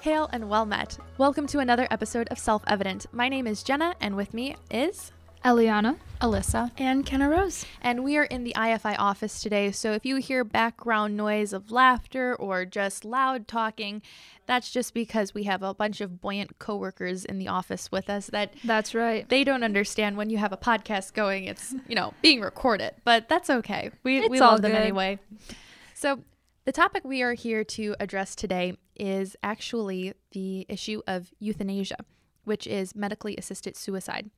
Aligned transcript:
Hail 0.00 0.30
and 0.32 0.48
well 0.48 0.64
met. 0.64 0.96
Welcome 1.18 1.46
to 1.48 1.58
another 1.58 1.86
episode 1.90 2.26
of 2.28 2.38
Self 2.38 2.62
Evident. 2.66 3.04
My 3.12 3.28
name 3.28 3.46
is 3.46 3.62
Jenna, 3.62 3.94
and 4.00 4.16
with 4.16 4.32
me 4.32 4.56
is 4.70 5.12
Eliana, 5.44 5.96
Alyssa, 6.22 6.70
and 6.78 7.04
Kenna 7.04 7.28
Rose. 7.28 7.66
And 7.82 8.02
we 8.02 8.16
are 8.16 8.24
in 8.24 8.44
the 8.44 8.54
IFI 8.56 8.96
office 8.98 9.42
today. 9.42 9.70
So 9.72 9.92
if 9.92 10.06
you 10.06 10.16
hear 10.16 10.42
background 10.42 11.18
noise 11.18 11.52
of 11.52 11.70
laughter 11.70 12.34
or 12.34 12.64
just 12.64 13.04
loud 13.04 13.46
talking, 13.46 14.00
that's 14.46 14.70
just 14.70 14.94
because 14.94 15.34
we 15.34 15.42
have 15.42 15.62
a 15.62 15.74
bunch 15.74 16.00
of 16.00 16.18
buoyant 16.22 16.58
coworkers 16.58 17.26
in 17.26 17.38
the 17.38 17.48
office 17.48 17.92
with 17.92 18.08
us 18.08 18.28
that 18.28 18.54
That's 18.64 18.94
right. 18.94 19.28
they 19.28 19.44
don't 19.44 19.62
understand 19.62 20.16
when 20.16 20.30
you 20.30 20.38
have 20.38 20.52
a 20.52 20.56
podcast 20.56 21.12
going, 21.12 21.44
it's, 21.44 21.74
you 21.86 21.94
know, 21.94 22.14
being 22.22 22.40
recorded. 22.40 22.94
But 23.04 23.28
that's 23.28 23.50
okay. 23.50 23.90
We, 24.02 24.20
It's 24.20 24.30
we 24.30 24.40
all 24.40 24.52
love 24.52 24.62
them 24.62 24.72
anyway. 24.72 25.18
So 25.92 26.20
the 26.70 26.74
topic 26.74 27.02
we 27.04 27.20
are 27.20 27.34
here 27.34 27.64
to 27.64 27.96
address 27.98 28.36
today 28.36 28.76
is 28.94 29.34
actually 29.42 30.12
the 30.30 30.64
issue 30.68 31.02
of 31.04 31.32
euthanasia, 31.40 31.96
which 32.44 32.64
is 32.64 32.94
medically 32.94 33.36
assisted 33.36 33.76
suicide. 33.76 34.30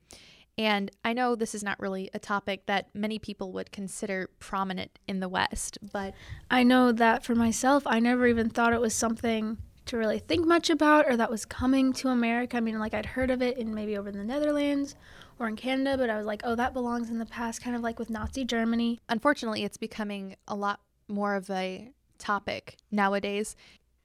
And 0.57 0.89
I 1.05 1.13
know 1.13 1.35
this 1.35 1.53
is 1.53 1.61
not 1.61 1.79
really 1.79 2.09
a 2.11 2.17
topic 2.17 2.65
that 2.65 2.87
many 2.95 3.19
people 3.19 3.51
would 3.51 3.71
consider 3.71 4.31
prominent 4.39 4.97
in 5.07 5.19
the 5.19 5.29
West, 5.29 5.77
but 5.91 6.15
I 6.49 6.63
know 6.63 6.91
that 6.91 7.23
for 7.23 7.35
myself, 7.35 7.83
I 7.85 7.99
never 7.99 8.25
even 8.25 8.49
thought 8.49 8.73
it 8.73 8.81
was 8.81 8.95
something 8.95 9.59
to 9.85 9.97
really 9.97 10.17
think 10.17 10.47
much 10.47 10.71
about 10.71 11.05
or 11.07 11.15
that 11.15 11.29
was 11.29 11.45
coming 11.45 11.93
to 11.93 12.07
America. 12.07 12.57
I 12.57 12.61
mean, 12.61 12.79
like 12.79 12.95
I'd 12.95 13.05
heard 13.05 13.29
of 13.29 13.43
it 13.43 13.59
in 13.59 13.75
maybe 13.75 13.95
over 13.95 14.09
in 14.09 14.17
the 14.17 14.23
Netherlands 14.23 14.95
or 15.37 15.47
in 15.47 15.55
Canada, 15.55 15.99
but 15.99 16.09
I 16.09 16.17
was 16.17 16.25
like, 16.25 16.41
oh, 16.43 16.55
that 16.55 16.73
belongs 16.73 17.11
in 17.11 17.19
the 17.19 17.27
past, 17.27 17.61
kind 17.61 17.75
of 17.75 17.83
like 17.83 17.99
with 17.99 18.09
Nazi 18.09 18.43
Germany. 18.43 18.99
unfortunately, 19.07 19.63
it's 19.63 19.77
becoming 19.77 20.35
a 20.47 20.55
lot 20.55 20.79
more 21.07 21.35
of 21.35 21.47
a 21.51 21.91
topic 22.17 22.77
nowadays. 22.91 23.55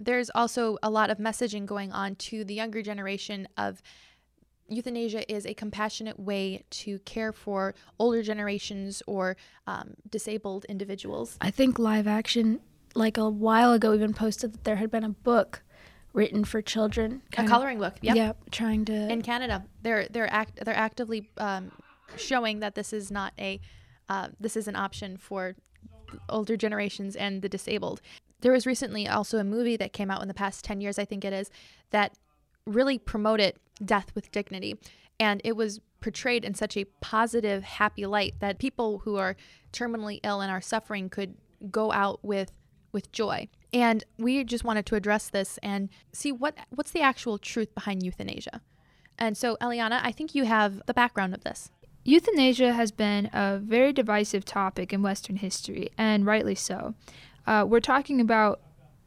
There's 0.00 0.30
also 0.34 0.78
a 0.82 0.90
lot 0.90 1.10
of 1.10 1.18
messaging 1.18 1.66
going 1.66 1.92
on 1.92 2.14
to 2.16 2.44
the 2.44 2.54
younger 2.54 2.82
generation 2.82 3.48
of 3.56 3.82
euthanasia 4.68 5.30
is 5.32 5.46
a 5.46 5.54
compassionate 5.54 6.18
way 6.20 6.64
to 6.70 6.98
care 7.00 7.32
for 7.32 7.74
older 7.98 8.22
generations 8.22 9.02
or 9.06 9.36
um, 9.66 9.94
disabled 10.10 10.64
individuals. 10.66 11.36
I 11.40 11.50
think 11.50 11.78
live 11.78 12.06
action, 12.06 12.60
like 12.94 13.16
a 13.16 13.28
while 13.28 13.72
ago, 13.72 13.94
even 13.94 14.12
posted 14.12 14.52
that 14.52 14.64
there 14.64 14.76
had 14.76 14.90
been 14.90 15.04
a 15.04 15.10
book 15.10 15.62
written 16.12 16.44
for 16.44 16.60
children. 16.62 17.22
A 17.32 17.36
kind 17.36 17.46
of- 17.46 17.50
coloring 17.50 17.78
book, 17.78 17.94
yep. 18.02 18.16
Yep, 18.16 18.50
trying 18.50 18.84
to. 18.86 19.10
In 19.10 19.22
Canada, 19.22 19.64
they're 19.82 20.06
they're 20.08 20.32
act 20.32 20.64
they're 20.64 20.76
actively 20.76 21.30
um, 21.38 21.72
showing 22.16 22.60
that 22.60 22.74
this 22.74 22.92
is 22.92 23.10
not 23.10 23.32
a 23.38 23.60
uh, 24.08 24.28
this 24.40 24.56
is 24.56 24.68
an 24.68 24.76
option 24.76 25.16
for 25.16 25.54
older 26.28 26.56
generations 26.56 27.16
and 27.16 27.42
the 27.42 27.48
disabled. 27.48 28.00
There 28.40 28.52
was 28.52 28.66
recently 28.66 29.08
also 29.08 29.38
a 29.38 29.44
movie 29.44 29.76
that 29.76 29.92
came 29.92 30.10
out 30.10 30.22
in 30.22 30.28
the 30.28 30.34
past 30.34 30.64
10 30.64 30.80
years, 30.80 30.98
I 30.98 31.04
think 31.04 31.24
it 31.24 31.32
is, 31.32 31.50
that 31.90 32.14
really 32.66 32.98
promoted 32.98 33.54
death 33.84 34.14
with 34.14 34.30
dignity. 34.30 34.76
And 35.18 35.40
it 35.44 35.56
was 35.56 35.80
portrayed 36.00 36.44
in 36.44 36.54
such 36.54 36.76
a 36.76 36.84
positive, 37.00 37.64
happy 37.64 38.06
light 38.06 38.34
that 38.40 38.58
people 38.58 38.98
who 38.98 39.16
are 39.16 39.36
terminally 39.72 40.20
ill 40.22 40.40
and 40.40 40.50
are 40.50 40.60
suffering 40.60 41.08
could 41.08 41.34
go 41.70 41.92
out 41.92 42.20
with 42.22 42.52
with 42.92 43.12
joy. 43.12 43.48
And 43.72 44.02
we 44.16 44.44
just 44.44 44.64
wanted 44.64 44.86
to 44.86 44.94
address 44.94 45.28
this 45.28 45.58
and 45.62 45.88
see 46.12 46.32
what 46.32 46.56
what's 46.70 46.92
the 46.92 47.00
actual 47.00 47.38
truth 47.38 47.74
behind 47.74 48.02
euthanasia. 48.02 48.62
And 49.18 49.36
so, 49.36 49.56
Eliana, 49.60 50.00
I 50.02 50.12
think 50.12 50.34
you 50.34 50.44
have 50.44 50.80
the 50.86 50.94
background 50.94 51.34
of 51.34 51.42
this. 51.42 51.70
Euthanasia 52.08 52.72
has 52.72 52.90
been 52.90 53.28
a 53.34 53.58
very 53.62 53.92
divisive 53.92 54.42
topic 54.42 54.94
in 54.94 55.02
Western 55.02 55.36
history, 55.36 55.90
and 55.98 56.24
rightly 56.24 56.54
so. 56.54 56.94
Uh, 57.46 57.66
we're 57.68 57.80
talking 57.80 58.18
about 58.18 58.62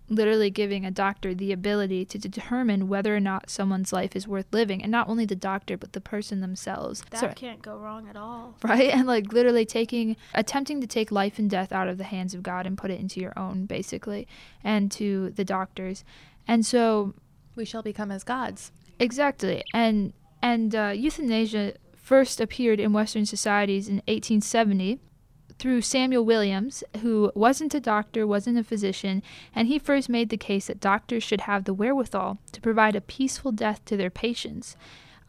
literally 0.08 0.52
giving 0.52 0.86
a 0.86 0.92
doctor 0.92 1.34
the 1.34 1.52
ability 1.52 2.06
to 2.06 2.20
determine 2.20 2.88
whether 2.88 3.16
or 3.16 3.20
not 3.20 3.50
someone's 3.50 3.92
life 3.92 4.16
is 4.16 4.28
worth 4.28 4.46
living, 4.52 4.84
and 4.84 4.92
not 4.92 5.10
only 5.10 5.26
the 5.26 5.36
doctor, 5.36 5.78
but 5.78 5.94
the 5.94 6.00
person 6.00 6.42
themselves. 6.42 7.04
that 7.10 7.22
Sorry. 7.22 7.34
can't 7.34 7.64
go 7.64 7.76
wrong 7.76 8.08
at 8.08 8.16
all. 8.16 8.56
right? 8.64 8.92
And 8.94 9.08
like 9.08 9.34
literally 9.34 9.66
taking, 9.66 10.16
attempting 10.36 10.80
to 10.80 10.86
take 10.86 11.12
life 11.12 11.40
and 11.40 11.50
death 11.50 11.72
out 11.72 11.88
of 11.88 11.98
the 11.98 12.04
hands 12.04 12.36
of 12.36 12.44
God 12.44 12.68
and 12.68 12.78
put 12.78 12.92
it 12.92 13.00
into 13.00 13.20
your 13.20 13.34
own, 13.36 13.66
basically, 13.66 14.28
and 14.64 14.92
to 14.92 15.32
the 15.32 15.44
doctors. 15.44 16.04
And 16.48 16.64
so 16.64 17.16
We 17.56 17.66
shall 17.66 17.82
become 17.82 18.12
as 18.12 18.24
gods. 18.24 18.72
Exactly, 19.00 19.64
and 19.74 20.14
and 20.44 20.76
uh, 20.76 20.94
euthanasia 20.96 21.74
first 22.12 22.42
appeared 22.42 22.78
in 22.78 22.92
Western 22.92 23.26
societies 23.26 23.88
in 23.88 23.96
1870 24.00 25.00
through 25.58 25.80
Samuel 25.80 26.26
Williams, 26.26 26.84
who 27.02 27.32
wasn't 27.36 27.74
a 27.74 27.80
doctor, 27.80 28.28
wasn't 28.28 28.58
a 28.58 28.66
physician, 28.66 29.24
and 29.56 29.70
he 29.70 29.80
first 29.80 30.10
made 30.10 30.28
the 30.28 30.36
case 30.36 30.68
that 30.68 30.82
doctors 30.82 31.24
should 31.24 31.40
have 31.40 31.64
the 31.64 31.74
wherewithal 31.74 32.38
to 32.52 32.60
provide 32.60 32.98
a 32.98 33.00
peaceful 33.00 33.54
death 33.54 33.86
to 33.86 33.96
their 33.96 34.10
patients. 34.10 34.76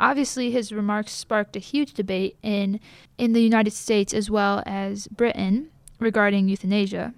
Obviously, 0.01 0.51
his 0.51 0.73
remarks 0.73 1.13
sparked 1.13 1.55
a 1.55 1.61
huge 1.61 1.95
debate 1.95 2.37
in 2.43 2.81
in 3.17 3.33
the 3.33 3.43
United 3.43 3.75
States 3.75 4.13
as 4.13 4.29
well 4.29 4.61
as 4.67 5.07
Britain 5.07 5.71
regarding 6.01 6.49
euthanasia. 6.49 7.15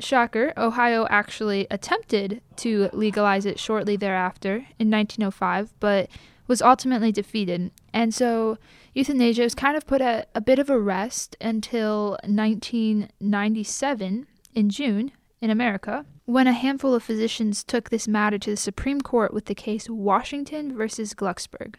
Shocker, 0.00 0.54
Ohio 0.56 1.06
actually 1.10 1.66
attempted 1.70 2.40
to 2.56 2.88
legalize 2.94 3.44
it 3.44 3.58
shortly 3.58 3.96
thereafter 3.96 4.64
in 4.78 4.90
1905, 4.90 5.74
but 5.78 6.08
was 6.46 6.62
ultimately 6.62 7.12
defeated. 7.12 7.70
And 7.92 8.14
so 8.14 8.56
euthanasia 8.94 9.42
was 9.42 9.54
kind 9.54 9.76
of 9.76 9.86
put 9.86 10.00
at 10.00 10.28
a 10.34 10.40
bit 10.40 10.58
of 10.58 10.70
a 10.70 10.78
rest 10.78 11.36
until 11.40 12.16
1997 12.24 14.26
in 14.54 14.70
June 14.70 15.12
in 15.40 15.50
America, 15.50 16.06
when 16.24 16.46
a 16.46 16.52
handful 16.52 16.94
of 16.94 17.02
physicians 17.02 17.62
took 17.62 17.90
this 17.90 18.08
matter 18.08 18.38
to 18.38 18.50
the 18.50 18.56
Supreme 18.56 19.00
Court 19.00 19.34
with 19.34 19.46
the 19.46 19.54
case 19.54 19.90
Washington 19.90 20.74
versus 20.74 21.12
Glucksberg. 21.12 21.74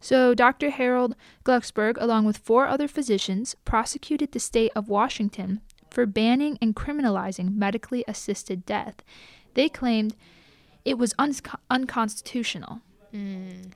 So, 0.00 0.34
Dr. 0.34 0.70
Harold 0.70 1.14
Glucksberg, 1.44 1.96
along 2.00 2.24
with 2.24 2.38
four 2.38 2.66
other 2.66 2.88
physicians, 2.88 3.54
prosecuted 3.66 4.32
the 4.32 4.40
state 4.40 4.72
of 4.74 4.88
Washington 4.88 5.60
for 5.90 6.06
banning 6.06 6.56
and 6.62 6.74
criminalizing 6.74 7.54
medically 7.54 8.02
assisted 8.08 8.64
death. 8.64 9.02
They 9.54 9.68
claimed 9.68 10.16
it 10.84 10.96
was 10.96 11.14
uns- 11.18 11.42
unconstitutional. 11.68 12.80
Hmm. 13.12 13.70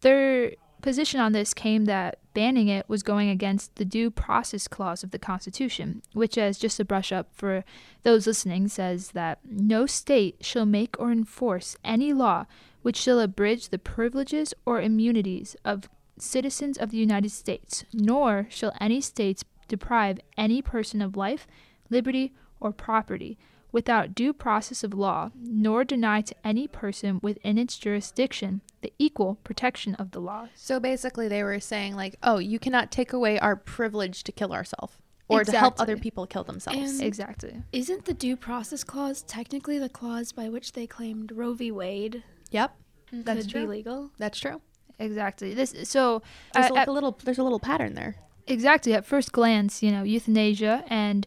Their 0.00 0.52
position 0.84 1.18
on 1.18 1.32
this 1.32 1.54
came 1.54 1.86
that 1.86 2.18
banning 2.34 2.68
it 2.68 2.86
was 2.90 3.02
going 3.02 3.30
against 3.30 3.74
the 3.76 3.86
due 3.86 4.10
process 4.10 4.68
clause 4.68 5.02
of 5.02 5.12
the 5.12 5.18
Constitution, 5.18 6.02
which, 6.12 6.36
as 6.36 6.58
just 6.58 6.78
a 6.78 6.84
brush 6.84 7.10
up 7.10 7.28
for 7.32 7.64
those 8.02 8.26
listening, 8.26 8.68
says 8.68 9.12
that 9.12 9.38
no 9.50 9.86
state 9.86 10.36
shall 10.42 10.66
make 10.66 10.94
or 11.00 11.10
enforce 11.10 11.78
any 11.82 12.12
law 12.12 12.44
which 12.82 12.98
shall 12.98 13.18
abridge 13.18 13.70
the 13.70 13.78
privileges 13.78 14.52
or 14.66 14.78
immunities 14.78 15.56
of 15.64 15.88
citizens 16.18 16.76
of 16.76 16.90
the 16.90 16.98
United 16.98 17.30
States, 17.30 17.86
nor 17.94 18.46
shall 18.50 18.76
any 18.78 19.00
states 19.00 19.42
deprive 19.68 20.20
any 20.36 20.60
person 20.60 21.00
of 21.00 21.16
life, 21.16 21.46
liberty, 21.88 22.34
or 22.60 22.72
property 22.72 23.38
without 23.74 24.14
due 24.14 24.32
process 24.32 24.84
of 24.84 24.94
law, 24.94 25.30
nor 25.34 25.84
deny 25.84 26.20
to 26.22 26.34
any 26.44 26.66
person 26.68 27.18
within 27.22 27.58
its 27.58 27.76
jurisdiction 27.76 28.60
the 28.82 28.92
equal 28.98 29.34
protection 29.44 29.94
of 29.96 30.12
the 30.12 30.20
law. 30.20 30.46
So 30.54 30.78
basically, 30.78 31.26
they 31.26 31.42
were 31.42 31.58
saying, 31.58 31.96
like, 31.96 32.14
oh, 32.22 32.38
you 32.38 32.58
cannot 32.58 32.90
take 32.92 33.12
away 33.12 33.38
our 33.38 33.56
privilege 33.56 34.22
to 34.24 34.32
kill 34.32 34.52
ourselves 34.52 34.94
or 35.26 35.42
to 35.42 35.58
help 35.58 35.80
other 35.80 35.96
people 35.96 36.24
kill 36.26 36.44
themselves. 36.44 36.92
And- 37.00 37.02
Exactly. 37.02 37.62
Isn't 37.72 38.04
the 38.04 38.14
due 38.14 38.36
process 38.36 38.84
clause 38.84 39.22
technically 39.22 39.78
the 39.78 39.88
clause 39.88 40.30
by 40.32 40.48
which 40.48 40.72
they 40.72 40.86
claimed 40.86 41.32
Roe 41.32 41.54
v. 41.54 41.72
Wade 41.72 42.22
yep, 42.50 42.76
that's 43.12 43.42
could 43.42 43.50
true. 43.50 43.60
be 43.62 43.66
legal? 43.66 44.10
That's 44.18 44.38
true. 44.38 44.60
Exactly. 45.00 45.52
This 45.54 45.74
so 45.84 46.22
There's 46.52 46.66
at- 46.66 46.72
like 46.72 46.82
at- 46.82 46.88
a 46.88 46.90
uh, 46.92 46.94
little. 46.94 47.18
There's 47.24 47.38
a 47.38 47.42
little 47.42 47.58
pattern 47.58 47.94
there. 47.94 48.14
exactly 48.46 48.92
at 48.94 49.04
first 49.06 49.32
glance, 49.32 49.82
you 49.82 49.90
know, 49.90 50.02
euthanasia 50.04 50.84
and 50.88 51.26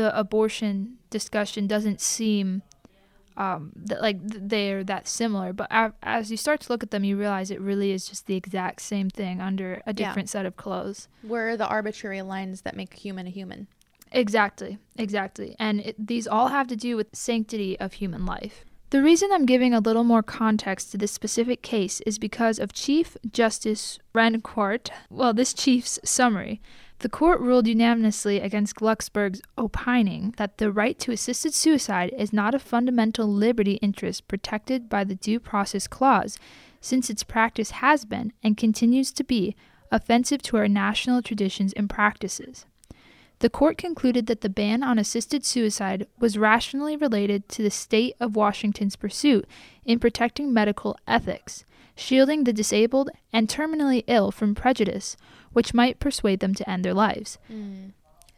the 0.00 0.18
abortion 0.18 0.98
discussion 1.10 1.66
doesn't 1.66 2.00
seem 2.00 2.62
um, 3.36 3.70
that 3.76 4.02
like 4.02 4.18
th- 4.28 4.42
they're 4.46 4.82
that 4.84 5.06
similar. 5.06 5.52
But 5.52 5.68
a- 5.70 5.92
as 6.02 6.30
you 6.30 6.36
start 6.36 6.60
to 6.62 6.72
look 6.72 6.82
at 6.82 6.90
them, 6.90 7.04
you 7.04 7.16
realize 7.16 7.50
it 7.50 7.60
really 7.60 7.92
is 7.92 8.08
just 8.08 8.26
the 8.26 8.34
exact 8.34 8.80
same 8.82 9.10
thing 9.10 9.40
under 9.40 9.74
a 9.86 9.94
Yeah. 9.94 10.08
different 10.08 10.28
set 10.28 10.44
of 10.46 10.56
clothes. 10.56 11.08
Where 11.22 11.48
are 11.50 11.56
the 11.56 11.66
arbitrary 11.68 12.22
lines 12.22 12.62
that 12.62 12.74
make 12.76 12.94
a 12.94 12.98
human 12.98 13.26
a 13.26 13.30
human? 13.30 13.68
Exactly, 14.10 14.78
exactly. 14.96 15.54
And 15.58 15.80
it, 15.80 16.06
these 16.06 16.26
all 16.26 16.48
have 16.48 16.66
to 16.68 16.76
do 16.76 16.96
with 16.96 17.14
sanctity 17.14 17.78
of 17.78 17.92
human 17.94 18.24
life. 18.26 18.64
The 18.90 19.02
reason 19.02 19.28
I'm 19.32 19.44
giving 19.44 19.74
a 19.74 19.80
little 19.80 20.02
more 20.02 20.22
context 20.22 20.90
to 20.92 20.98
this 20.98 21.12
specific 21.12 21.60
case 21.62 22.00
is 22.06 22.18
because 22.18 22.58
of 22.58 22.72
Chief 22.72 23.18
Justice 23.30 23.98
Rehnquist, 24.14 24.88
well, 25.10 25.34
this 25.34 25.52
chief's 25.52 25.98
summary. 26.04 26.60
The 27.00 27.08
court 27.08 27.40
ruled 27.40 27.68
unanimously 27.68 28.40
against 28.40 28.74
Glucksberg's 28.74 29.40
opining 29.56 30.34
that 30.36 30.58
the 30.58 30.72
right 30.72 30.98
to 30.98 31.12
assisted 31.12 31.54
suicide 31.54 32.12
is 32.18 32.32
not 32.32 32.56
a 32.56 32.58
fundamental 32.58 33.32
liberty 33.32 33.74
interest 33.74 34.26
protected 34.26 34.88
by 34.88 35.04
the 35.04 35.14
Due 35.14 35.38
Process 35.38 35.86
Clause, 35.86 36.38
since 36.80 37.08
its 37.08 37.22
practice 37.22 37.70
has 37.70 38.04
been 38.04 38.32
and 38.42 38.56
continues 38.56 39.12
to 39.12 39.22
be 39.22 39.54
offensive 39.92 40.42
to 40.42 40.56
our 40.56 40.66
national 40.66 41.22
traditions 41.22 41.72
and 41.74 41.88
practices. 41.88 42.66
The 43.38 43.50
court 43.50 43.78
concluded 43.78 44.26
that 44.26 44.40
the 44.40 44.48
ban 44.48 44.82
on 44.82 44.98
assisted 44.98 45.44
suicide 45.44 46.08
was 46.18 46.36
rationally 46.36 46.96
related 46.96 47.48
to 47.50 47.62
the 47.62 47.70
state 47.70 48.16
of 48.18 48.34
Washington's 48.34 48.96
pursuit 48.96 49.46
in 49.84 50.00
protecting 50.00 50.52
medical 50.52 50.96
ethics, 51.06 51.64
shielding 51.98 52.44
the 52.44 52.52
disabled 52.52 53.10
and 53.32 53.48
terminally 53.48 54.04
ill 54.06 54.30
from 54.30 54.54
prejudice, 54.54 55.16
which 55.52 55.74
might 55.74 55.98
persuade 55.98 56.40
them 56.40 56.54
to 56.54 56.68
end 56.70 56.84
their 56.84 56.94
lives. 56.94 57.38
Mm. 57.52 57.92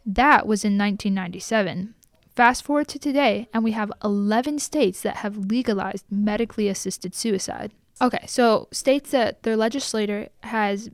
That 0.05 0.47
was 0.47 0.65
in 0.65 0.77
1997. 0.77 1.93
Fast 2.35 2.63
forward 2.63 2.87
to 2.87 2.97
today, 2.97 3.47
and 3.53 3.63
we 3.63 3.71
have 3.71 3.91
11 4.03 4.59
states 4.59 5.01
that 5.01 5.17
have 5.17 5.37
legalized 5.37 6.05
medically 6.09 6.67
assisted 6.67 7.13
suicide. 7.13 7.71
Okay, 8.01 8.25
so 8.25 8.67
states 8.71 9.11
that 9.11 9.43
their 9.43 9.55
legislator 9.55 10.29
has 10.43 10.89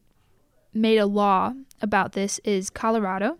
made 0.73 0.97
a 0.97 1.05
law 1.05 1.53
about 1.81 2.11
this 2.11 2.39
is 2.43 2.69
Colorado, 2.69 3.37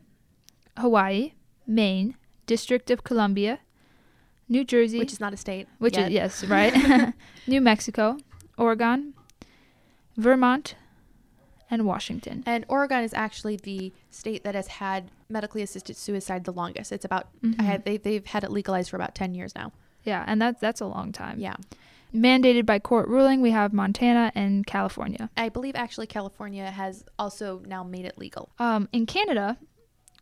Hawaii, 0.78 1.34
Maine, 1.66 2.16
District 2.46 2.90
of 2.90 3.04
Columbia, 3.04 3.60
New 4.48 4.64
Jersey, 4.64 5.00
Which 5.00 5.12
is 5.12 5.20
not 5.20 5.34
a 5.34 5.38
state. 5.38 5.68
which 5.80 5.98
yet. 5.98 6.08
is 6.08 6.14
yes, 6.14 6.44
right? 6.46 7.14
New 7.48 7.60
Mexico, 7.60 8.18
Oregon, 8.58 9.14
Vermont, 10.18 10.76
and 11.70 11.86
Washington. 11.86 12.44
And 12.46 12.66
Oregon 12.70 13.04
is 13.04 13.14
actually 13.14 13.58
the 13.58 13.92
state 14.10 14.44
that 14.44 14.56
has 14.56 14.68
had 14.68 15.12
medically 15.30 15.62
assisted 15.62 15.98
suicide 15.98 16.46
the 16.46 16.54
longest. 16.54 16.92
It's 16.92 17.04
about 17.06 17.28
I 17.44 17.48
Mhm. 17.48 17.62
had, 17.62 17.86
they 17.86 17.98
they've 17.98 18.26
had 18.26 18.44
it 18.44 18.52
legalized 18.52 18.90
for 18.90 18.96
about 18.96 19.14
ten 19.16 19.34
years 19.36 19.54
now. 19.56 19.72
Yeah, 20.04 20.24
and 20.28 20.42
that's 20.42 20.60
that's 20.62 20.80
a 20.82 20.86
long 20.86 21.12
time. 21.12 21.40
Yeah, 21.40 21.56
Mandated 22.16 22.66
by 22.66 22.80
court 22.80 23.10
ruling, 23.10 23.42
we 23.42 23.52
have 23.52 23.74
Montana 23.74 24.32
and 24.34 24.66
California. 24.66 25.30
I 25.36 25.50
believe 25.50 25.76
actually 25.76 26.08
California 26.08 26.72
has 26.72 27.04
also 27.20 27.62
now 27.68 27.84
made 27.84 28.06
it 28.06 28.18
legal. 28.18 28.48
Um, 28.60 28.88
in 28.94 29.06
Canada, 29.06 29.58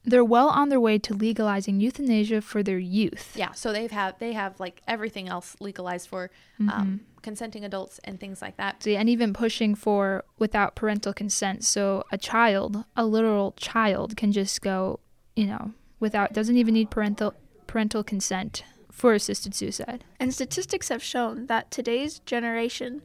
they're 0.05 0.23
well 0.23 0.49
on 0.49 0.69
their 0.69 0.79
way 0.79 0.97
to 0.99 1.13
legalizing 1.13 1.79
euthanasia 1.79 2.41
for 2.41 2.61
their 2.63 2.77
youth. 2.77 3.33
Yeah, 3.35 3.51
so 3.53 3.73
they've 3.73 3.91
have 3.91 4.17
they 4.19 4.33
have 4.33 4.59
like 4.59 4.81
everything 4.87 5.27
else 5.29 5.55
legalized 5.59 6.07
for 6.09 6.29
Mm-hmm. 6.59 6.69
um, 6.69 7.01
consenting 7.21 7.65
adults 7.65 7.99
and 8.05 8.17
things 8.17 8.41
like 8.41 8.55
that. 8.55 8.81
See, 8.81 8.95
and 8.95 9.09
even 9.09 9.33
pushing 9.33 9.75
for 9.75 10.23
without 10.39 10.75
parental 10.75 11.11
consent. 11.11 11.65
So 11.65 12.03
a 12.13 12.17
child, 12.17 12.85
a 12.95 13.05
literal 13.05 13.51
child, 13.57 14.15
can 14.15 14.31
just 14.31 14.61
go, 14.61 15.01
you 15.35 15.47
know, 15.47 15.73
without 15.99 16.31
doesn't 16.31 16.55
even 16.55 16.73
need 16.75 16.89
parental 16.91 17.33
parental 17.67 18.03
consent 18.05 18.63
for 18.89 19.13
assisted 19.13 19.53
suicide. 19.53 20.05
And 20.17 20.33
statistics 20.33 20.87
have 20.87 21.03
shown 21.03 21.47
that 21.47 21.71
today's 21.71 22.19
generation 22.19 23.01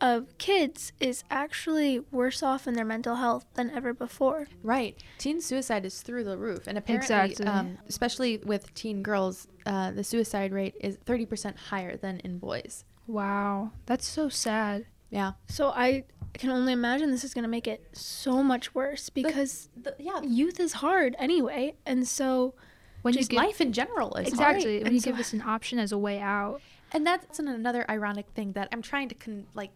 of 0.00 0.36
kids 0.38 0.92
is 1.00 1.24
actually 1.30 2.00
worse 2.10 2.42
off 2.42 2.66
in 2.66 2.74
their 2.74 2.84
mental 2.84 3.16
health 3.16 3.46
than 3.54 3.70
ever 3.70 3.92
before. 3.94 4.46
Right, 4.62 4.96
teen 5.18 5.40
suicide 5.40 5.84
is 5.84 6.00
through 6.02 6.24
the 6.24 6.36
roof, 6.38 6.66
and 6.66 6.76
apparently, 6.78 7.04
Exactly. 7.30 7.46
um, 7.46 7.78
especially 7.88 8.38
with 8.38 8.72
teen 8.74 9.02
girls, 9.02 9.48
uh, 9.66 9.90
the 9.92 10.04
suicide 10.04 10.52
rate 10.52 10.74
is 10.80 10.96
thirty 11.04 11.26
percent 11.26 11.56
higher 11.56 11.96
than 11.96 12.20
in 12.20 12.38
boys. 12.38 12.84
Wow, 13.06 13.70
that's 13.86 14.06
so 14.06 14.28
sad. 14.28 14.86
Yeah, 15.10 15.32
So 15.48 15.68
I 15.68 16.04
can 16.32 16.50
only 16.50 16.72
imagine 16.72 17.10
this 17.12 17.22
is 17.22 17.34
going 17.34 17.44
to 17.44 17.48
make 17.48 17.68
it 17.68 17.86
so 17.92 18.42
much 18.42 18.74
worse 18.74 19.08
because 19.10 19.68
the, 19.80 19.94
yeah, 20.00 20.20
youth 20.22 20.58
is 20.58 20.72
hard 20.72 21.14
anyway. 21.20 21.74
And 21.86 22.08
so 22.08 22.54
When 23.02 23.14
just 23.14 23.30
you 23.30 23.38
give, 23.38 23.46
life 23.46 23.60
in 23.60 23.72
general 23.72 24.16
is 24.16 24.26
exactly 24.26 24.72
hard. 24.78 24.84
when 24.84 24.92
you 24.94 24.98
so- 25.00 25.10
give 25.12 25.20
us 25.20 25.32
an 25.32 25.42
option 25.42 25.78
as 25.78 25.92
a 25.92 25.98
way 25.98 26.18
out. 26.18 26.60
and 26.90 27.06
that's 27.06 27.38
an- 27.38 27.46
another 27.46 27.84
ironic 27.88 28.26
thing 28.34 28.52
that 28.54 28.68
I'm 28.72 28.82
trying 28.82 29.08
to 29.10 29.14
con- 29.14 29.46
like 29.54 29.70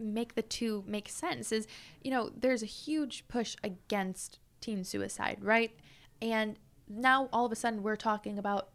make 0.00 0.34
the 0.34 0.42
two 0.42 0.84
make 0.86 1.08
sense 1.08 1.52
is 1.52 1.66
you 2.02 2.10
know 2.10 2.30
there's 2.36 2.62
a 2.62 2.66
huge 2.66 3.26
push 3.28 3.56
against 3.62 4.38
teen 4.60 4.84
suicide 4.84 5.38
right? 5.40 5.72
And 6.22 6.56
now 6.88 7.28
all 7.32 7.46
of 7.46 7.52
a 7.52 7.56
sudden 7.56 7.82
we're 7.82 7.96
talking 7.96 8.38
about 8.38 8.70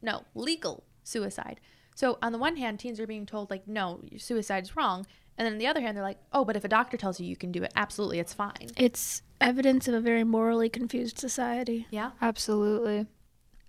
no 0.00 0.24
legal 0.34 0.84
suicide. 1.04 1.60
So 1.94 2.18
on 2.22 2.32
the 2.32 2.38
one 2.38 2.56
hand 2.56 2.78
teens 2.80 2.98
are 2.98 3.06
being 3.06 3.26
told 3.26 3.50
like 3.50 3.68
no 3.68 4.00
suicide's 4.16 4.74
wrong. 4.76 5.06
And 5.38 5.46
then 5.46 5.54
on 5.54 5.58
the 5.58 5.66
other 5.66 5.80
hand 5.80 5.96
they're 5.96 6.04
like 6.04 6.18
oh 6.32 6.44
but 6.44 6.56
if 6.56 6.64
a 6.64 6.68
doctor 6.68 6.96
tells 6.96 7.20
you 7.20 7.26
you 7.26 7.36
can 7.36 7.52
do 7.52 7.62
it. 7.62 7.72
Absolutely 7.76 8.18
it's 8.18 8.34
fine. 8.34 8.68
It's 8.76 9.22
evidence 9.40 9.88
of 9.88 9.94
a 9.94 10.00
very 10.00 10.24
morally 10.24 10.68
confused 10.68 11.18
society. 11.18 11.86
yeah. 11.90 12.12
Absolutely. 12.20 13.06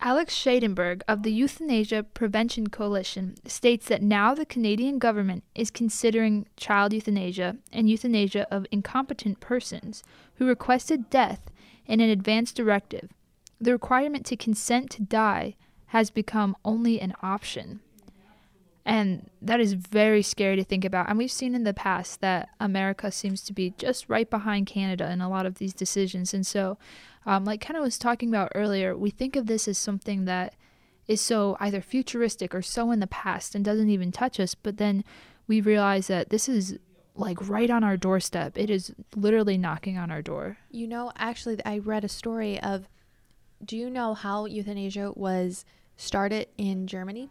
Alex 0.05 0.35
Schadenberg 0.35 1.01
of 1.07 1.23
the 1.23 1.31
Euthanasia 1.31 2.03
Prevention 2.03 2.67
Coalition 2.67 3.35
states 3.47 3.87
that 3.87 4.01
now 4.01 4.35
the 4.35 4.45
Canadian 4.45 4.99
government 4.99 5.45
is 5.55 5.71
considering 5.71 6.45
child 6.57 6.91
euthanasia 6.91 7.55
and 7.71 7.89
euthanasia 7.89 8.45
of 8.51 8.65
incompetent 8.69 9.39
persons 9.39 10.03
who 10.35 10.45
requested 10.45 11.09
death 11.09 11.49
in 11.85 12.01
an 12.01 12.09
advance 12.09 12.51
directive. 12.51 13.11
The 13.61 13.71
requirement 13.71 14.25
to 14.25 14.35
consent 14.35 14.89
to 14.91 15.01
die 15.01 15.55
has 15.87 16.09
become 16.09 16.57
only 16.65 16.99
an 16.99 17.13
option. 17.23 17.79
And 18.85 19.29
that 19.41 19.61
is 19.61 19.71
very 19.71 20.21
scary 20.21 20.57
to 20.57 20.65
think 20.65 20.83
about. 20.83 21.07
And 21.07 21.17
we've 21.17 21.31
seen 21.31 21.55
in 21.55 21.63
the 21.63 21.73
past 21.73 22.19
that 22.19 22.49
America 22.59 23.09
seems 23.09 23.41
to 23.43 23.53
be 23.53 23.73
just 23.77 24.09
right 24.09 24.29
behind 24.29 24.67
Canada 24.67 25.09
in 25.09 25.21
a 25.21 25.29
lot 25.29 25.45
of 25.45 25.55
these 25.55 25.73
decisions. 25.73 26.33
And 26.33 26.45
so, 26.45 26.77
um, 27.25 27.45
like 27.45 27.61
kind 27.61 27.77
of 27.77 27.83
was 27.83 27.97
talking 27.97 28.29
about 28.29 28.51
earlier, 28.55 28.95
we 28.95 29.09
think 29.09 29.35
of 29.35 29.47
this 29.47 29.67
as 29.67 29.77
something 29.77 30.25
that 30.25 30.55
is 31.07 31.21
so 31.21 31.57
either 31.59 31.81
futuristic 31.81 32.55
or 32.55 32.61
so 32.61 32.91
in 32.91 32.99
the 32.99 33.07
past 33.07 33.55
and 33.55 33.65
doesn't 33.65 33.89
even 33.89 34.11
touch 34.11 34.39
us. 34.39 34.55
But 34.55 34.77
then 34.77 35.03
we 35.47 35.61
realize 35.61 36.07
that 36.07 36.29
this 36.29 36.47
is 36.47 36.77
like 37.15 37.37
right 37.47 37.69
on 37.69 37.83
our 37.83 37.97
doorstep. 37.97 38.57
It 38.57 38.69
is 38.69 38.93
literally 39.15 39.57
knocking 39.57 39.97
on 39.97 40.11
our 40.11 40.21
door. 40.21 40.57
You 40.71 40.87
know, 40.87 41.11
actually, 41.15 41.63
I 41.65 41.79
read 41.79 42.03
a 42.03 42.09
story 42.09 42.59
of. 42.61 42.87
Do 43.63 43.77
you 43.77 43.89
know 43.89 44.13
how 44.13 44.45
euthanasia 44.45 45.13
was 45.15 45.63
started 45.95 46.47
in 46.57 46.85
Germany? 46.85 47.29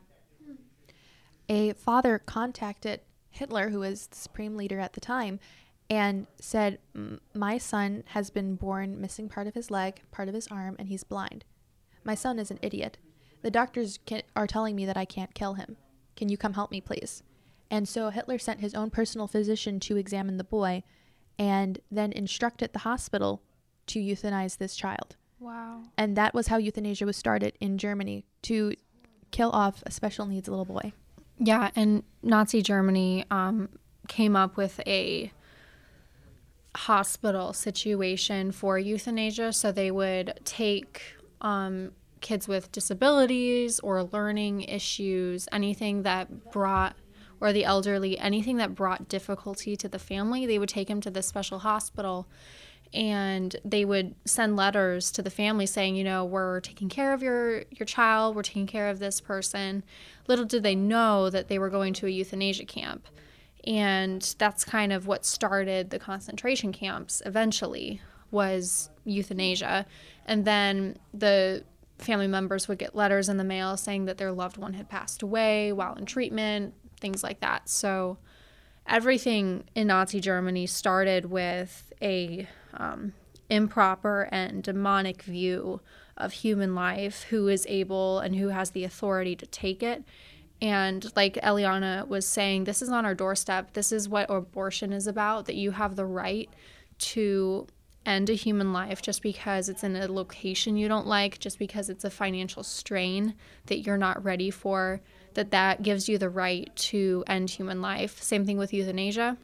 A 1.50 1.74
father 1.74 2.18
contacted 2.18 3.00
Hitler, 3.28 3.68
who 3.68 3.80
was 3.80 4.06
the 4.06 4.16
supreme 4.16 4.56
leader 4.56 4.78
at 4.78 4.94
the 4.94 5.00
time, 5.00 5.40
and 5.92 6.26
said, 6.40 6.78
My 7.34 7.58
son 7.58 8.02
has 8.06 8.30
been 8.30 8.54
born 8.54 8.98
missing 8.98 9.28
part 9.28 9.46
of 9.46 9.52
his 9.52 9.70
leg, 9.70 10.00
part 10.10 10.26
of 10.26 10.34
his 10.34 10.48
arm, 10.48 10.74
and 10.78 10.88
he's 10.88 11.04
blind. 11.04 11.44
My 12.02 12.14
son 12.14 12.38
is 12.38 12.50
an 12.50 12.58
idiot. 12.62 12.96
The 13.42 13.50
doctors 13.50 13.98
can, 14.06 14.22
are 14.34 14.46
telling 14.46 14.74
me 14.74 14.86
that 14.86 14.96
I 14.96 15.04
can't 15.04 15.34
kill 15.34 15.54
him. 15.54 15.76
Can 16.16 16.30
you 16.30 16.38
come 16.38 16.54
help 16.54 16.70
me, 16.70 16.80
please? 16.80 17.22
And 17.70 17.86
so 17.86 18.08
Hitler 18.08 18.38
sent 18.38 18.60
his 18.60 18.74
own 18.74 18.88
personal 18.88 19.26
physician 19.26 19.80
to 19.80 19.98
examine 19.98 20.38
the 20.38 20.44
boy 20.44 20.82
and 21.38 21.78
then 21.90 22.10
instructed 22.12 22.72
the 22.72 22.80
hospital 22.80 23.42
to 23.88 23.98
euthanize 23.98 24.56
this 24.56 24.74
child. 24.74 25.16
Wow. 25.40 25.82
And 25.98 26.16
that 26.16 26.32
was 26.32 26.46
how 26.46 26.56
euthanasia 26.56 27.04
was 27.04 27.18
started 27.18 27.52
in 27.60 27.76
Germany 27.76 28.24
to 28.42 28.72
kill 29.30 29.50
off 29.50 29.82
a 29.84 29.90
special 29.90 30.24
needs 30.24 30.48
little 30.48 30.64
boy. 30.64 30.94
Yeah, 31.38 31.70
and 31.76 32.02
Nazi 32.22 32.62
Germany 32.62 33.26
um, 33.30 33.68
came 34.08 34.36
up 34.36 34.56
with 34.56 34.80
a 34.86 35.30
hospital 36.74 37.52
situation 37.52 38.52
for 38.52 38.78
euthanasia. 38.78 39.52
So 39.52 39.72
they 39.72 39.90
would 39.90 40.40
take 40.44 41.02
um, 41.40 41.92
kids 42.20 42.48
with 42.48 42.72
disabilities 42.72 43.80
or 43.80 44.04
learning 44.04 44.62
issues, 44.62 45.48
anything 45.52 46.02
that 46.02 46.50
brought, 46.50 46.96
or 47.40 47.52
the 47.52 47.64
elderly, 47.64 48.18
anything 48.18 48.56
that 48.58 48.74
brought 48.74 49.08
difficulty 49.08 49.76
to 49.76 49.88
the 49.88 49.98
family, 49.98 50.46
they 50.46 50.58
would 50.58 50.68
take 50.68 50.88
them 50.88 51.00
to 51.00 51.10
the 51.10 51.22
special 51.22 51.58
hospital 51.58 52.28
and 52.94 53.56
they 53.64 53.84
would 53.84 54.14
send 54.26 54.54
letters 54.54 55.10
to 55.12 55.22
the 55.22 55.30
family 55.30 55.66
saying, 55.66 55.96
you 55.96 56.04
know, 56.04 56.24
we're 56.24 56.60
taking 56.60 56.88
care 56.88 57.12
of 57.12 57.22
your 57.22 57.64
your 57.70 57.86
child, 57.86 58.36
we're 58.36 58.42
taking 58.42 58.66
care 58.66 58.88
of 58.90 58.98
this 58.98 59.20
person. 59.20 59.82
Little 60.28 60.44
did 60.44 60.62
they 60.62 60.74
know 60.74 61.30
that 61.30 61.48
they 61.48 61.58
were 61.58 61.70
going 61.70 61.94
to 61.94 62.06
a 62.06 62.10
euthanasia 62.10 62.66
camp. 62.66 63.08
And 63.64 64.34
that's 64.38 64.64
kind 64.64 64.92
of 64.92 65.06
what 65.06 65.24
started 65.24 65.90
the 65.90 65.98
concentration 65.98 66.72
camps 66.72 67.22
eventually 67.24 68.00
was 68.30 68.90
euthanasia. 69.04 69.86
And 70.26 70.44
then 70.44 70.96
the 71.14 71.64
family 71.98 72.26
members 72.26 72.66
would 72.66 72.78
get 72.78 72.94
letters 72.94 73.28
in 73.28 73.36
the 73.36 73.44
mail 73.44 73.76
saying 73.76 74.06
that 74.06 74.18
their 74.18 74.32
loved 74.32 74.56
one 74.56 74.74
had 74.74 74.88
passed 74.88 75.22
away 75.22 75.72
while 75.72 75.94
in 75.94 76.06
treatment, 76.06 76.74
things 76.98 77.22
like 77.22 77.40
that. 77.40 77.68
So 77.68 78.18
everything 78.86 79.64
in 79.74 79.86
Nazi 79.86 80.20
Germany 80.20 80.66
started 80.66 81.26
with 81.26 81.92
a 82.02 82.48
um, 82.74 83.12
improper 83.48 84.28
and 84.32 84.62
demonic 84.62 85.22
view 85.22 85.80
of 86.16 86.32
human 86.32 86.74
life, 86.74 87.24
who 87.30 87.48
is 87.48 87.66
able 87.68 88.18
and 88.18 88.36
who 88.36 88.48
has 88.48 88.70
the 88.70 88.84
authority 88.84 89.36
to 89.36 89.46
take 89.46 89.82
it. 89.82 90.02
And 90.62 91.10
like 91.16 91.34
Eliana 91.42 92.06
was 92.06 92.24
saying, 92.24 92.64
this 92.64 92.82
is 92.82 92.88
on 92.88 93.04
our 93.04 93.16
doorstep. 93.16 93.72
This 93.72 93.90
is 93.90 94.08
what 94.08 94.30
abortion 94.30 94.92
is 94.92 95.08
about 95.08 95.46
that 95.46 95.56
you 95.56 95.72
have 95.72 95.96
the 95.96 96.06
right 96.06 96.48
to 96.98 97.66
end 98.06 98.30
a 98.30 98.34
human 98.34 98.72
life 98.72 99.02
just 99.02 99.22
because 99.22 99.68
it's 99.68 99.82
in 99.82 99.96
a 99.96 100.06
location 100.06 100.76
you 100.76 100.86
don't 100.86 101.06
like, 101.06 101.40
just 101.40 101.58
because 101.58 101.90
it's 101.90 102.04
a 102.04 102.10
financial 102.10 102.62
strain 102.62 103.34
that 103.66 103.80
you're 103.80 103.98
not 103.98 104.22
ready 104.22 104.50
for, 104.50 105.00
that 105.34 105.50
that 105.50 105.82
gives 105.82 106.08
you 106.08 106.16
the 106.16 106.30
right 106.30 106.74
to 106.76 107.24
end 107.26 107.50
human 107.50 107.82
life. 107.82 108.22
Same 108.22 108.46
thing 108.46 108.56
with 108.56 108.72
euthanasia. 108.72 109.36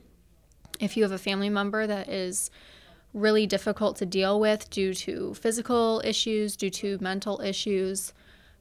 If 0.79 0.97
you 0.97 1.03
have 1.03 1.13
a 1.13 1.19
family 1.19 1.51
member 1.51 1.85
that 1.89 2.09
is 2.09 2.49
really 3.13 3.45
difficult 3.45 3.97
to 3.97 4.07
deal 4.07 4.39
with 4.39 4.71
due 4.71 4.95
to 4.95 5.35
physical 5.35 6.01
issues, 6.05 6.57
due 6.57 6.71
to 6.71 6.97
mental 7.01 7.41
issues. 7.41 8.13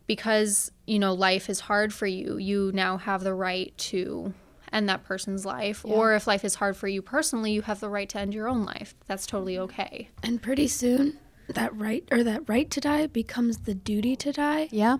Because, 0.07 0.71
you 0.85 0.99
know, 0.99 1.13
life 1.13 1.49
is 1.49 1.59
hard 1.59 1.93
for 1.93 2.07
you, 2.07 2.37
you 2.37 2.71
now 2.73 2.97
have 2.97 3.23
the 3.23 3.33
right 3.33 3.77
to 3.77 4.33
end 4.71 4.89
that 4.89 5.03
person's 5.03 5.45
life. 5.45 5.83
Yeah. 5.85 5.93
Or 5.93 6.13
if 6.15 6.27
life 6.27 6.43
is 6.43 6.55
hard 6.55 6.77
for 6.77 6.87
you 6.87 7.01
personally, 7.01 7.51
you 7.51 7.61
have 7.63 7.79
the 7.79 7.89
right 7.89 8.07
to 8.09 8.19
end 8.19 8.33
your 8.33 8.47
own 8.47 8.65
life. 8.65 8.95
That's 9.05 9.25
totally 9.25 9.57
okay. 9.59 10.09
And 10.23 10.41
pretty 10.41 10.67
soon, 10.67 11.19
that 11.49 11.75
right 11.75 12.07
or 12.11 12.23
that 12.23 12.47
right 12.47 12.69
to 12.71 12.81
die 12.81 13.07
becomes 13.07 13.59
the 13.59 13.73
duty 13.73 14.15
to 14.17 14.31
die. 14.31 14.69
Yeah, 14.71 14.97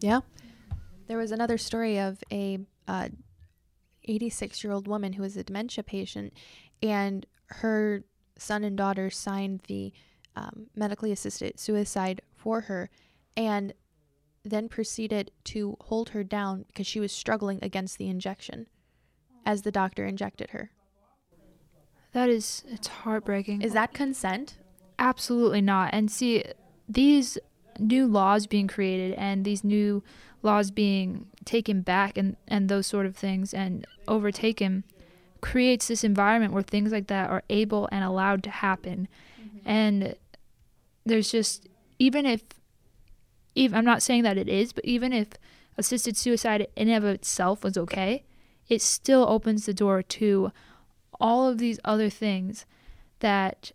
yeah. 0.00 0.20
There 1.06 1.18
was 1.18 1.30
another 1.30 1.58
story 1.58 1.98
of 1.98 2.22
a 2.32 2.58
uh, 2.88 3.08
86 4.04 4.64
year 4.64 4.72
old 4.72 4.88
woman 4.88 5.12
who 5.14 5.22
was 5.22 5.36
a 5.36 5.44
dementia 5.44 5.84
patient, 5.84 6.32
and 6.82 7.26
her 7.46 8.04
son 8.38 8.64
and 8.64 8.76
daughter 8.76 9.10
signed 9.10 9.62
the 9.68 9.92
um, 10.34 10.66
medically 10.74 11.12
assisted 11.12 11.58
suicide 11.58 12.20
for 12.34 12.62
her, 12.62 12.90
and 13.36 13.72
then 14.50 14.68
proceeded 14.68 15.30
to 15.44 15.76
hold 15.82 16.10
her 16.10 16.22
down 16.24 16.64
because 16.68 16.86
she 16.86 17.00
was 17.00 17.12
struggling 17.12 17.58
against 17.62 17.98
the 17.98 18.08
injection 18.08 18.66
as 19.44 19.62
the 19.62 19.72
doctor 19.72 20.04
injected 20.04 20.50
her. 20.50 20.70
That 22.12 22.28
is, 22.28 22.64
it's 22.68 22.88
heartbreaking. 22.88 23.62
Is 23.62 23.74
that 23.74 23.92
consent? 23.92 24.56
Absolutely 24.98 25.60
not. 25.60 25.90
And 25.92 26.10
see, 26.10 26.44
these 26.88 27.36
new 27.78 28.06
laws 28.06 28.46
being 28.46 28.68
created 28.68 29.12
and 29.18 29.44
these 29.44 29.62
new 29.62 30.02
laws 30.42 30.70
being 30.70 31.26
taken 31.44 31.82
back 31.82 32.16
and, 32.16 32.36
and 32.48 32.68
those 32.68 32.86
sort 32.86 33.06
of 33.06 33.16
things 33.16 33.52
and 33.52 33.86
overtaken 34.08 34.84
creates 35.40 35.88
this 35.88 36.02
environment 36.02 36.52
where 36.52 36.62
things 36.62 36.92
like 36.92 37.08
that 37.08 37.28
are 37.28 37.42
able 37.50 37.88
and 37.92 38.02
allowed 38.02 38.42
to 38.44 38.50
happen. 38.50 39.08
Mm-hmm. 39.40 39.68
And 39.68 40.14
there's 41.04 41.30
just, 41.30 41.68
even 41.98 42.24
if, 42.24 42.42
even, 43.56 43.76
I'm 43.76 43.84
not 43.84 44.02
saying 44.02 44.22
that 44.22 44.38
it 44.38 44.48
is, 44.48 44.72
but 44.72 44.84
even 44.84 45.12
if 45.12 45.28
assisted 45.76 46.16
suicide 46.16 46.68
in 46.76 46.88
and 46.88 47.04
of 47.04 47.10
itself 47.10 47.64
was 47.64 47.76
okay, 47.76 48.24
it 48.68 48.82
still 48.82 49.26
opens 49.28 49.66
the 49.66 49.74
door 49.74 50.02
to 50.02 50.52
all 51.20 51.48
of 51.48 51.58
these 51.58 51.78
other 51.84 52.10
things 52.10 52.66
that 53.20 53.72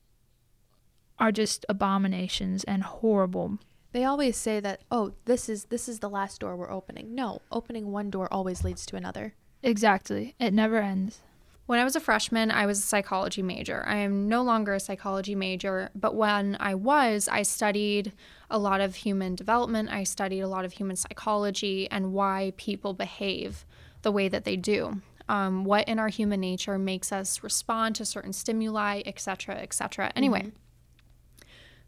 are 1.17 1.31
just 1.31 1.65
abominations 1.69 2.63
and 2.63 2.83
horrible. 2.83 3.59
They 3.91 4.03
always 4.03 4.37
say 4.37 4.59
that, 4.59 4.81
oh, 4.89 5.13
this 5.25 5.49
is 5.49 5.65
this 5.65 5.89
is 5.89 5.99
the 5.99 6.09
last 6.09 6.39
door 6.39 6.55
we're 6.55 6.71
opening. 6.71 7.13
No, 7.13 7.41
opening 7.51 7.91
one 7.91 8.09
door 8.09 8.31
always 8.31 8.63
leads 8.63 8.85
to 8.87 8.95
another. 8.95 9.33
Exactly. 9.61 10.35
It 10.39 10.53
never 10.53 10.77
ends. 10.77 11.19
When 11.65 11.79
I 11.79 11.83
was 11.83 11.95
a 11.95 12.01
freshman, 12.01 12.51
I 12.51 12.65
was 12.65 12.79
a 12.79 12.83
psychology 12.83 13.41
major. 13.41 13.83
I 13.87 13.97
am 13.97 14.27
no 14.27 14.41
longer 14.41 14.73
a 14.73 14.79
psychology 14.79 15.35
major, 15.35 15.89
but 15.95 16.15
when 16.15 16.57
I 16.59 16.75
was, 16.75 17.29
I 17.31 17.43
studied 17.43 18.11
a 18.49 18.57
lot 18.57 18.81
of 18.81 18.95
human 18.95 19.35
development. 19.35 19.89
I 19.89 20.03
studied 20.03 20.41
a 20.41 20.47
lot 20.47 20.65
of 20.65 20.73
human 20.73 20.95
psychology 20.95 21.89
and 21.89 22.13
why 22.13 22.53
people 22.57 22.93
behave 22.93 23.65
the 24.01 24.11
way 24.11 24.27
that 24.27 24.43
they 24.43 24.57
do. 24.57 25.01
Um, 25.29 25.63
what 25.63 25.87
in 25.87 25.97
our 25.97 26.09
human 26.09 26.41
nature 26.41 26.77
makes 26.77 27.11
us 27.11 27.41
respond 27.41 27.95
to 27.95 28.05
certain 28.05 28.33
stimuli, 28.33 29.01
etc., 29.05 29.55
etc. 29.55 30.11
Anyway, 30.15 30.51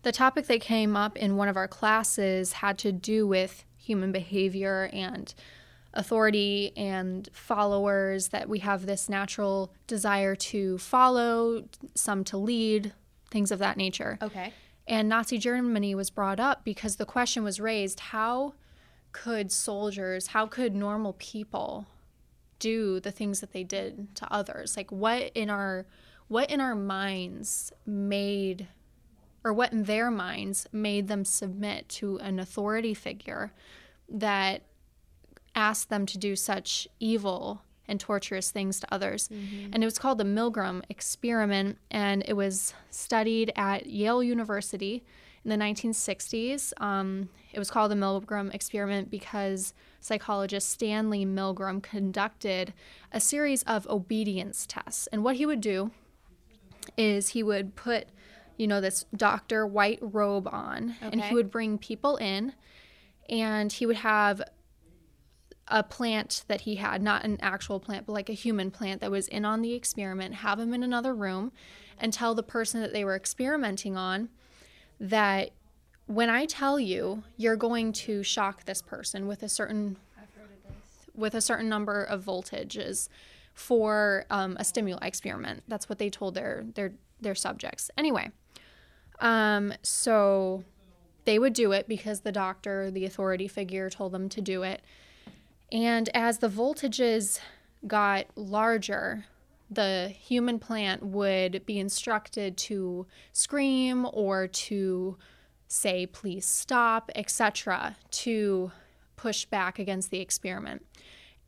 the 0.03 0.12
topic 0.12 0.48
that 0.48 0.62
came 0.62 0.96
up 0.96 1.18
in 1.18 1.36
one 1.36 1.50
of 1.50 1.58
our 1.58 1.68
classes 1.68 2.53
had 2.53 2.77
to 2.80 2.92
do 2.92 3.27
with 3.27 3.65
human 3.75 4.12
behavior 4.13 4.89
and 4.94 5.34
authority 5.94 6.72
and 6.76 7.30
followers, 7.34 8.30
that 8.30 8.50
we 8.50 8.60
have 8.60 8.86
this 8.86 9.10
natural 9.10 9.74
desire 9.88 10.36
to 10.36 10.78
follow, 10.78 11.66
some 11.96 12.24
to 12.26 12.38
lead, 12.38 12.94
things 13.30 13.52
of 13.52 13.60
that 13.60 13.78
nature. 13.78 14.18
Okay. 14.22 14.54
And 14.88 15.08
Nazi 15.08 15.38
Germany 15.38 15.96
was 15.96 16.10
brought 16.10 16.40
up 16.40 16.64
because 16.64 16.98
the 16.98 17.06
question 17.06 17.44
was 17.44 17.60
raised 17.60 18.00
how 18.00 18.54
could 19.12 19.52
soldiers, 19.52 20.28
how 20.28 20.48
could 20.48 20.76
normal 20.76 21.14
people 21.14 21.88
do 22.60 23.00
the 23.00 23.12
things 23.12 23.40
that 23.40 23.54
they 23.54 23.64
did 23.64 24.16
to 24.16 24.32
others? 24.32 24.76
Like 24.76 24.92
what 24.92 25.32
in 25.36 25.50
our 25.50 25.86
what 26.28 26.50
in 26.50 26.60
our 26.60 26.76
minds 26.76 27.72
made 27.86 28.68
or 29.44 29.54
what 29.54 29.72
in 29.72 29.84
their 29.84 30.10
minds 30.10 30.68
made 30.72 31.08
them 31.08 31.26
submit 31.26 31.88
to 31.90 32.18
an 32.20 32.40
authority 32.40 32.94
figure 32.94 33.54
that 34.10 34.64
asked 35.55 35.89
them 35.89 36.05
to 36.07 36.17
do 36.17 36.36
such 36.36 36.88
evil 37.00 37.62
and 37.88 38.00
torturous 38.00 38.50
things 38.50 38.79
to 38.79 38.93
others. 38.93 39.29
And 39.74 39.83
it 39.83 39.86
was 39.86 40.00
called 40.00 40.17
the 40.17 40.24
Milgram 40.24 40.83
experiment, 40.89 41.77
and 41.91 42.24
it 42.27 42.33
was 42.33 42.74
studied 42.89 43.51
at 43.55 43.88
Yale 43.88 44.24
University 44.24 45.03
in 45.43 45.50
the 45.50 45.57
1960s. 45.57 46.72
Um, 46.81 47.29
it 47.51 47.60
was 47.60 47.69
called 47.69 47.91
the 47.91 47.95
Milgram 47.95 48.53
experiment 48.53 49.12
because 49.12 49.74
psychologist 50.00 50.69
Stanley 50.69 51.25
Milgram 51.25 51.83
conducted 51.83 52.74
a 53.12 53.19
series 53.19 53.63
of 53.63 53.86
obedience 53.88 54.65
tests. 54.65 55.07
And 55.07 55.24
what 55.24 55.36
he 55.36 55.45
would 55.45 55.62
do 55.62 55.91
is 56.98 57.29
he 57.29 57.43
would 57.43 57.75
put, 57.75 58.07
you 58.57 58.67
know, 58.67 58.79
this 58.79 59.05
doctor 59.15 59.67
white 59.67 60.00
robe 60.01 60.48
on, 60.51 60.95
and 61.01 61.22
he 61.22 61.36
would 61.36 61.51
bring 61.51 61.77
people 61.77 62.15
in, 62.17 62.53
and 63.29 63.72
he 63.72 63.86
would 63.86 63.98
have 63.98 64.41
a 65.67 65.84
plant 65.84 66.43
that 66.48 66.62
he 66.62 66.75
had, 66.75 67.01
not 67.01 67.24
an 67.24 67.38
actual 67.41 67.79
plant, 67.79 68.05
but 68.05 68.13
like 68.13 68.29
a 68.29 68.34
human 68.34 68.70
plant 68.70 69.01
that 69.01 69.12
was 69.12 69.27
in 69.27 69.46
on 69.46 69.62
the 69.62 69.74
experiment, 69.74 70.36
have 70.36 70.60
him 70.60 70.74
in 70.74 70.84
another 70.84 71.13
room 71.13 71.51
and 71.98 72.12
tell 72.12 72.36
the 72.36 72.43
person 72.43 72.82
that 72.82 72.93
they 72.93 73.05
were 73.05 73.15
experimenting 73.15 73.96
on 73.96 74.29
that 75.00 75.51
when 76.05 76.29
I 76.29 76.46
tell 76.46 76.79
you 76.79 77.24
you're 77.38 77.55
going 77.55 77.93
to 77.93 78.24
shock 78.24 78.65
this 78.65 78.82
person 78.82 79.27
with 79.27 79.43
a 79.43 79.50
certain 79.50 79.98
with 81.15 81.36
a 81.36 81.41
certain 81.41 81.70
number 81.70 82.03
of 82.03 82.25
voltages 82.25 83.08
for 83.53 84.25
um, 84.32 84.58
a 84.60 84.63
stimuli 84.63 85.05
experiment. 85.05 85.63
That's 85.67 85.88
what 85.88 86.00
they 86.00 86.10
told 86.10 86.36
their 86.36 86.65
their 86.74 86.93
their 87.22 87.36
subjects. 87.36 87.89
Anyway, 87.98 88.32
um, 89.20 89.74
so 89.84 90.63
they 91.25 91.39
would 91.39 91.53
do 91.53 91.72
it 91.72 91.88
because 91.88 92.22
the 92.22 92.32
doctor, 92.32 92.91
the 92.91 93.05
authority 93.05 93.48
figure, 93.48 93.89
told 93.89 94.12
them 94.12 94.27
to 94.29 94.41
do 94.41 94.63
it. 94.63 94.82
And 95.72 96.10
as 96.13 96.39
the 96.39 96.50
voltages 96.50 97.39
got 97.88 98.25
larger, 98.36 99.25
the 99.70 100.10
human 100.10 100.60
plant 100.60 101.03
would 101.03 101.65
be 101.65 101.79
instructed 101.79 102.58
to 102.58 103.08
scream 103.32 104.08
or 104.13 104.48
to 104.48 105.17
say, 105.67 106.05
please 106.05 106.46
stop, 106.46 107.10
etc., 107.15 107.98
to 108.12 108.72
push 109.15 109.46
back 109.46 109.79
against 109.79 110.12
the 110.12 110.20
experiment. 110.20 110.86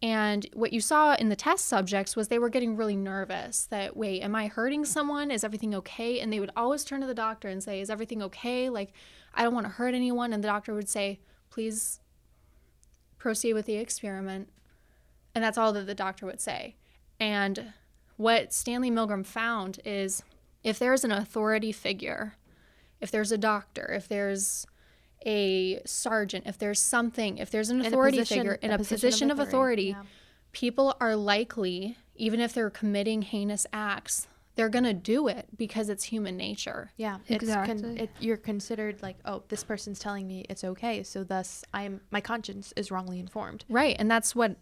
And 0.02 0.48
what 0.54 0.74
you 0.74 0.82
saw 0.82 1.16
in 1.16 1.30
the 1.30 1.36
test 1.36 1.66
subjects 1.66 2.16
was 2.16 2.28
they 2.28 2.40
were 2.40 2.50
getting 2.50 2.76
really 2.76 2.96
nervous 2.96 3.66
that, 3.68 3.96
wait, 3.96 4.22
am 4.22 4.36
I 4.36 4.48
hurting 4.48 4.86
someone? 4.86 5.32
Is 5.32 5.44
everything 5.44 5.74
okay? 5.76 6.20
And 6.20 6.32
they 6.32 6.40
would 6.40 6.52
always 6.56 6.84
turn 6.84 7.02
to 7.02 7.08
the 7.08 7.14
doctor 7.14 7.48
and 7.48 7.64
say, 7.64 7.82
is 7.82 7.90
everything 7.90 8.22
okay? 8.24 8.70
Like, 8.70 8.94
I 9.34 9.44
don't 9.44 9.54
want 9.54 9.66
to 9.66 9.72
hurt 9.72 9.94
anyone. 9.94 10.34
And 10.34 10.44
the 10.44 10.48
doctor 10.48 10.74
would 10.74 10.90
say, 10.90 11.20
please 11.50 12.02
proceed 13.26 13.54
with 13.54 13.66
the 13.66 13.78
experiment. 13.78 14.48
And 15.34 15.44
that's 15.44 15.58
all 15.58 15.74
that 15.74 15.88
the 15.88 15.96
doctor 15.96 16.28
would 16.28 16.40
say. 16.40 16.76
And 17.20 17.74
what 18.18 18.54
Stanley 18.54 18.92
Milgram 18.92 19.26
found 19.26 19.80
is 19.84 20.22
if 20.64 20.78
there's 20.78 21.04
an 21.04 21.12
authority 21.12 21.72
figure, 21.72 22.36
if 23.02 23.10
there's 23.10 23.32
a 23.32 23.38
doctor, 23.40 23.92
if 23.94 24.08
there's 24.08 24.68
a 25.26 25.82
sergeant, 25.88 26.46
if 26.46 26.60
there's 26.60 26.80
something, 26.80 27.40
if 27.40 27.50
there's 27.50 27.72
an 27.72 27.80
In 27.80 27.88
authority 27.88 28.20
position- 28.20 28.38
figure 28.38 28.60
in 28.62 28.70
a 28.70 28.76
a 28.76 28.78
position 28.78 28.96
of 28.96 29.02
position 29.02 29.32
of 29.32 29.40
authority, 29.40 29.90
authority, 29.90 30.08
yeah. 30.08 30.52
people 30.52 30.96
are 31.02 31.16
likely, 31.16 31.98
even 32.16 32.40
if 32.40 32.54
they're 32.54 32.70
committing 32.70 33.24
heinous 33.24 33.66
acts, 33.74 34.28
they're 34.56 34.70
going 34.70 34.86
to 34.86 34.94
do 34.94 35.28
it 35.28 35.48
because 35.58 35.90
it's 35.90 36.06
human 36.06 36.38
nature. 36.38 36.92
Yeah, 36.98 37.18
it's 37.28 37.44
Exactly. 37.44 37.82
con- 37.82 37.98
it, 37.98 38.10
you're 38.20 38.38
considered 38.38 39.02
like, 39.02 39.18
oh, 39.26 39.44
this 39.50 39.64
person's 39.64 40.00
telling 40.00 40.28
me 40.28 40.46
it's 40.50 40.64
okay, 40.64 41.04
so 41.04 41.24
thus 41.24 41.64
I'm 41.74 42.02
my 42.12 42.22
conscience 42.22 42.74
is 42.78 42.90
wrongly 42.92 43.20
informed. 43.20 43.66
Right. 43.70 43.96
And 44.00 44.10
that's 44.10 44.34
what, 44.36 44.56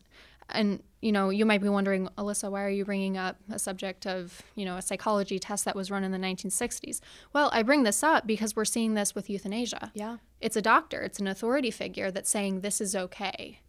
and, 0.49 0.81
you 1.01 1.11
know, 1.11 1.29
you 1.29 1.45
might 1.45 1.61
be 1.61 1.69
wondering, 1.69 2.09
Alyssa, 2.17 2.51
why 2.51 2.63
are 2.63 2.69
you 2.69 2.83
bringing 2.85 3.17
up 3.17 3.37
a 3.49 3.57
subject 3.59 4.05
of, 4.05 4.41
you 4.55 4.65
know, 4.65 4.77
a 4.77 4.81
psychology 4.81 5.39
test 5.39 5.63
that 5.65 5.75
was 5.75 5.89
run 5.89 6.03
in 6.03 6.11
the 6.11 6.17
1960s? 6.17 6.99
Well, 7.31 7.49
I 7.53 7.63
bring 7.63 7.83
this 7.83 8.03
up 8.03 8.27
because 8.27 8.55
we're 8.55 8.65
seeing 8.65 8.93
this 8.93 9.15
with 9.15 9.29
euthanasia. 9.29 9.91
Yeah, 9.93 10.17
It's 10.41 10.55
a 10.57 10.61
doctor, 10.61 11.01
it's 11.01 11.19
an 11.19 11.27
authority 11.27 11.71
figure 11.71 12.11
that's 12.11 12.29
saying 12.29 12.59
this 12.61 12.81
is 12.81 12.95
okay. 12.95 13.59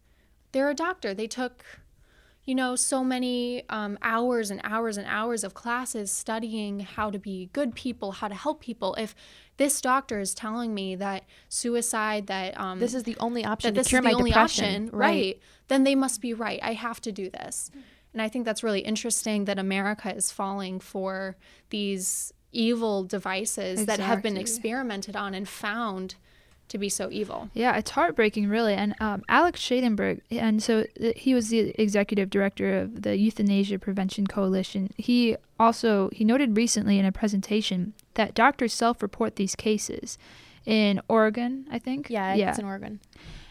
They're 0.51 0.69
a 0.69 0.75
doctor. 0.75 1.13
They 1.13 1.27
took, 1.27 1.63
you 2.45 2.53
know, 2.53 2.75
so 2.75 3.03
many 3.03 3.67
um, 3.69 3.97
hours 4.03 4.51
and 4.51 4.61
hours 4.63 4.97
and 4.97 5.07
hours 5.07 5.43
of 5.43 5.53
classes 5.55 6.11
studying 6.11 6.79
how 6.79 7.09
to 7.09 7.17
be 7.17 7.49
good 7.53 7.73
people, 7.73 8.13
how 8.13 8.27
to 8.27 8.35
help 8.35 8.61
people. 8.61 8.93
If 8.95 9.15
this 9.57 9.81
doctor 9.81 10.19
is 10.19 10.35
telling 10.35 10.73
me 10.73 10.95
that 10.95 11.23
suicide, 11.49 12.27
that 12.27 12.57
um, 12.59 12.79
this 12.79 12.93
is 12.93 13.03
the 13.03 13.17
only 13.19 13.43
option 13.43 13.73
that 13.73 13.79
this 13.79 13.91
is 13.91 13.99
the 13.99 14.13
only 14.13 14.29
depression. 14.29 14.85
option, 14.85 14.89
right. 14.91 15.39
Then 15.67 15.83
they 15.83 15.95
must 15.95 16.21
be 16.21 16.33
right. 16.33 16.59
I 16.61 16.73
have 16.73 17.01
to 17.01 17.11
do 17.11 17.29
this. 17.31 17.71
And 18.13 18.21
I 18.21 18.29
think 18.29 18.45
that's 18.45 18.63
really 18.63 18.81
interesting 18.81 19.45
that 19.45 19.57
America 19.57 20.13
is 20.15 20.31
falling 20.31 20.79
for 20.79 21.35
these 21.69 22.31
evil 22.51 23.03
devices 23.03 23.85
that 23.87 23.99
have 23.99 24.21
been 24.21 24.37
experimented 24.37 25.15
on 25.15 25.33
and 25.33 25.49
found 25.49 26.15
to 26.69 26.77
be 26.77 26.89
so 26.89 27.09
evil. 27.11 27.49
Yeah, 27.53 27.77
it's 27.77 27.91
heartbreaking, 27.91 28.49
really. 28.49 28.73
And 28.73 28.95
um, 28.99 29.23
Alex 29.29 29.61
Schadenberg, 29.61 30.21
and 30.31 30.61
so 30.61 30.85
th- 30.97 31.17
he 31.17 31.33
was 31.33 31.49
the 31.49 31.73
executive 31.81 32.29
director 32.29 32.79
of 32.79 33.03
the 33.03 33.17
Euthanasia 33.17 33.79
Prevention 33.79 34.27
Coalition. 34.27 34.89
He 34.97 35.37
also 35.59 36.09
he 36.11 36.25
noted 36.25 36.57
recently 36.57 36.99
in 36.99 37.05
a 37.05 37.11
presentation 37.11 37.93
that 38.15 38.33
doctors 38.33 38.73
self-report 38.73 39.35
these 39.35 39.55
cases 39.55 40.17
in 40.65 41.01
Oregon, 41.07 41.65
I 41.71 41.79
think. 41.79 42.09
Yeah, 42.09 42.33
yeah. 42.33 42.49
it's 42.49 42.59
in 42.59 42.65
Oregon. 42.65 42.99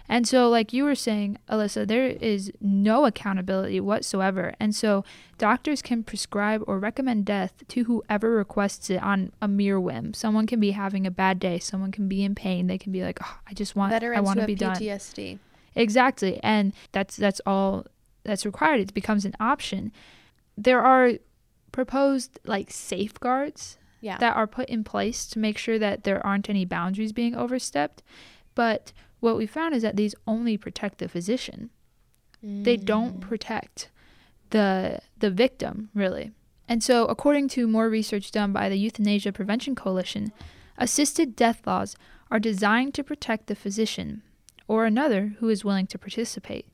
And 0.08 0.28
so, 0.28 0.50
like 0.50 0.73
you 0.73 0.84
were 0.84 0.94
saying, 0.94 1.38
Alyssa, 1.49 1.87
there 1.88 2.06
is 2.06 2.52
no 2.61 3.06
accountability 3.06 3.80
whatsoever. 3.80 4.54
And 4.61 4.75
so, 4.75 5.02
doctors 5.38 5.80
can 5.80 6.02
prescribe 6.02 6.62
or 6.66 6.78
recommend 6.78 7.25
death 7.25 7.54
to 7.68 7.84
whoever 7.84 8.30
requests 8.32 8.90
it 8.90 9.02
on 9.02 9.32
a 9.40 9.49
mere 9.49 9.80
whim. 9.80 10.12
Someone 10.12 10.46
can 10.46 10.61
be 10.61 10.73
having 10.73 11.06
a 11.06 11.11
bad 11.11 11.38
day. 11.40 11.58
Someone 11.58 11.90
can 11.90 12.06
be 12.06 12.23
in 12.23 12.34
pain. 12.34 12.66
They 12.66 12.76
can 12.76 12.92
be 12.92 13.02
like, 13.02 13.18
oh, 13.23 13.38
I 13.49 13.54
just 13.54 13.75
want, 13.75 13.94
I 13.94 14.20
want 14.20 14.40
to 14.40 14.46
be 14.46 14.54
done. 14.54 14.76
PTSD. 14.76 15.38
Exactly. 15.75 16.38
And 16.42 16.73
that's 16.92 17.16
that's 17.16 17.40
all 17.46 17.87
that's 18.25 18.44
required. 18.46 18.80
It 18.80 18.94
becomes 18.94 19.25
an 19.25 19.34
option. 19.40 19.90
There 20.56 20.80
are 20.80 21.12
proposed 21.73 22.38
like 22.44 22.70
safeguards 22.70 23.78
Yeah. 24.00 24.18
that 24.18 24.37
are 24.37 24.46
put 24.46 24.68
in 24.68 24.84
place 24.84 25.26
to 25.28 25.38
make 25.38 25.58
sure 25.58 25.78
that 25.78 26.04
there 26.04 26.25
aren't 26.25 26.49
any 26.49 26.64
boundaries 26.64 27.12
being 27.12 27.34
overstepped. 27.34 28.02
But 28.54 28.92
what 29.24 29.36
we 29.36 29.46
found 29.46 29.74
is 29.74 29.82
that 29.82 29.96
these 29.96 30.14
only 30.26 30.56
protect 30.56 30.98
the 30.98 31.08
physician. 31.08 31.70
They 32.42 32.76
don't 32.76 33.20
mm. 33.20 33.20
protect 33.22 33.88
the 34.50 35.00
the 35.18 35.30
victim, 35.30 35.88
really. 35.94 36.32
And 36.68 36.82
so 36.82 37.06
according 37.06 37.48
to 37.48 37.66
more 37.66 37.88
research 37.88 38.30
done 38.30 38.52
by 38.52 38.68
the 38.68 38.76
Euthanasia 38.76 39.32
Prevention 39.32 39.74
Coalition, 39.74 40.30
assisted 40.76 41.36
death 41.36 41.66
laws 41.66 41.96
are 42.30 42.38
designed 42.38 42.92
to 42.94 43.02
protect 43.02 43.46
the 43.46 43.54
physician 43.54 44.22
or 44.68 44.84
another 44.84 45.36
who 45.38 45.48
is 45.48 45.64
willing 45.64 45.86
to 45.86 45.98
participate. 45.98 46.66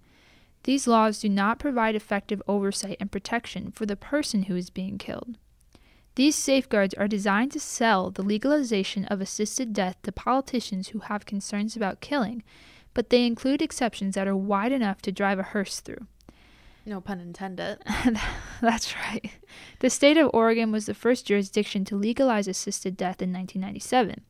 These 0.64 0.88
laws 0.88 1.20
do 1.20 1.28
not 1.28 1.60
provide 1.60 1.94
effective 1.94 2.42
oversight 2.48 2.96
and 3.00 3.12
protection 3.12 3.70
for 3.70 3.86
the 3.86 3.96
person 3.96 4.44
who 4.44 4.56
is 4.56 4.70
being 4.70 4.98
killed. 4.98 5.38
These 6.16 6.34
safeguards 6.34 6.94
are 6.94 7.08
designed 7.08 7.52
to 7.52 7.60
sell 7.60 8.10
the 8.10 8.22
legalization 8.22 9.04
of 9.06 9.20
assisted 9.20 9.72
death 9.72 9.96
to 10.02 10.12
politicians 10.12 10.88
who 10.88 11.00
have 11.00 11.24
concerns 11.24 11.76
about 11.76 12.00
killing, 12.00 12.42
but 12.94 13.10
they 13.10 13.24
include 13.24 13.62
exceptions 13.62 14.16
that 14.16 14.26
are 14.26 14.36
wide 14.36 14.72
enough 14.72 15.00
to 15.02 15.12
drive 15.12 15.38
a 15.38 15.44
hearse 15.44 15.80
through. 15.80 16.06
no 16.84 17.00
pun 17.00 17.20
intended. 17.20 17.78
That's 18.60 18.96
right. 18.96 19.30
The 19.78 19.90
state 19.90 20.16
of 20.16 20.30
Oregon 20.34 20.72
was 20.72 20.86
the 20.86 20.94
first 20.94 21.26
jurisdiction 21.26 21.84
to 21.86 21.96
legalize 21.96 22.48
assisted 22.48 22.96
death 22.96 23.22
in 23.22 23.32
1997. 23.32 24.22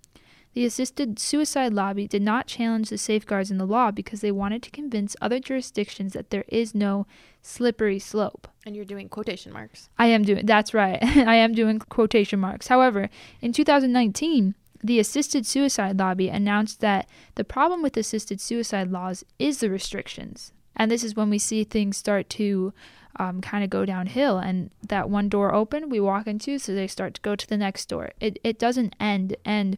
The 0.53 0.65
assisted 0.65 1.19
suicide 1.21 1.73
lobby 1.73 2.09
did 2.09 2.23
not 2.23 2.49
challenge 2.49 2.91
the 2.91 2.99
safeguards 2.99 3.53
in 3.53 3.59
the 3.59 3.67
law 3.67 3.93
because 3.93 4.21
they 4.21 4.33
wanted 4.33 4.63
to 4.65 4.71
convince 4.71 5.15
other 5.21 5.39
jurisdictions 5.39 6.13
that 6.15 6.31
there 6.31 6.45
is 6.49 6.75
no 6.75 7.07
slippery 7.41 8.01
slope. 8.01 8.49
And 8.67 8.75
you're 8.75 8.85
doing 8.85 9.09
quotation 9.09 9.53
marks. 9.53 9.89
I 9.97 10.07
am 10.07 10.25
doing 10.25 10.47
that's 10.47 10.75
right. 10.75 10.99
I 11.03 11.37
am 11.37 11.55
doing 11.55 11.79
quotation 11.79 12.41
marks. 12.41 12.67
However, 12.67 13.09
in 13.41 13.53
2019, 13.53 14.57
the 14.83 14.99
assisted 14.99 15.47
suicide 15.47 15.99
lobby 15.99 16.29
announced 16.29 16.81
that 16.81 17.09
the 17.37 17.45
problem 17.45 17.83
with 17.83 17.97
assisted 17.97 18.41
suicide 18.41 18.91
laws 18.91 19.25
is 19.39 19.61
the 19.61 19.71
restrictions. 19.71 20.53
And 20.75 20.91
this 20.91 21.05
is 21.05 21.15
when 21.15 21.31
we 21.31 21.39
see 21.39 21.63
things 21.63 21.97
start 21.97 22.29
to 22.31 22.73
um, 23.17 23.41
kind 23.41 23.63
of 23.63 23.71
go 23.71 23.85
downhill. 23.85 24.39
And 24.39 24.71
that 24.89 25.11
one 25.11 25.29
door 25.29 25.55
open, 25.55 25.91
we 25.91 26.01
walk 26.01 26.27
into, 26.27 26.59
so 26.59 26.75
they 26.75 26.87
start 26.87 27.15
to 27.15 27.21
go 27.21 27.37
to 27.37 27.47
the 27.47 27.57
next 27.57 27.87
door. 27.89 28.11
It, 28.19 28.39
it 28.43 28.59
doesn't 28.59 28.97
end. 28.99 29.37
And 29.45 29.77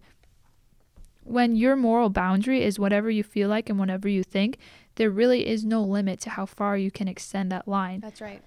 when 1.24 1.56
your 1.56 1.76
moral 1.76 2.10
boundary 2.10 2.62
is 2.62 2.78
whatever 2.78 3.10
you 3.10 3.22
feel 3.22 3.48
like 3.48 3.68
and 3.68 3.78
whatever 3.78 4.08
you 4.08 4.22
think, 4.22 4.58
there 4.96 5.10
really 5.10 5.46
is 5.46 5.64
no 5.64 5.82
limit 5.82 6.20
to 6.20 6.30
how 6.30 6.46
far 6.46 6.76
you 6.76 6.90
can 6.90 7.08
extend 7.08 7.50
that 7.52 7.66
line. 7.66 8.00
That's 8.00 8.20
right. 8.20 8.42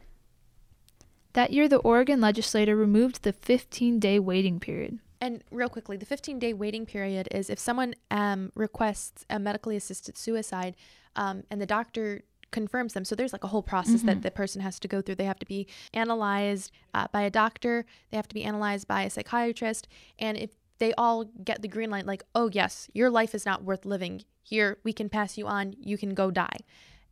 That 1.34 1.52
year, 1.52 1.68
the 1.68 1.78
Oregon 1.78 2.22
legislature 2.22 2.76
removed 2.76 3.24
the 3.24 3.34
15 3.34 4.00
day 4.00 4.20
waiting 4.20 4.60
period. 4.60 5.00
And 5.20 5.44
real 5.52 5.70
quickly, 5.70 5.98
the 5.98 6.06
15 6.06 6.40
day 6.40 6.54
waiting 6.54 6.86
period 6.86 7.28
is 7.32 7.50
if 7.50 7.60
someone 7.60 7.96
um, 8.12 8.52
requests 8.56 9.26
a 9.30 9.40
medically 9.40 9.76
assisted 9.76 10.18
suicide 10.18 10.76
um, 11.16 11.44
and 11.50 11.60
the 11.60 11.66
doctor 11.66 12.24
confirms 12.52 12.94
them. 12.94 13.04
So 13.04 13.16
there's 13.16 13.34
like 13.34 13.44
a 13.44 13.48
whole 13.48 13.64
process 13.64 14.02
that 14.04 14.22
the 14.22 14.32
person 14.32 14.62
has 14.62 14.80
to 14.80 14.88
go 14.88 15.02
through. 15.02 15.16
They 15.16 15.26
have 15.26 15.40
to 15.40 15.46
be 15.46 15.68
analyzed 15.94 16.72
uh, 16.94 17.08
by 17.12 17.24
a 17.24 17.30
doctor, 17.30 17.86
they 18.12 18.18
have 18.18 18.30
to 18.30 18.36
be 18.36 18.44
analyzed 18.44 18.88
by 18.88 19.04
a 19.04 19.10
psychiatrist. 19.10 19.88
And 20.18 20.38
if 20.38 20.52
they 20.80 20.94
all 20.98 21.26
get 21.44 21.62
the 21.62 21.68
green 21.68 21.90
light, 21.90 22.06
like, 22.06 22.24
oh, 22.34 22.50
yes, 22.52 22.90
your 22.94 23.10
life 23.10 23.34
is 23.34 23.46
not 23.46 23.64
worth 23.64 23.86
living. 23.86 24.24
Here, 24.44 24.78
we 24.84 24.94
can 24.94 25.10
pass 25.10 25.38
you 25.38 25.48
on, 25.48 25.76
you 25.80 25.98
can 25.98 26.14
go 26.14 26.32
die. 26.32 26.60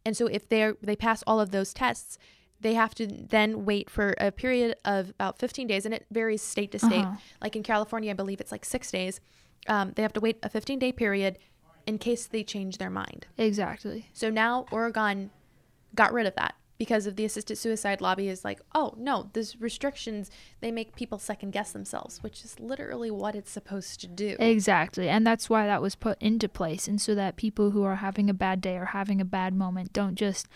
And 0.05 0.17
so 0.17 0.27
if 0.27 0.49
they 0.49 0.73
they 0.81 0.95
pass 0.95 1.23
all 1.25 1.39
of 1.39 1.51
those 1.51 1.73
tests, 1.73 2.17
they 2.59 2.73
have 2.73 2.93
to 2.95 3.07
then 3.07 3.65
wait 3.65 3.89
for 3.89 4.15
a 4.17 4.31
period 4.31 4.75
of 4.83 5.09
about 5.11 5.39
15 5.39 5.67
days, 5.67 5.85
and 5.85 5.93
it 5.93 6.05
varies 6.11 6.41
state 6.41 6.71
to 6.71 6.79
state. 6.79 7.05
Uh-huh. 7.05 7.17
Like 7.41 7.55
in 7.55 7.63
California, 7.63 8.11
I 8.11 8.13
believe 8.13 8.41
it's 8.41 8.51
like 8.51 8.65
six 8.65 8.91
days. 8.91 9.21
Um, 9.67 9.93
they 9.95 10.01
have 10.01 10.13
to 10.13 10.19
wait 10.19 10.39
a 10.43 10.49
15 10.49 10.77
day 10.79 10.91
period 10.91 11.39
in 11.85 11.97
case 11.97 12.27
they 12.27 12.43
change 12.43 12.77
their 12.77 12.89
mind. 12.89 13.27
Exactly. 13.37 14.09
So 14.13 14.29
now 14.29 14.65
Oregon 14.71 15.31
got 15.95 16.11
rid 16.11 16.25
of 16.25 16.35
that 16.35 16.55
because 16.83 17.07
of 17.07 17.15
the 17.15 17.23
assisted 17.23 17.57
suicide 17.57 18.01
lobby 18.01 18.27
is 18.27 18.43
like, 18.43 18.59
oh 18.75 18.93
no, 18.97 19.29
these 19.31 19.55
restrictions 19.61 20.29
they 20.59 20.69
make 20.69 20.97
people 20.97 21.17
second 21.17 21.51
guess 21.51 21.71
themselves, 21.71 22.21
which 22.21 22.43
is 22.43 22.59
literally 22.59 23.09
what 23.09 23.35
it's 23.35 23.51
supposed 23.51 24.01
to 24.01 24.07
do. 24.07 24.35
Exactly. 24.37 25.07
And 25.07 25.25
that's 25.25 25.49
why 25.49 25.65
that 25.65 25.81
was 25.81 25.95
put 25.95 26.21
into 26.21 26.49
place. 26.49 26.85
And 26.85 26.99
so 26.99 27.15
that 27.15 27.37
people 27.37 27.71
who 27.71 27.83
are 27.83 27.95
having 27.95 28.29
a 28.29 28.33
bad 28.33 28.59
day 28.59 28.75
or 28.75 28.87
having 28.87 29.21
a 29.21 29.25
bad 29.25 29.53
moment 29.53 29.93
don't 29.93 30.15
just 30.15 30.49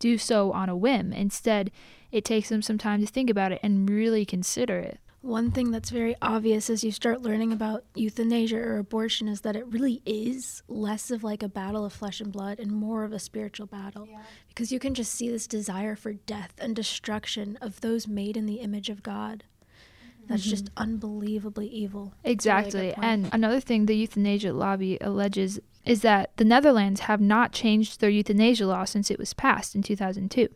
do 0.00 0.18
so 0.18 0.50
on 0.50 0.68
a 0.68 0.76
whim. 0.76 1.12
Instead, 1.12 1.70
it 2.10 2.24
takes 2.24 2.48
them 2.48 2.62
some 2.62 2.78
time 2.78 2.98
to 2.98 3.06
think 3.06 3.30
about 3.30 3.52
it 3.52 3.60
and 3.62 3.88
really 3.88 4.24
consider 4.24 4.80
it. 4.80 4.98
One 5.22 5.50
thing 5.50 5.70
that's 5.70 5.90
very 5.90 6.16
obvious 6.22 6.70
as 6.70 6.82
you 6.82 6.90
start 6.90 7.20
learning 7.20 7.52
about 7.52 7.84
euthanasia 7.94 8.56
or 8.56 8.78
abortion 8.78 9.28
is 9.28 9.42
that 9.42 9.54
it 9.54 9.66
really 9.66 10.00
is 10.06 10.62
less 10.66 11.10
of 11.10 11.22
like 11.22 11.42
a 11.42 11.48
battle 11.48 11.84
of 11.84 11.92
flesh 11.92 12.20
and 12.20 12.32
blood 12.32 12.58
and 12.58 12.72
more 12.72 13.04
of 13.04 13.12
a 13.12 13.18
spiritual 13.18 13.66
battle. 13.66 14.08
Because 14.48 14.72
you 14.72 14.78
can 14.78 14.94
just 14.94 15.12
see 15.12 15.28
this 15.30 15.46
desire 15.46 15.94
for 15.94 16.14
death 16.14 16.54
and 16.58 16.74
destruction 16.74 17.58
of 17.60 17.82
those 17.82 18.08
made 18.08 18.36
in 18.36 18.46
the 18.46 18.56
image 18.56 18.88
of 18.88 19.02
God. 19.02 19.44
Mm-hmm. 20.22 20.26
That's 20.28 20.44
just 20.44 20.66
mm-hmm. 20.66 20.82
unbelievably 20.84 21.66
evil. 21.66 22.14
Exactly. 22.24 22.88
good 22.88 22.94
point. 22.94 23.06
and 23.06 23.30
another 23.30 23.60
thing 23.60 23.84
the 23.84 23.96
euthanasia 23.96 24.54
lobby 24.54 24.96
alleges 25.02 25.60
is 25.84 26.00
that 26.00 26.34
the 26.38 26.44
Netherlands 26.44 27.00
have 27.00 27.20
not 27.20 27.52
changed 27.52 28.00
their 28.00 28.10
euthanasia 28.10 28.66
law 28.66 28.84
since 28.84 29.10
it 29.10 29.18
was 29.18 29.34
passed 29.34 29.74
in 29.74 29.82
2002. 29.82 30.48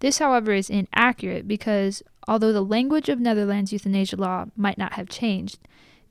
This, 0.00 0.18
however, 0.18 0.52
is 0.52 0.70
inaccurate 0.70 1.48
because 1.48 2.02
although 2.28 2.52
the 2.52 2.62
language 2.62 3.08
of 3.08 3.18
Netherlands 3.18 3.72
euthanasia 3.72 4.16
law 4.16 4.44
might 4.54 4.76
not 4.78 4.92
have 4.92 5.08
changed, 5.08 5.58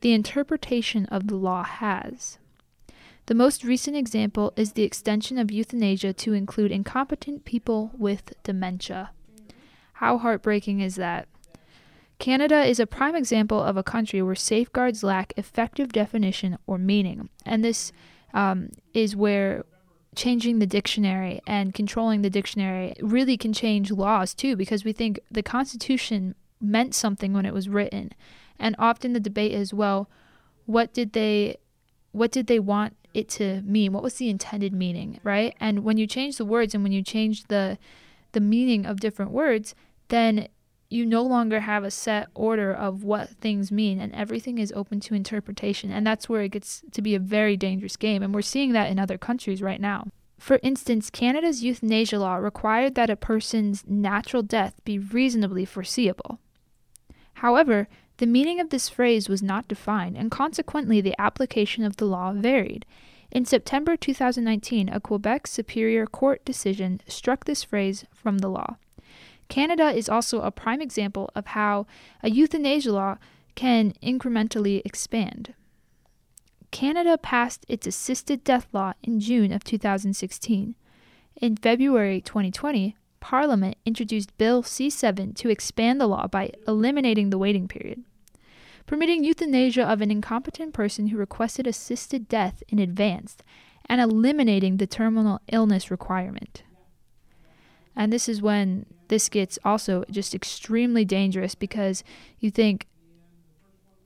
the 0.01 0.13
interpretation 0.13 1.05
of 1.05 1.27
the 1.27 1.35
law 1.35 1.63
has. 1.63 2.39
The 3.27 3.35
most 3.35 3.63
recent 3.63 3.95
example 3.95 4.51
is 4.55 4.73
the 4.73 4.83
extension 4.83 5.37
of 5.37 5.51
euthanasia 5.51 6.13
to 6.13 6.33
include 6.33 6.71
incompetent 6.71 7.45
people 7.45 7.91
with 7.97 8.33
dementia. 8.43 9.11
How 9.93 10.17
heartbreaking 10.17 10.79
is 10.79 10.95
that? 10.95 11.27
Canada 12.19 12.63
is 12.63 12.79
a 12.79 12.87
prime 12.87 13.15
example 13.15 13.61
of 13.61 13.77
a 13.77 13.83
country 13.83 14.21
where 14.21 14.33
safeguards 14.33 15.03
lack 15.03 15.33
effective 15.37 15.91
definition 15.91 16.57
or 16.65 16.79
meaning, 16.79 17.29
and 17.45 17.63
this 17.63 17.91
um, 18.33 18.69
is 18.93 19.15
where 19.15 19.65
changing 20.17 20.59
the 20.59 20.65
dictionary 20.65 21.39
and 21.47 21.73
controlling 21.73 22.23
the 22.23 22.29
dictionary 22.29 22.93
really 23.01 23.37
can 23.37 23.53
change 23.53 23.91
laws 23.91 24.33
too, 24.33 24.55
because 24.55 24.83
we 24.83 24.91
think 24.91 25.19
the 25.31 25.43
Constitution 25.43 26.35
meant 26.59 26.95
something 26.95 27.33
when 27.33 27.45
it 27.45 27.53
was 27.53 27.69
written, 27.69 28.11
and 28.59 28.75
often 28.79 29.13
the 29.13 29.19
debate 29.19 29.53
is, 29.53 29.73
well, 29.73 30.09
what 30.65 30.91
did 30.91 31.13
they, 31.13 31.55
what 32.11 32.31
did 32.31 32.47
they 32.47 32.59
want 32.59 32.97
it 33.13 33.29
to 33.29 33.61
mean? 33.61 33.93
What 33.93 34.03
was 34.03 34.15
the 34.15 34.29
intended 34.29 34.73
meaning, 34.73 35.19
right? 35.23 35.55
And 35.59 35.83
when 35.83 35.97
you 35.97 36.07
change 36.07 36.37
the 36.37 36.45
words 36.45 36.73
and 36.73 36.83
when 36.83 36.91
you 36.91 37.03
change 37.03 37.45
the, 37.45 37.77
the 38.31 38.41
meaning 38.41 38.85
of 38.85 38.99
different 38.99 39.31
words, 39.31 39.75
then 40.09 40.47
you 40.89 41.05
no 41.05 41.21
longer 41.21 41.61
have 41.61 41.83
a 41.83 41.91
set 41.91 42.27
order 42.33 42.73
of 42.73 43.03
what 43.03 43.29
things 43.29 43.71
mean 43.71 43.99
and 43.99 44.13
everything 44.13 44.57
is 44.57 44.71
open 44.75 44.99
to 45.01 45.13
interpretation 45.13 45.91
and 45.91 46.07
that's 46.07 46.29
where 46.29 46.43
it 46.43 46.51
gets 46.51 46.83
to 46.91 47.01
be 47.01 47.13
a 47.15 47.19
very 47.19 47.57
dangerous 47.57 47.97
game 47.97 48.23
and 48.23 48.33
we're 48.33 48.41
seeing 48.41 48.73
that 48.73 48.89
in 48.89 48.99
other 48.99 49.17
countries 49.17 49.61
right 49.61 49.81
now. 49.81 50.07
For 50.37 50.59
instance 50.63 51.09
canada's 51.09 51.63
euthanasia 51.63 52.19
law 52.19 52.35
required 52.35 52.95
that 52.95 53.09
a 53.09 53.15
person's 53.15 53.83
natural 53.87 54.43
death 54.43 54.79
be 54.85 54.97
reasonably 54.97 55.65
foreseeable. 55.65 56.39
However 57.35 57.87
the 58.17 58.25
meaning 58.25 58.59
of 58.59 58.69
this 58.69 58.89
phrase 58.89 59.29
was 59.29 59.43
not 59.43 59.67
defined 59.67 60.17
and 60.17 60.31
consequently 60.31 61.01
the 61.01 61.19
application 61.19 61.83
of 61.83 61.97
the 61.97 62.05
law 62.05 62.33
varied. 62.33 62.85
In 63.29 63.43
September 63.43 63.97
2019, 63.97 64.87
a 64.89 65.01
Quebec 65.01 65.47
Superior 65.47 66.07
Court 66.07 66.43
decision 66.45 67.01
struck 67.07 67.43
this 67.43 67.63
phrase 67.63 68.05
from 68.13 68.37
the 68.37 68.47
law. 68.47 68.77
Canada 69.49 69.89
is 69.89 70.09
also 70.09 70.41
a 70.41 70.51
prime 70.51 70.81
example 70.81 71.29
of 71.35 71.47
how 71.47 71.85
a 72.21 72.29
euthanasia 72.29 72.91
law 72.91 73.17
can 73.55 73.93
incrementally 74.03 74.81
expand. 74.85 75.53
Canada 76.71 77.17
passed 77.17 77.65
its 77.67 77.87
assisted 77.87 78.43
death 78.43 78.67
law 78.73 78.93
in 79.01 79.19
June 79.19 79.51
of 79.51 79.63
2016. 79.63 80.75
In 81.41 81.55
February 81.55 82.21
2020, 82.21 82.95
Parliament 83.19 83.77
introduced 83.85 84.37
Bill 84.37 84.63
C 84.63 84.89
7 84.89 85.33
to 85.35 85.49
expand 85.49 85.99
the 85.99 86.07
law 86.07 86.27
by 86.27 86.51
eliminating 86.67 87.29
the 87.29 87.37
waiting 87.37 87.67
period, 87.67 88.03
permitting 88.85 89.23
euthanasia 89.23 89.83
of 89.83 90.01
an 90.01 90.11
incompetent 90.11 90.73
person 90.73 91.07
who 91.07 91.17
requested 91.17 91.67
assisted 91.67 92.27
death 92.27 92.61
in 92.69 92.79
advance, 92.79 93.37
and 93.89 94.01
eliminating 94.01 94.77
the 94.77 94.87
terminal 94.87 95.41
illness 95.51 95.89
requirement. 95.89 96.63
And 97.97 98.13
this 98.13 98.29
is 98.29 98.41
when 98.41 98.85
this 99.07 99.27
gets 99.27 99.57
also 99.65 100.05
just 100.09 100.35
extremely 100.35 101.03
dangerous 101.03 101.55
because 101.55 102.03
you 102.39 102.51
think 102.51 102.87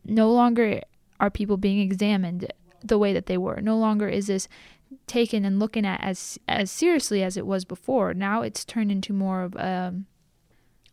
no 0.05 0.31
longer 0.31 0.81
are 1.19 1.29
people 1.29 1.57
being 1.57 1.79
examined 1.81 2.51
the 2.83 2.97
way 2.97 3.13
that 3.13 3.25
they 3.27 3.37
were. 3.37 3.61
No 3.61 3.77
longer 3.77 4.07
is 4.07 4.27
this 4.27 4.47
taken 5.07 5.45
and 5.45 5.59
looking 5.59 5.85
at 5.85 6.01
as 6.01 6.39
as 6.47 6.71
seriously 6.71 7.21
as 7.21 7.37
it 7.37 7.45
was 7.45 7.65
before. 7.65 8.13
Now 8.13 8.41
it's 8.41 8.65
turned 8.65 8.91
into 8.91 9.13
more 9.13 9.43
of 9.43 9.55
um 9.57 10.07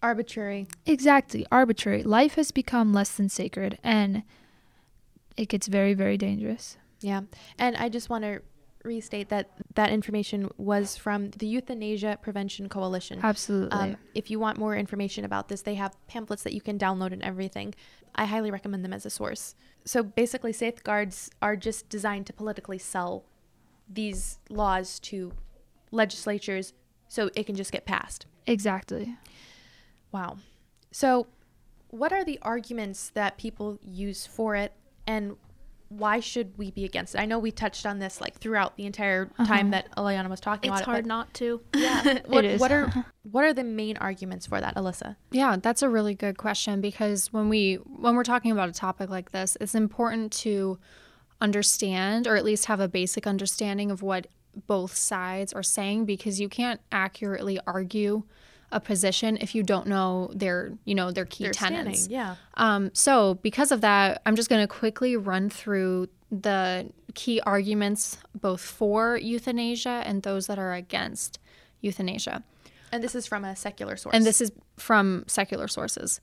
Arbitrary. 0.02 0.66
exactly 0.86 1.44
arbitrary. 1.50 2.02
Life 2.02 2.34
has 2.34 2.50
become 2.52 2.92
less 2.92 3.10
than 3.12 3.28
sacred 3.28 3.78
and 3.82 4.22
it 5.36 5.48
gets 5.48 5.68
very 5.68 5.94
very 5.94 6.16
dangerous. 6.16 6.76
Yeah. 7.00 7.22
And 7.58 7.76
I 7.76 7.88
just 7.88 8.10
want 8.10 8.24
to 8.24 8.40
restate 8.84 9.28
that 9.28 9.50
that 9.74 9.90
information 9.90 10.50
was 10.56 10.96
from 10.96 11.30
the 11.30 11.46
Euthanasia 11.46 12.18
Prevention 12.22 12.68
Coalition. 12.68 13.20
Absolutely. 13.22 13.78
Um, 13.78 13.96
if 14.14 14.30
you 14.30 14.38
want 14.38 14.58
more 14.58 14.76
information 14.76 15.24
about 15.24 15.48
this, 15.48 15.62
they 15.62 15.74
have 15.74 15.94
pamphlets 16.06 16.42
that 16.44 16.52
you 16.52 16.60
can 16.60 16.78
download 16.78 17.12
and 17.12 17.22
everything. 17.22 17.74
I 18.14 18.24
highly 18.24 18.50
recommend 18.50 18.84
them 18.84 18.92
as 18.92 19.04
a 19.04 19.10
source. 19.10 19.54
So 19.84 20.02
basically, 20.02 20.52
safeguards 20.52 21.30
are 21.42 21.56
just 21.56 21.88
designed 21.88 22.26
to 22.26 22.32
politically 22.32 22.78
sell 22.78 23.24
these 23.88 24.38
laws 24.48 24.98
to 25.00 25.32
legislatures 25.90 26.74
so 27.08 27.30
it 27.34 27.44
can 27.44 27.56
just 27.56 27.72
get 27.72 27.86
passed. 27.86 28.26
exactly. 28.46 29.16
Wow. 30.12 30.38
So, 30.90 31.26
what 31.90 32.12
are 32.12 32.24
the 32.24 32.38
arguments 32.42 33.10
that 33.10 33.38
people 33.38 33.78
use 33.82 34.26
for 34.26 34.56
it, 34.56 34.72
and 35.06 35.36
why 35.88 36.20
should 36.20 36.56
we 36.58 36.70
be 36.70 36.84
against 36.84 37.14
it? 37.14 37.20
I 37.20 37.24
know 37.24 37.38
we 37.38 37.50
touched 37.50 37.86
on 37.86 37.98
this 37.98 38.20
like 38.20 38.38
throughout 38.38 38.76
the 38.76 38.84
entire 38.84 39.30
uh-huh. 39.38 39.46
time 39.46 39.70
that 39.70 39.90
Eliana 39.96 40.28
was 40.28 40.40
talking 40.40 40.70
It's 40.70 40.80
about 40.80 40.90
hard 40.92 41.06
not 41.06 41.32
to. 41.34 41.60
but 41.72 41.80
yeah. 41.80 42.18
what, 42.26 42.44
is. 42.44 42.60
what 42.60 42.70
are 42.70 43.06
what 43.22 43.44
are 43.44 43.54
the 43.54 43.64
main 43.64 43.96
arguments 43.96 44.46
for 44.46 44.60
that, 44.60 44.74
Alyssa? 44.76 45.16
Yeah, 45.30 45.56
that's 45.56 45.82
a 45.82 45.88
really 45.88 46.14
good 46.14 46.36
question 46.36 46.80
because 46.80 47.32
when 47.32 47.48
we 47.48 47.76
when 47.76 48.16
we're 48.16 48.24
talking 48.24 48.50
about 48.50 48.68
a 48.68 48.72
topic 48.72 49.08
like 49.08 49.32
this, 49.32 49.56
it's 49.60 49.74
important 49.74 50.32
to 50.32 50.78
understand 51.40 52.26
or 52.26 52.36
at 52.36 52.44
least 52.44 52.66
have 52.66 52.80
a 52.80 52.88
basic 52.88 53.26
understanding 53.26 53.90
of 53.90 54.02
what 54.02 54.26
both 54.66 54.94
sides 54.94 55.52
are 55.52 55.62
saying 55.62 56.04
because 56.04 56.40
you 56.40 56.48
can't 56.48 56.80
accurately 56.90 57.60
argue 57.66 58.24
a 58.70 58.80
position 58.80 59.38
if 59.40 59.54
you 59.54 59.62
don't 59.62 59.86
know 59.86 60.30
their, 60.34 60.72
you 60.84 60.94
know, 60.94 61.10
their 61.10 61.24
key 61.24 61.44
They're 61.44 61.52
tenets. 61.52 62.04
standing. 62.04 62.10
Yeah. 62.10 62.34
Um, 62.54 62.90
so, 62.92 63.34
because 63.34 63.72
of 63.72 63.80
that, 63.80 64.20
I'm 64.26 64.36
just 64.36 64.48
going 64.48 64.60
to 64.60 64.68
quickly 64.68 65.16
run 65.16 65.48
through 65.48 66.08
the 66.30 66.90
key 67.14 67.40
arguments 67.40 68.18
both 68.38 68.60
for 68.60 69.16
euthanasia 69.16 70.02
and 70.04 70.22
those 70.22 70.46
that 70.46 70.58
are 70.58 70.74
against 70.74 71.38
euthanasia. 71.80 72.42
And 72.92 73.02
this 73.02 73.14
is 73.14 73.26
from 73.26 73.44
a 73.44 73.56
secular 73.56 73.96
source. 73.96 74.14
And 74.14 74.24
this 74.24 74.40
is 74.40 74.52
from 74.76 75.24
secular 75.26 75.68
sources. 75.68 76.20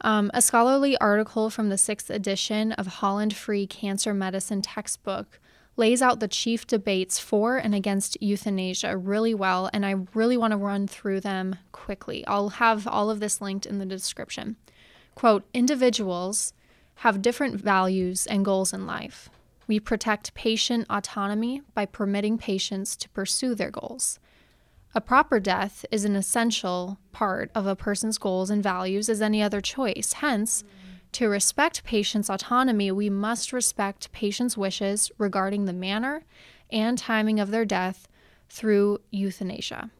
Um, 0.00 0.30
a 0.34 0.42
scholarly 0.42 0.96
article 0.98 1.48
from 1.50 1.68
the 1.68 1.78
sixth 1.78 2.10
edition 2.10 2.72
of 2.72 2.86
Holland-Frei 2.86 3.66
Cancer 3.66 4.12
Medicine 4.12 4.62
textbook 4.62 5.38
lays 5.76 6.02
out 6.02 6.20
the 6.20 6.28
chief 6.28 6.66
debates 6.66 7.18
for 7.18 7.56
and 7.56 7.74
against 7.74 8.20
euthanasia 8.20 8.96
really 8.96 9.34
well, 9.34 9.70
and 9.72 9.86
I 9.86 9.94
really 10.14 10.36
want 10.36 10.52
to 10.52 10.56
run 10.56 10.86
through 10.86 11.20
them 11.20 11.56
quickly. 11.72 12.26
I'll 12.26 12.50
have 12.50 12.86
all 12.86 13.10
of 13.10 13.20
this 13.20 13.40
linked 13.40 13.66
in 13.66 13.78
the 13.78 13.86
description. 13.86 14.56
Quote 15.14 15.44
Individuals 15.52 16.52
have 16.96 17.22
different 17.22 17.60
values 17.60 18.26
and 18.26 18.44
goals 18.44 18.72
in 18.72 18.86
life. 18.86 19.30
We 19.66 19.80
protect 19.80 20.34
patient 20.34 20.86
autonomy 20.90 21.62
by 21.74 21.86
permitting 21.86 22.38
patients 22.38 22.96
to 22.96 23.08
pursue 23.08 23.54
their 23.54 23.70
goals. 23.70 24.18
A 24.94 25.00
proper 25.00 25.40
death 25.40 25.86
is 25.90 26.04
an 26.04 26.16
essential 26.16 26.98
part 27.12 27.50
of 27.54 27.66
a 27.66 27.76
person's 27.76 28.18
goals 28.18 28.50
and 28.50 28.62
values 28.62 29.08
as 29.08 29.22
any 29.22 29.42
other 29.42 29.62
choice. 29.62 30.14
Hence, 30.14 30.64
to 31.12 31.28
respect 31.28 31.84
patients' 31.84 32.30
autonomy, 32.30 32.90
we 32.90 33.10
must 33.10 33.52
respect 33.52 34.10
patients' 34.12 34.56
wishes 34.56 35.10
regarding 35.18 35.64
the 35.66 35.72
manner 35.72 36.24
and 36.70 36.96
timing 36.98 37.38
of 37.38 37.50
their 37.50 37.64
death 37.64 38.08
through 38.48 38.98
euthanasia. 39.10 39.90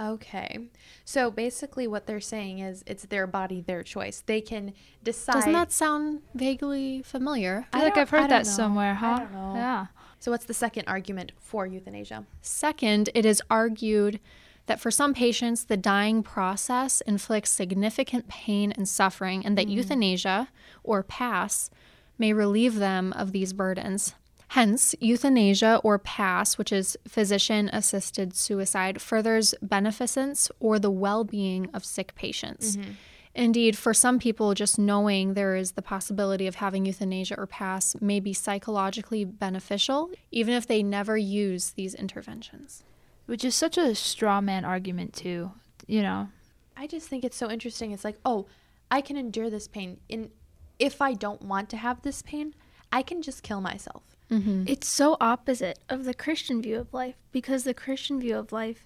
okay. 0.00 0.68
So 1.04 1.30
basically, 1.30 1.86
what 1.86 2.06
they're 2.06 2.20
saying 2.20 2.58
is 2.58 2.82
it's 2.86 3.06
their 3.06 3.26
body, 3.26 3.60
their 3.60 3.82
choice. 3.82 4.22
They 4.26 4.40
can 4.40 4.74
decide. 5.02 5.34
Doesn't 5.34 5.52
that 5.52 5.72
sound 5.72 6.22
vaguely 6.34 7.02
familiar? 7.02 7.66
I 7.72 7.78
feel 7.78 7.82
I 7.82 7.84
like 7.88 7.96
I've 7.96 8.10
heard 8.10 8.30
that 8.30 8.44
know. 8.44 8.50
somewhere, 8.50 8.90
I 8.92 8.94
huh? 8.94 9.18
don't 9.20 9.32
know. 9.32 9.54
Yeah. 9.54 9.86
so 10.18 10.30
what's 10.32 10.44
the 10.44 10.54
second 10.54 10.84
argument 10.88 11.32
for 11.38 11.66
euthanasia? 11.66 12.26
Second, 12.42 13.10
it 13.14 13.24
is 13.24 13.40
argued 13.48 14.18
that 14.66 14.80
for 14.80 14.90
some 14.90 15.14
patients, 15.14 15.64
the 15.64 15.76
dying 15.76 16.22
process 16.22 17.00
inflicts 17.02 17.50
significant 17.50 18.28
pain 18.28 18.72
and 18.72 18.88
suffering, 18.88 19.44
and 19.44 19.56
that 19.56 19.66
mm. 19.66 19.72
euthanasia, 19.72 20.48
or 20.82 21.02
PAS, 21.02 21.70
may 22.18 22.32
relieve 22.32 22.76
them 22.76 23.12
of 23.12 23.32
these 23.32 23.52
burdens. 23.52 24.14
Hence, 24.48 24.94
euthanasia 25.00 25.80
or 25.82 25.98
PAS, 25.98 26.56
which 26.56 26.72
is 26.72 26.96
physician 27.06 27.68
assisted 27.72 28.34
suicide, 28.34 29.02
furthers 29.02 29.54
beneficence 29.60 30.50
or 30.60 30.78
the 30.78 30.90
well 30.90 31.24
being 31.24 31.68
of 31.74 31.84
sick 31.84 32.14
patients. 32.14 32.76
Mm-hmm. 32.76 32.90
Indeed, 33.34 33.76
for 33.76 33.92
some 33.92 34.18
people, 34.18 34.54
just 34.54 34.78
knowing 34.78 35.34
there 35.34 35.56
is 35.56 35.72
the 35.72 35.82
possibility 35.82 36.46
of 36.46 36.54
having 36.54 36.86
euthanasia 36.86 37.34
or 37.36 37.46
PAS 37.46 37.94
may 38.00 38.18
be 38.18 38.32
psychologically 38.32 39.26
beneficial, 39.26 40.10
even 40.30 40.54
if 40.54 40.66
they 40.66 40.82
never 40.82 41.18
use 41.18 41.72
these 41.72 41.94
interventions. 41.94 42.82
Which 43.26 43.44
is 43.44 43.54
such 43.54 43.76
a 43.76 43.94
straw 43.94 44.40
man 44.40 44.64
argument 44.64 45.12
too. 45.14 45.52
You 45.86 46.02
know. 46.02 46.28
I 46.76 46.86
just 46.86 47.08
think 47.08 47.24
it's 47.24 47.36
so 47.36 47.50
interesting. 47.50 47.92
It's 47.92 48.04
like, 48.04 48.18
oh, 48.24 48.46
I 48.90 49.00
can 49.00 49.16
endure 49.16 49.50
this 49.50 49.68
pain. 49.68 49.98
In 50.08 50.30
if 50.78 51.00
I 51.00 51.14
don't 51.14 51.42
want 51.42 51.70
to 51.70 51.76
have 51.76 52.02
this 52.02 52.22
pain, 52.22 52.54
I 52.92 53.02
can 53.02 53.22
just 53.22 53.42
kill 53.42 53.60
myself. 53.60 54.16
Mm-hmm. 54.30 54.64
It's 54.66 54.88
so 54.88 55.16
opposite 55.20 55.78
of 55.88 56.04
the 56.04 56.14
Christian 56.14 56.60
view 56.60 56.78
of 56.78 56.92
life 56.92 57.16
because 57.32 57.64
the 57.64 57.74
Christian 57.74 58.20
view 58.20 58.36
of 58.36 58.52
life 58.52 58.84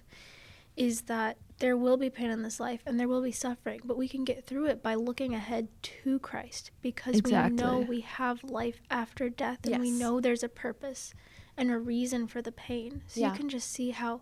is 0.77 1.01
that 1.01 1.37
there 1.59 1.75
will 1.77 1.97
be 1.97 2.09
pain 2.09 2.31
in 2.31 2.41
this 2.43 2.59
life 2.59 2.81
and 2.85 2.99
there 2.99 3.07
will 3.07 3.21
be 3.21 3.31
suffering, 3.31 3.81
but 3.83 3.97
we 3.97 4.07
can 4.07 4.23
get 4.23 4.45
through 4.45 4.65
it 4.65 4.81
by 4.81 4.95
looking 4.95 5.33
ahead 5.35 5.67
to 5.81 6.17
Christ 6.19 6.71
because 6.81 7.21
we 7.23 7.31
know 7.31 7.79
we 7.79 8.01
have 8.01 8.43
life 8.43 8.81
after 8.89 9.29
death 9.29 9.59
and 9.65 9.79
we 9.81 9.91
know 9.91 10.19
there's 10.19 10.43
a 10.43 10.49
purpose 10.49 11.13
and 11.57 11.69
a 11.69 11.77
reason 11.77 12.25
for 12.27 12.41
the 12.41 12.51
pain. 12.51 13.03
So 13.07 13.21
Yeah. 13.21 13.31
you 13.31 13.37
can 13.37 13.49
just 13.49 13.69
see 13.69 13.91
how 13.91 14.21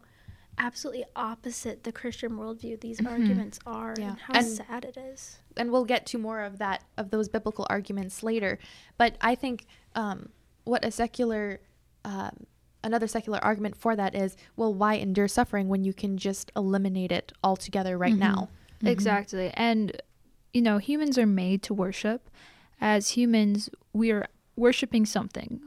absolutely 0.60 1.06
opposite 1.16 1.84
the 1.84 1.92
Christian 1.92 2.32
worldview 2.34 2.80
these 2.82 3.04
arguments 3.06 3.60
are 3.66 3.96
Yeah. 3.98 4.10
and 4.12 4.20
how 4.20 4.34
And- 4.36 4.48
sad 4.48 4.86
it 4.86 4.98
is. 4.98 5.40
and 5.58 5.72
we'll 5.72 5.86
get 5.86 6.06
to 6.08 6.18
more 6.18 6.42
of 6.42 6.58
that 6.60 6.84
of 6.98 7.10
those 7.10 7.30
biblical 7.30 7.66
arguments 7.70 8.22
later. 8.24 8.60
But 8.98 9.16
I 9.22 9.36
think 9.36 9.66
um, 9.96 10.30
what 10.66 10.86
a 10.86 10.92
secular, 10.92 11.60
um, 12.06 12.46
another 12.84 13.08
secular 13.08 13.40
argument 13.44 13.76
for 13.76 13.96
that 13.96 14.14
is, 14.16 14.38
well, 14.56 14.74
why 14.74 14.96
endure 14.96 15.28
suffering 15.28 15.68
when 15.68 15.84
you 15.84 15.94
can 15.94 16.18
just 16.18 16.52
eliminate 16.56 17.12
it 17.12 17.32
altogether 17.44 17.98
right 17.98 18.16
now? 18.16 18.50
Exactly. 18.84 19.52
And, 19.56 20.02
you 20.54 20.62
know, 20.62 20.78
humans 20.78 21.18
are 21.18 21.26
made 21.26 21.64
to 21.64 21.74
worship. 21.74 22.30
As 22.80 23.10
humans, 23.12 23.70
we 23.94 24.12
are 24.12 24.28
worshiping 24.56 25.06
something. 25.06 25.60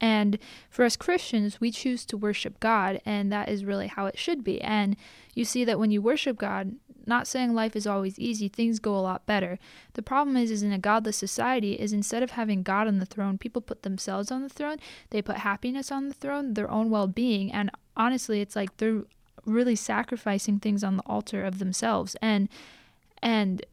And 0.00 0.38
for 0.70 0.84
us 0.84 0.96
Christians, 0.96 1.60
we 1.60 1.70
choose 1.70 2.04
to 2.06 2.16
worship 2.16 2.60
God, 2.60 3.00
and 3.04 3.32
that 3.32 3.48
is 3.48 3.64
really 3.64 3.88
how 3.88 4.06
it 4.06 4.18
should 4.18 4.44
be. 4.44 4.60
And 4.60 4.96
you 5.34 5.44
see 5.44 5.64
that 5.64 5.78
when 5.78 5.90
you 5.90 6.00
worship 6.00 6.38
God, 6.38 6.76
not 7.06 7.26
saying 7.26 7.54
life 7.54 7.74
is 7.74 7.86
always 7.86 8.18
easy, 8.18 8.48
things 8.48 8.78
go 8.78 8.94
a 8.94 9.00
lot 9.00 9.26
better. 9.26 9.58
The 9.94 10.02
problem 10.02 10.36
is, 10.36 10.50
is 10.50 10.62
in 10.62 10.72
a 10.72 10.78
godless 10.78 11.16
society, 11.16 11.72
is 11.72 11.92
instead 11.92 12.22
of 12.22 12.32
having 12.32 12.62
God 12.62 12.86
on 12.86 12.98
the 12.98 13.06
throne, 13.06 13.38
people 13.38 13.62
put 13.62 13.82
themselves 13.82 14.30
on 14.30 14.42
the 14.42 14.48
throne. 14.48 14.76
They 15.10 15.22
put 15.22 15.38
happiness 15.38 15.90
on 15.90 16.08
the 16.08 16.14
throne, 16.14 16.54
their 16.54 16.70
own 16.70 16.90
well-being, 16.90 17.50
and 17.50 17.70
honestly, 17.96 18.40
it's 18.40 18.54
like 18.54 18.76
they're 18.76 19.02
really 19.46 19.76
sacrificing 19.76 20.60
things 20.60 20.84
on 20.84 20.96
the 20.96 21.02
altar 21.06 21.44
of 21.44 21.58
themselves. 21.58 22.14
And 22.20 22.48
and 23.22 23.64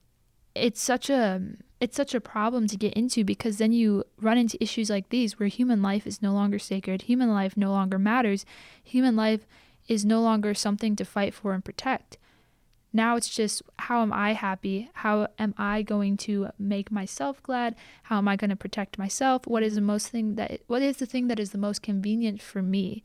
it's 0.56 0.82
such 0.82 1.10
a 1.10 1.42
it's 1.80 1.98
such 1.98 2.16
a 2.16 2.22
problem 2.22 2.68
to 2.68 2.78
get 2.78 2.94
into 2.94 3.24
because 3.24 3.58
then 3.58 3.72
you 3.72 4.04
run 4.22 4.38
into 4.38 4.62
issues 4.64 4.90
like 4.90 5.10
these 5.10 5.40
where 5.40 5.50
human 5.50 5.82
life 5.82 6.08
is 6.08 6.22
no 6.22 6.34
longer 6.34 6.58
sacred 6.60 7.04
human 7.04 7.30
life 7.30 7.58
no 7.58 7.72
longer 7.72 8.00
matters 8.00 8.46
human 8.84 9.16
life 9.16 9.46
is 9.88 10.06
no 10.06 10.22
longer 10.22 10.54
something 10.54 10.96
to 10.96 11.06
fight 11.06 11.34
for 11.34 11.54
and 11.54 11.66
protect 11.66 12.18
Now 12.94 13.18
it's 13.18 13.28
just 13.28 13.62
how 13.78 14.02
am 14.02 14.14
I 14.14 14.34
happy? 14.34 14.90
How 14.94 15.28
am 15.38 15.54
I 15.58 15.82
going 15.82 16.16
to 16.18 16.48
make 16.58 16.92
myself 16.92 17.44
glad? 17.44 17.76
How 18.04 18.18
am 18.20 18.28
I 18.30 18.38
going 18.38 18.52
to 18.52 18.56
protect 18.56 18.98
myself? 18.98 19.46
What 19.46 19.64
is 19.64 19.76
the 19.76 19.82
most 19.82 20.08
thing 20.08 20.36
that 20.36 20.62
what 20.68 20.82
is 20.82 20.98
the 20.98 21.06
thing 21.06 21.28
that 21.28 21.40
is 21.40 21.52
the 21.52 21.58
most 21.58 21.82
convenient 21.82 22.42
for 22.42 22.62
me? 22.62 23.04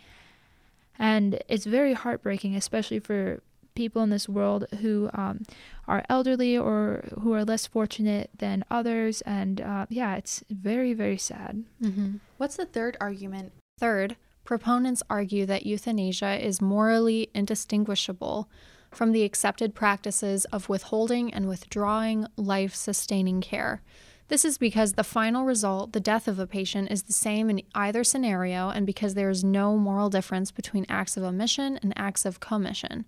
And 0.97 1.43
it's 1.49 1.67
very 1.67 1.95
heartbreaking, 1.95 2.55
especially 2.55 3.01
for 3.01 3.43
people 3.75 4.03
in 4.03 4.11
this 4.11 4.29
world 4.29 4.67
who 4.81 5.11
um, 5.13 5.45
are 5.87 6.05
elderly 6.09 6.57
or 6.57 7.05
who 7.21 7.33
are 7.33 7.45
less 7.45 7.67
fortunate 7.67 8.31
than 8.39 8.65
others. 8.71 9.21
And 9.23 9.61
uh, 9.61 9.87
yeah, 9.89 10.17
it's 10.17 10.45
very, 10.51 10.93
very 10.93 11.19
sad. 11.19 11.65
Mm-hmm. 11.83 12.17
What's 12.37 12.57
the 12.57 12.67
third 12.67 12.97
argument? 13.01 13.53
Third, 13.79 14.17
proponents 14.45 15.03
argue 15.09 15.47
that 15.47 15.67
euthanasia 15.67 16.45
is 16.45 16.61
morally 16.61 17.31
indistinguishable 17.35 18.49
from 18.91 19.13
the 19.13 19.23
accepted 19.23 19.75
practices 19.75 20.45
of 20.47 20.69
withholding 20.69 21.33
and 21.33 21.49
withdrawing 21.49 22.27
life 22.37 22.75
sustaining 22.75 23.41
care. 23.41 23.83
This 24.29 24.45
is 24.45 24.59
because 24.59 24.93
the 24.93 25.03
final 25.03 25.45
result, 25.45 25.93
the 25.93 25.99
death 25.99 26.29
of 26.29 26.39
a 26.39 26.47
patient, 26.47 26.91
is 26.91 27.03
the 27.03 27.13
same 27.13 27.51
in 27.51 27.63
either 27.75 28.05
scenario, 28.05 28.69
and 28.69 28.87
because 28.87 29.15
there 29.15 29.29
is 29.29 29.43
no 29.43 29.77
moral 29.77 30.09
difference 30.09 30.53
between 30.53 30.87
acts 30.89 31.17
of 31.17 31.25
omission 31.25 31.81
and 31.83 31.93
acts 31.97 32.25
of 32.25 32.39
commission. 32.39 33.07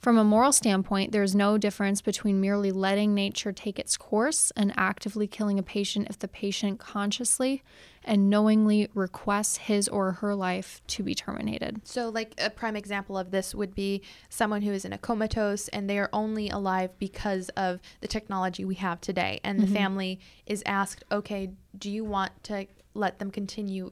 From 0.00 0.16
a 0.16 0.22
moral 0.22 0.52
standpoint, 0.52 1.10
there 1.10 1.24
is 1.24 1.34
no 1.34 1.58
difference 1.58 2.00
between 2.00 2.40
merely 2.40 2.70
letting 2.70 3.14
nature 3.14 3.50
take 3.50 3.80
its 3.80 3.96
course 3.96 4.52
and 4.56 4.72
actively 4.76 5.26
killing 5.26 5.58
a 5.58 5.62
patient 5.62 6.06
if 6.08 6.18
the 6.20 6.28
patient 6.28 6.78
consciously 6.78 7.64
and 8.04 8.30
knowingly 8.30 8.88
requests 8.94 9.56
his 9.56 9.88
or 9.88 10.12
her 10.12 10.36
life 10.36 10.80
to 10.86 11.02
be 11.02 11.16
terminated. 11.16 11.80
So, 11.84 12.08
like 12.10 12.32
a 12.38 12.48
prime 12.48 12.76
example 12.76 13.18
of 13.18 13.32
this 13.32 13.56
would 13.56 13.74
be 13.74 14.02
someone 14.28 14.62
who 14.62 14.72
is 14.72 14.84
in 14.84 14.92
a 14.92 14.98
comatose 14.98 15.66
and 15.68 15.90
they 15.90 15.98
are 15.98 16.08
only 16.12 16.48
alive 16.48 16.90
because 17.00 17.48
of 17.50 17.80
the 18.00 18.08
technology 18.08 18.64
we 18.64 18.76
have 18.76 19.00
today. 19.00 19.40
And 19.42 19.58
Mm-hmm. 19.58 19.66
the 19.66 19.74
family 19.78 20.20
is 20.46 20.62
asked, 20.64 21.02
okay, 21.10 21.50
do 21.76 21.90
you 21.90 22.04
want 22.04 22.44
to 22.44 22.66
let 22.94 23.18
them 23.18 23.32
continue 23.32 23.90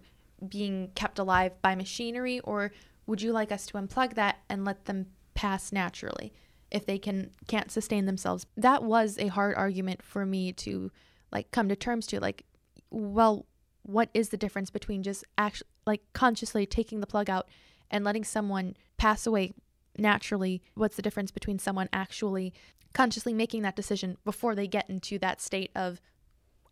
being 0.49 0.93
kept 0.95 1.19
alive 1.19 1.53
by 1.63 1.75
machinery, 1.75 2.39
or 2.41 2.71
would 3.07 3.21
you 3.23 3.33
like 3.33 3.51
us 3.51 3.67
to 3.67 3.75
unplug 3.75 4.15
that 4.15 4.39
and 4.49 4.65
let 4.65 4.85
them 4.85 5.07
pass 5.37 5.71
naturally 5.71 6.33
if 6.71 6.85
they 6.85 6.99
can 6.99 7.31
can't 7.47 7.71
sustain 7.71 8.07
themselves? 8.07 8.47
That 8.57 8.83
was 8.83 9.19
a 9.19 9.29
hard 9.29 9.55
argument 9.55 10.03
for 10.03 10.27
me 10.27 10.53
to 10.55 10.91
like 11.31 11.51
come 11.51 11.69
to 11.69 11.77
terms 11.77 12.07
to. 12.09 12.21
Like, 12.21 12.45
well, 12.91 13.47
what 13.87 14.11
is 14.15 14.31
the 14.31 14.37
difference 14.37 14.71
between 14.71 15.03
just 15.03 15.25
actually 15.39 15.69
like 15.87 16.03
consciously 16.13 16.67
taking 16.67 17.01
the 17.01 17.07
plug 17.07 17.31
out 17.31 17.49
and 17.91 18.05
letting 18.05 18.25
someone 18.25 18.77
pass 18.97 19.27
away 19.27 19.53
naturally 19.97 20.63
what's 20.75 20.97
the 20.97 21.03
difference 21.03 21.31
between 21.31 21.59
someone 21.59 21.89
actually 21.93 22.53
consciously 22.93 23.33
making 23.33 23.63
that 23.63 23.77
decision 23.77 24.17
before 24.25 24.55
they 24.55 24.67
get 24.67 24.89
into 24.91 25.19
that 25.19 25.41
state 25.41 25.71
of 25.75 26.01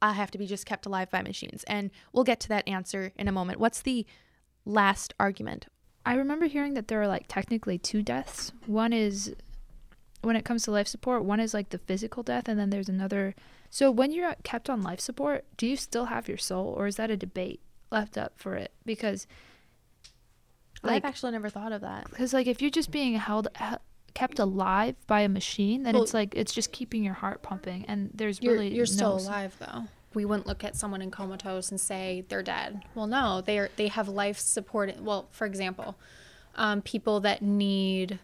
i 0.03 0.13
have 0.13 0.31
to 0.31 0.39
be 0.39 0.47
just 0.47 0.67
kept 0.67 0.85
alive 0.85 1.11
by 1.11 1.23
machines 1.23 1.65
and 1.65 1.91
we'll 2.13 2.25
get 2.25 2.41
to 2.41 2.49
that 2.49 2.67
answer 2.69 3.13
in 3.17 3.29
a 3.29 3.33
moment 3.33 3.61
what's 3.61 3.81
the 3.83 4.05
last 4.65 5.15
argument 5.19 5.67
I 6.07 6.15
remember 6.15 6.47
hearing 6.47 6.75
that 6.75 6.89
there 6.89 7.01
are 7.01 7.09
like 7.09 7.25
technically 7.29 7.79
two 7.79 8.03
deaths. 8.03 8.53
One 8.67 8.93
is 8.93 9.35
when 10.23 10.37
it 10.37 10.45
comes 10.45 10.63
to 10.65 10.71
life 10.71 10.89
support, 10.89 11.25
one 11.25 11.41
is 11.41 11.55
like 11.55 11.71
the 11.71 11.79
physical 11.79 12.23
death, 12.23 12.49
and 12.49 12.59
then 12.59 12.71
there's 12.71 12.89
another. 12.89 13.35
So 13.71 13.91
when 13.91 14.13
you're 14.13 14.29
uh, 14.29 14.35
kept 14.43 14.71
on 14.71 14.83
life 14.83 15.01
support, 15.01 15.45
do 15.57 15.67
you 15.67 15.77
still 15.77 16.07
have 16.07 16.29
your 16.29 16.39
soul, 16.39 16.75
or 16.77 16.87
is 16.87 16.97
that 16.97 17.11
a 17.11 17.17
debate 17.17 17.61
left 17.91 18.17
up 18.19 18.33
for 18.37 18.55
it? 18.55 18.73
Because, 18.85 19.27
like, 20.83 21.05
i've 21.05 21.09
actually 21.09 21.33
never 21.33 21.49
thought 21.49 21.73
of 21.73 21.81
that 21.81 22.05
because 22.11 22.35
like 22.35 22.47
if 22.47 22.61
you're 22.61 22.71
just 22.71 22.91
being 22.91 23.15
held 23.15 23.49
he- 23.59 23.77
kept 24.13 24.39
alive 24.39 24.95
by 25.07 25.21
a 25.23 25.29
machine, 25.29 25.83
then 25.83 25.95
Well- 25.95 26.03
it's 26.05 26.15
like 26.15 26.35
it's 26.37 26.53
just 26.53 26.71
keeping 26.73 27.03
your 27.03 27.15
heart 27.15 27.43
pumping, 27.43 27.85
and 27.89 28.11
there's 28.15 28.41
You're, 28.43 28.53
really 28.55 28.69
you're 28.75 28.87
no 28.87 28.93
still 28.93 29.19
alive 29.19 29.57
though. 29.59 29.85
We 30.15 30.25
wouldn't 30.25 30.47
look 30.47 30.65
at 30.65 30.77
someone 30.77 31.03
in 31.03 31.11
comatose 31.11 31.71
and 31.71 31.81
say 31.81 32.25
they're 32.29 32.43
dead. 32.43 32.83
Well, 32.95 33.07
no, 33.07 33.41
they 33.41 33.59
are. 33.59 33.71
They 33.77 33.89
have 33.89 34.09
life 34.09 34.39
support. 34.39 35.01
Well, 35.01 35.29
for 35.31 35.47
example, 35.47 35.97
um, 36.55 36.83
people 36.83 37.21
that 37.21 37.43
need 37.43 38.19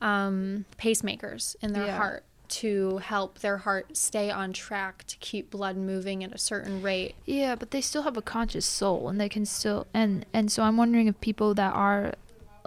um, 0.00 0.64
pacemakers 0.78 1.56
in 1.62 1.72
their 1.72 1.86
Yeah. 1.86 1.96
heart 1.96 2.24
to 2.46 2.98
help 2.98 3.38
their 3.38 3.56
heart 3.58 3.96
stay 3.96 4.30
on 4.30 4.52
track 4.52 5.04
to 5.06 5.16
keep 5.16 5.50
blood 5.50 5.76
moving 5.76 6.22
at 6.22 6.32
a 6.34 6.38
certain 6.38 6.82
rate. 6.82 7.14
Yeah, 7.24 7.54
but 7.54 7.70
they 7.70 7.80
still 7.80 8.02
have 8.02 8.16
a 8.18 8.22
conscious 8.22 8.66
soul, 8.66 9.08
and 9.08 9.18
they 9.20 9.30
can 9.30 9.46
still 9.46 9.86
and 9.94 10.26
and 10.32 10.52
so 10.52 10.62
I'm 10.62 10.76
wondering 10.76 11.06
if 11.06 11.18
people 11.22 11.54
that 11.54 11.72
are 11.72 12.14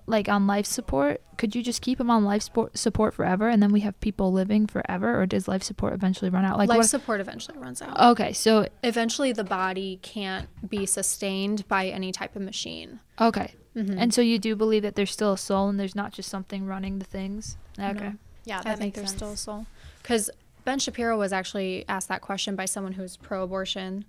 like 0.10 0.30
on 0.30 0.48
life 0.48 0.65
support, 0.65 1.22
could 1.38 1.54
you 1.54 1.62
just 1.62 1.82
keep 1.82 1.98
them 1.98 2.10
on 2.10 2.24
life 2.24 2.41
support 2.43 2.78
support 2.78 3.13
forever, 3.13 3.50
and 3.50 3.62
then 3.62 3.72
we 3.74 3.82
have 3.82 4.00
people 4.00 4.32
living 4.32 4.65
forever, 4.65 5.22
or 5.22 5.26
does 5.26 5.48
life 5.48 5.62
support 5.62 5.93
eventually 5.93 6.30
run 6.32 6.46
out? 6.46 6.58
Like 6.58 6.70
life 6.70 6.78
what? 6.78 6.86
support 6.89 7.20
eventually 7.22 7.58
runs 7.58 7.82
out. 7.82 8.00
okay, 8.12 8.32
so 8.34 8.67
eventually, 8.84 9.34
the 9.34 9.43
body 9.43 10.00
can't 10.02 10.48
be 10.70 10.86
sustained 10.86 11.67
by 11.67 11.88
any 11.88 12.12
type 12.12 12.36
of 12.36 12.41
machine. 12.41 13.00
okay, 13.20 13.54
Mhm. 13.76 13.96
and 14.00 14.13
so 14.13 14.22
you 14.22 14.39
do 14.39 14.56
believe 14.56 14.82
that 14.84 14.96
there's 14.96 15.12
still 15.12 15.34
a 15.34 15.38
soul, 15.38 15.67
and 15.70 15.78
there's 15.80 15.96
not 15.96 16.13
just 16.13 16.30
something 16.30 16.65
running 16.65 17.00
the 17.00 17.06
things. 17.06 17.58
Okay. 17.80 18.13
yeah 18.46 18.62
I 18.65 18.76
think 18.76 18.96
there's 18.96 19.10
sense 19.10 19.17
still 19.20 19.32
a 19.34 19.38
soul. 19.38 19.65
Because 20.02 20.30
Ben 20.63 20.80
Shapiro 20.80 21.17
was 21.17 21.34
actually 21.34 21.84
asked 21.89 22.08
that 22.08 22.22
question 22.22 22.56
by 22.56 22.65
someone 22.65 22.93
who's 22.93 23.17
pro-abortion, 23.17 24.06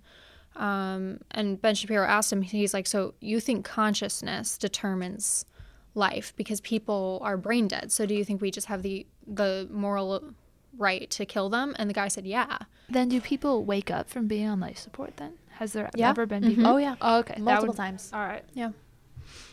um, 0.55 1.19
and 1.31 1.61
Ben 1.61 1.75
Shapiro 1.75 2.05
asked 2.07 2.31
him. 2.33 2.41
He's 2.41 2.73
like, 2.73 2.87
"So 2.87 3.13
you 3.19 3.39
think 3.39 3.65
consciousness 3.65 4.57
determines 4.57 5.45
life 5.95 6.33
because 6.35 6.61
people 6.61 7.19
are 7.23 7.37
brain 7.37 7.67
dead? 7.67 7.91
So 7.91 8.05
do 8.05 8.13
you 8.13 8.23
think 8.25 8.41
we 8.41 8.51
just 8.51 8.67
have 8.67 8.81
the 8.83 9.05
the 9.27 9.67
moral 9.71 10.33
right 10.77 11.09
to 11.11 11.25
kill 11.25 11.49
them?" 11.49 11.75
And 11.77 11.89
the 11.89 11.93
guy 11.93 12.07
said, 12.07 12.25
"Yeah." 12.25 12.57
Then 12.89 13.09
do 13.09 13.19
people 13.21 13.65
wake 13.65 13.91
up 13.91 14.09
from 14.09 14.27
being 14.27 14.47
on 14.47 14.59
life 14.59 14.77
support? 14.77 15.17
Then 15.17 15.33
has 15.59 15.73
there 15.73 15.89
Yeah. 15.95 16.09
ever 16.09 16.25
been 16.25 16.43
people? 16.43 16.63
Mm-hmm. 16.63 16.73
oh 16.73 16.77
yeah 16.77 16.95
Oh, 17.01 17.19
okay, 17.19 17.39
multiple 17.41 17.67
would- 17.69 17.77
times 17.77 18.09
All 18.13 18.19
right. 18.21 18.43
Yeah. 18.53 18.71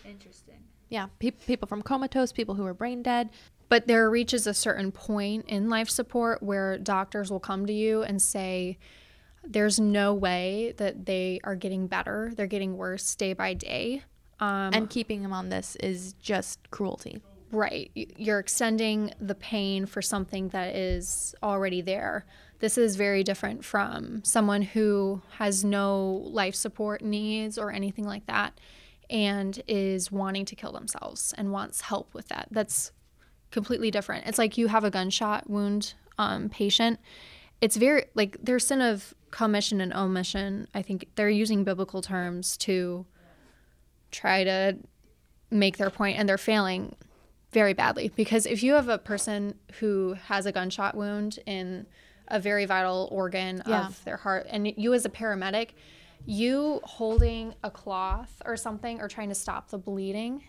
Interesting. 0.04 0.62
yeah 0.88 1.06
pe- 1.18 1.32
people 1.32 1.66
from 1.68 1.82
comatose 1.82 2.32
people 2.32 2.54
who 2.54 2.64
are 2.64 2.74
brain 2.74 3.02
dead 3.02 3.28
But 3.68 3.88
there 3.88 4.08
reaches 4.08 4.46
a 4.46 4.54
certain 4.54 4.92
point 4.92 5.46
in 5.48 5.68
life 5.68 5.88
support 5.90 6.42
where 6.42 6.78
doctors 6.78 7.30
will 7.32 7.40
come 7.40 7.66
to 7.66 7.72
you 7.72 8.02
and 8.04 8.22
say, 8.22 8.78
there's 9.42 9.80
no 9.80 10.14
way 10.14 10.72
that 10.76 11.04
they 11.06 11.40
are 11.42 11.56
getting 11.56 11.88
better. 11.88 12.32
They're 12.36 12.46
getting 12.46 12.76
worse 12.76 13.14
day 13.16 13.32
by 13.32 13.54
day. 13.54 14.02
Um, 14.38 14.70
and 14.74 14.90
keeping 14.90 15.22
him 15.22 15.32
on 15.32 15.48
this 15.48 15.76
is 15.76 16.12
just 16.14 16.70
cruelty 16.70 17.22
right. 17.52 17.90
You're 17.94 18.38
extending 18.38 19.12
the 19.20 19.34
pain 19.34 19.86
for 19.86 20.02
something 20.02 20.48
that 20.50 20.74
is 20.74 21.34
already 21.42 21.80
there. 21.80 22.26
This 22.58 22.78
is 22.78 22.96
very 22.96 23.22
different 23.22 23.64
from 23.64 24.22
someone 24.24 24.62
who 24.62 25.22
has 25.38 25.64
no 25.64 26.22
life 26.26 26.54
support 26.54 27.02
needs 27.02 27.58
or 27.58 27.70
anything 27.70 28.04
like 28.04 28.26
that 28.26 28.58
and 29.08 29.62
is 29.68 30.10
wanting 30.10 30.44
to 30.46 30.56
kill 30.56 30.72
themselves 30.72 31.34
and 31.36 31.52
wants 31.52 31.82
help 31.82 32.12
with 32.14 32.28
that. 32.28 32.48
That's 32.50 32.92
completely 33.50 33.90
different. 33.90 34.26
It's 34.26 34.38
like 34.38 34.58
you 34.58 34.68
have 34.68 34.84
a 34.84 34.90
gunshot 34.90 35.48
wound 35.48 35.94
um, 36.18 36.48
patient. 36.48 36.98
It's 37.60 37.76
very 37.76 38.06
like 38.14 38.36
their 38.42 38.58
sin 38.58 38.80
of 38.80 39.14
commission 39.30 39.80
and 39.80 39.92
omission. 39.92 40.66
I 40.74 40.82
think 40.82 41.08
they're 41.14 41.30
using 41.30 41.62
biblical 41.62 42.02
terms 42.02 42.56
to 42.58 43.06
try 44.10 44.44
to 44.44 44.76
make 45.50 45.76
their 45.76 45.90
point, 45.90 46.18
and 46.18 46.28
they're 46.28 46.38
failing 46.38 46.94
very 47.52 47.72
badly 47.72 48.10
because 48.16 48.44
if 48.46 48.62
you 48.62 48.74
have 48.74 48.88
a 48.88 48.98
person 48.98 49.54
who 49.80 50.14
has 50.26 50.46
a 50.46 50.52
gunshot 50.52 50.94
wound 50.94 51.38
in 51.46 51.86
a 52.28 52.40
very 52.40 52.64
vital 52.64 53.08
organ 53.12 53.62
Yeah. 53.66 53.86
of 53.86 54.02
their 54.04 54.16
heart, 54.16 54.46
and 54.50 54.66
you 54.76 54.92
as 54.94 55.04
a 55.04 55.08
paramedic, 55.08 55.70
you 56.24 56.80
holding 56.82 57.54
a 57.62 57.70
cloth 57.70 58.42
or 58.44 58.56
something 58.56 59.00
or 59.00 59.08
trying 59.08 59.28
to 59.28 59.34
stop 59.34 59.70
the 59.70 59.78
bleeding 59.78 60.42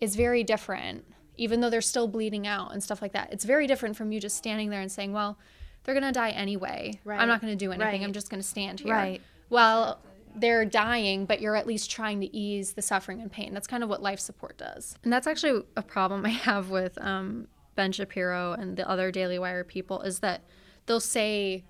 is 0.00 0.16
very 0.16 0.42
different, 0.42 1.04
even 1.36 1.60
though 1.60 1.68
they're 1.68 1.80
still 1.82 2.08
bleeding 2.08 2.46
out 2.46 2.72
and 2.72 2.82
stuff 2.82 3.02
like 3.02 3.12
that. 3.12 3.30
It's 3.32 3.44
very 3.44 3.66
different 3.66 3.96
from 3.96 4.12
you 4.12 4.18
just 4.20 4.36
standing 4.36 4.70
there 4.70 4.80
and 4.80 4.90
saying, 4.90 5.12
well, 5.12 5.38
they're 5.84 5.94
going 5.94 6.04
to 6.04 6.12
die 6.12 6.30
anyway. 6.30 6.98
Right. 7.04 7.20
I'm 7.20 7.28
not 7.28 7.40
going 7.40 7.52
to 7.52 7.56
do 7.56 7.70
anything. 7.72 8.02
I'm 8.02 8.12
just 8.12 8.30
going 8.30 8.40
to 8.40 8.46
stand 8.48 8.80
here. 8.80 8.94
Right. 8.94 9.20
Well, 9.50 10.00
they're 10.40 10.64
dying, 10.64 11.26
but 11.26 11.40
you're 11.40 11.56
at 11.56 11.66
least 11.66 11.90
trying 11.90 12.20
to 12.20 12.36
ease 12.36 12.72
the 12.72 12.82
suffering 12.82 13.20
and 13.20 13.30
pain. 13.30 13.54
That's 13.54 13.66
kind 13.66 13.82
of 13.82 13.88
what 13.88 14.02
life 14.02 14.20
support 14.20 14.58
does. 14.58 14.96
And 15.04 15.12
that's 15.12 15.26
actually 15.26 15.62
a 15.76 15.82
problem 15.82 16.24
I 16.26 16.30
have 16.30 16.70
with 16.70 16.98
um, 17.00 17.48
Ben 17.74 17.92
Shapiro 17.92 18.52
and 18.52 18.76
the 18.76 18.88
other 18.88 19.10
Daily 19.10 19.38
Wire 19.38 19.64
people 19.64 20.02
is 20.02 20.20
that 20.20 20.42
they'll 20.86 21.00
say, 21.00 21.64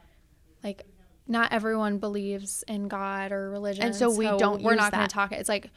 like, 0.62 0.84
not 1.26 1.52
everyone 1.52 1.98
believes 1.98 2.64
in 2.66 2.88
God 2.88 3.32
or 3.32 3.50
religion, 3.50 3.84
And 3.84 3.94
so 3.94 4.10
we 4.10 4.24
don't 4.24 4.62
We're 4.62 4.74
not 4.74 4.92
going 4.92 5.06
to 5.06 5.12
talk. 5.12 5.32
It's 5.32 5.48
like 5.48 5.70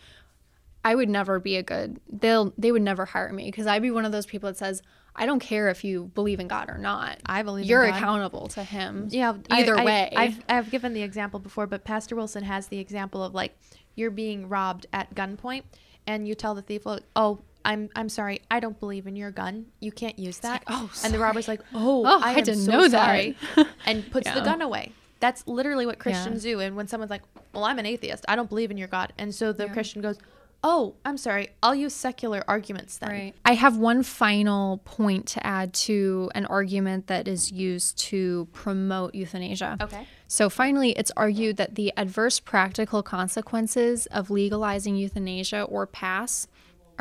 I 0.84 0.96
would 0.96 1.10
never 1.10 1.40
be 1.40 1.58
a 1.58 1.64
good. 1.64 2.00
They'll 2.10 2.54
they 2.58 2.72
would 2.72 2.82
never 2.82 3.06
hire 3.06 3.32
me 3.32 3.46
because 3.46 3.68
I'd 3.68 3.82
be 3.82 3.92
one 3.92 4.06
of 4.06 4.12
those 4.12 4.26
people 4.26 4.50
that 4.50 4.58
says 4.58 4.82
I 5.16 5.26
don't 5.26 5.40
care 5.40 5.70
if 5.70 5.84
you 5.84 6.12
believe 6.16 6.40
in 6.40 6.48
God 6.48 6.70
or 6.70 6.78
not. 6.78 7.20
I 7.26 7.44
believe 7.44 7.64
in 7.64 7.70
you're 7.70 7.84
accountable 7.84 8.48
to 8.50 8.64
Him. 8.64 9.08
Yeah, 9.12 9.36
either 9.50 9.78
I, 9.78 9.84
way. 9.84 10.14
I've 10.16 10.44
I've 10.48 10.72
given 10.72 10.94
the 10.94 11.02
example 11.04 11.40
before, 11.40 11.68
but 11.68 11.84
Pastor 11.84 12.16
Wilson 12.16 12.44
has 12.44 12.68
the 12.68 12.80
example 12.80 13.24
of 13.24 13.34
like 13.34 13.58
you're 13.96 14.12
being 14.12 14.48
robbed 14.48 14.88
at 14.94 15.14
gunpoint, 15.14 15.64
and 16.08 16.28
you 16.28 16.36
tell 16.36 16.56
the 16.56 16.62
thief, 16.62 16.86
like, 16.86 17.04
"Oh, 17.16 17.40
I'm 17.66 17.90
I'm 17.96 18.08
sorry, 18.08 18.42
I 18.50 18.60
don't 18.60 18.80
believe 18.80 19.06
in 19.06 19.16
your 19.16 19.32
gun. 19.32 19.66
You 19.82 19.92
can't 19.92 20.18
use 20.18 20.40
that. 20.40 20.64
like, 20.68 20.80
"Oh, 20.80 20.92
and 21.04 21.14
the 21.14 21.20
robber's 21.20 21.48
like, 21.48 21.62
oh, 21.74 22.04
Oh, 22.06 22.22
I, 22.24 22.32
I 22.32 22.42
didn't 22.42 22.62
so 22.62 22.72
know 22.72 22.88
that." 22.88 23.36
and 23.86 24.10
puts 24.12 24.32
the 24.32 24.42
gun 24.42 24.62
away. 24.62 24.94
That's 25.20 25.46
literally 25.46 25.86
what 25.86 26.00
Christians 26.00 26.42
do. 26.42 26.60
And 26.62 26.76
when 26.76 26.88
someone's 26.88 27.12
like, 27.12 27.22
well, 27.54 27.64
I'm 27.64 27.78
an 27.78 27.86
atheist, 27.86 28.26
I 28.28 28.36
don't 28.36 28.50
believe 28.50 28.72
in 28.72 28.78
your 28.78 28.88
God, 28.88 29.14
and 29.20 29.36
so 29.36 29.54
the 29.54 29.68
Christian 29.70 30.02
goes, 30.02 30.18
oh, 30.64 30.96
I'm 31.04 31.18
sorry, 31.18 31.50
I'll 31.64 31.76
use 31.76 31.94
secular 31.94 32.44
arguments 32.48 32.98
then. 32.98 33.10
Right. 33.10 33.34
I 33.46 33.54
have 33.54 33.78
one 33.78 34.04
final 34.04 34.78
point 34.86 35.28
to 35.30 35.46
add 35.46 35.74
to 35.74 36.30
an 36.36 36.46
argument 36.46 37.08
that 37.08 37.28
is 37.28 37.52
used 37.52 37.98
to 38.00 38.48
promote 38.54 39.16
euthanasia. 39.16 39.78
Okay. 39.82 40.08
So 40.28 40.50
finally, 40.50 40.92
it's 40.92 41.12
argued 41.18 41.58
that 41.58 41.76
the 41.76 41.92
adverse 41.98 42.40
practical 42.40 43.04
consequences 43.04 44.06
of 44.08 44.30
legalizing 44.30 44.96
euthanasia 44.96 45.64
or 45.64 45.86
PAS 45.86 46.48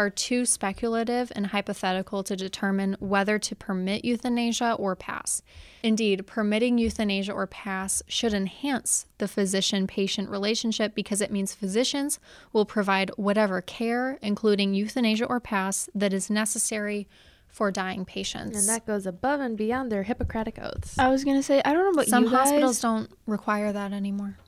are 0.01 0.09
too 0.09 0.47
speculative 0.47 1.31
and 1.37 1.49
hypothetical 1.49 2.23
to 2.25 2.35
determine 2.35 2.97
whether 3.01 3.39
to 3.39 3.55
permit 3.55 4.03
euthanasia 4.03 4.73
or 4.73 4.97
PAS. 4.97 5.43
Indeed, 5.83 6.27
permitting 6.27 6.79
euthanasia 6.79 7.33
or 7.33 7.47
PAS 7.47 8.03
should 8.09 8.33
enhance 8.33 9.05
the 9.19 9.29
physician 9.29 9.87
patient 9.87 10.31
relationship 10.31 10.95
because 10.95 11.21
it 11.21 11.31
means 11.31 11.53
physicians 11.55 12.19
will 12.51 12.65
provide 12.65 13.11
whatever 13.17 13.61
care, 13.61 14.19
including 14.23 14.73
euthanasia 14.73 15.27
or 15.27 15.39
PAS, 15.39 15.91
that 15.95 16.15
is 16.15 16.31
necessary 16.31 17.07
for 17.47 17.71
dying 17.71 18.07
patients. 18.07 18.59
And 18.59 18.69
that 18.69 18.87
goes 18.87 19.05
above 19.05 19.41
and 19.41 19.55
beyond 19.55 19.93
their 19.93 20.05
Hippocratic 20.05 20.59
oaths. 20.59 20.99
I 20.99 21.09
was 21.09 21.25
gonna 21.25 21.43
say 21.43 21.61
I 21.63 21.75
don't 21.75 21.85
know 21.85 21.91
about 21.91 22.07
Some 22.07 22.25
you 22.25 22.31
guys. 22.31 22.39
hospitals 22.49 22.81
don't 22.81 23.11
require 23.27 23.71
that 23.71 23.93
anymore. 23.93 24.39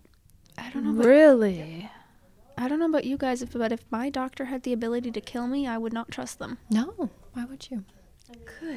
I 0.56 0.70
don't 0.70 0.84
know. 0.84 0.92
About, 0.92 1.04
Really? 1.06 1.90
I 2.62 2.68
don't 2.68 2.78
know 2.78 2.86
about 2.86 3.04
you 3.04 3.16
guys, 3.16 3.42
if, 3.42 3.52
but 3.52 3.72
if 3.72 3.84
my 3.90 4.08
doctor 4.08 4.44
had 4.44 4.62
the 4.62 4.72
ability 4.72 5.10
to 5.10 5.20
kill 5.20 5.48
me, 5.48 5.66
I 5.66 5.78
would 5.78 5.92
not 5.92 6.12
trust 6.12 6.38
them. 6.38 6.58
No, 6.70 7.10
why 7.32 7.44
would 7.44 7.68
you? 7.70 7.84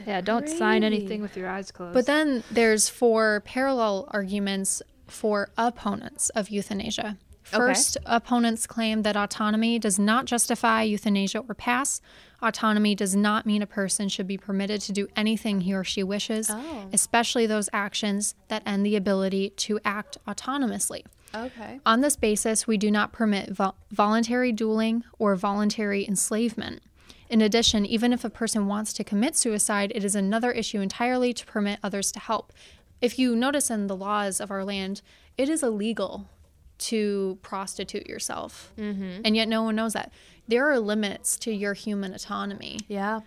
Yeah, 0.08 0.22
don't 0.22 0.50
sign 0.50 0.84
anything 0.84 1.22
with 1.22 1.38
your 1.38 1.48
eyes 1.48 1.72
closed. 1.72 1.94
But 1.94 2.08
then 2.08 2.44
there's 2.50 2.90
four 2.90 3.42
parallel 3.46 4.08
arguments 4.10 4.82
for 5.08 5.52
opponents 5.56 6.30
of 6.30 6.50
euthanasia. 6.50 7.18
First, 7.44 7.98
opponents 8.08 8.66
claim 8.66 9.04
that 9.04 9.16
autonomy 9.16 9.78
does 9.78 10.00
not 10.00 10.26
justify 10.26 10.82
euthanasia 10.82 11.44
or 11.48 11.54
PAS. 11.54 12.02
Autonomy 12.42 12.96
does 12.96 13.16
not 13.16 13.46
mean 13.46 13.62
a 13.62 13.68
person 13.68 14.10
should 14.10 14.26
be 14.26 14.36
permitted 14.38 14.82
to 14.82 14.92
do 14.92 15.08
anything 15.16 15.62
he 15.62 15.76
or 15.76 15.84
she 15.84 16.02
wishes, 16.02 16.50
Oh. 16.52 16.90
especially 16.92 17.46
those 17.46 17.70
actions 17.72 18.34
that 18.48 18.64
end 18.66 18.84
the 18.84 18.96
ability 18.96 19.52
to 19.52 19.80
act 19.86 20.18
autonomously. 20.28 21.04
Okay. 21.36 21.80
On 21.86 22.02
this 22.02 22.16
basis, 22.16 22.68
we 22.68 22.78
do 22.78 22.90
not 22.90 23.12
permit 23.12 23.50
vol- 23.50 23.76
voluntary 23.92 24.52
dueling 24.52 25.04
or 25.20 25.36
voluntary 25.36 26.08
enslavement. 26.08 26.82
In 27.30 27.42
addition, 27.42 27.86
even 27.86 28.14
if 28.14 28.24
a 28.24 28.30
person 28.30 28.68
wants 28.68 28.94
to 28.94 29.04
commit 29.04 29.36
suicide, 29.36 29.92
it 29.96 30.04
is 30.04 30.16
another 30.16 30.52
issue 30.52 30.80
entirely 30.80 31.34
to 31.34 31.46
permit 31.46 31.80
others 31.84 32.12
to 32.14 32.20
help. 32.20 32.54
If 33.02 33.20
you 33.20 33.36
notice 33.36 33.70
in 33.70 33.88
the 33.88 33.96
laws 33.96 34.40
of 34.40 34.52
our 34.52 34.64
land, 34.64 35.02
it 35.38 35.50
is 35.50 35.64
illegal 35.64 36.30
to 36.78 37.38
prostitute 37.42 38.08
yourself. 38.08 38.72
Mm-hmm. 38.78 39.22
And 39.26 39.36
yet, 39.36 39.48
no 39.48 39.64
one 39.64 39.76
knows 39.76 39.94
that. 39.94 40.12
There 40.48 40.70
are 40.70 40.80
limits 40.80 41.38
to 41.40 41.52
your 41.52 41.74
human 41.74 42.14
autonomy. 42.14 42.80
Yeah. 42.88 43.22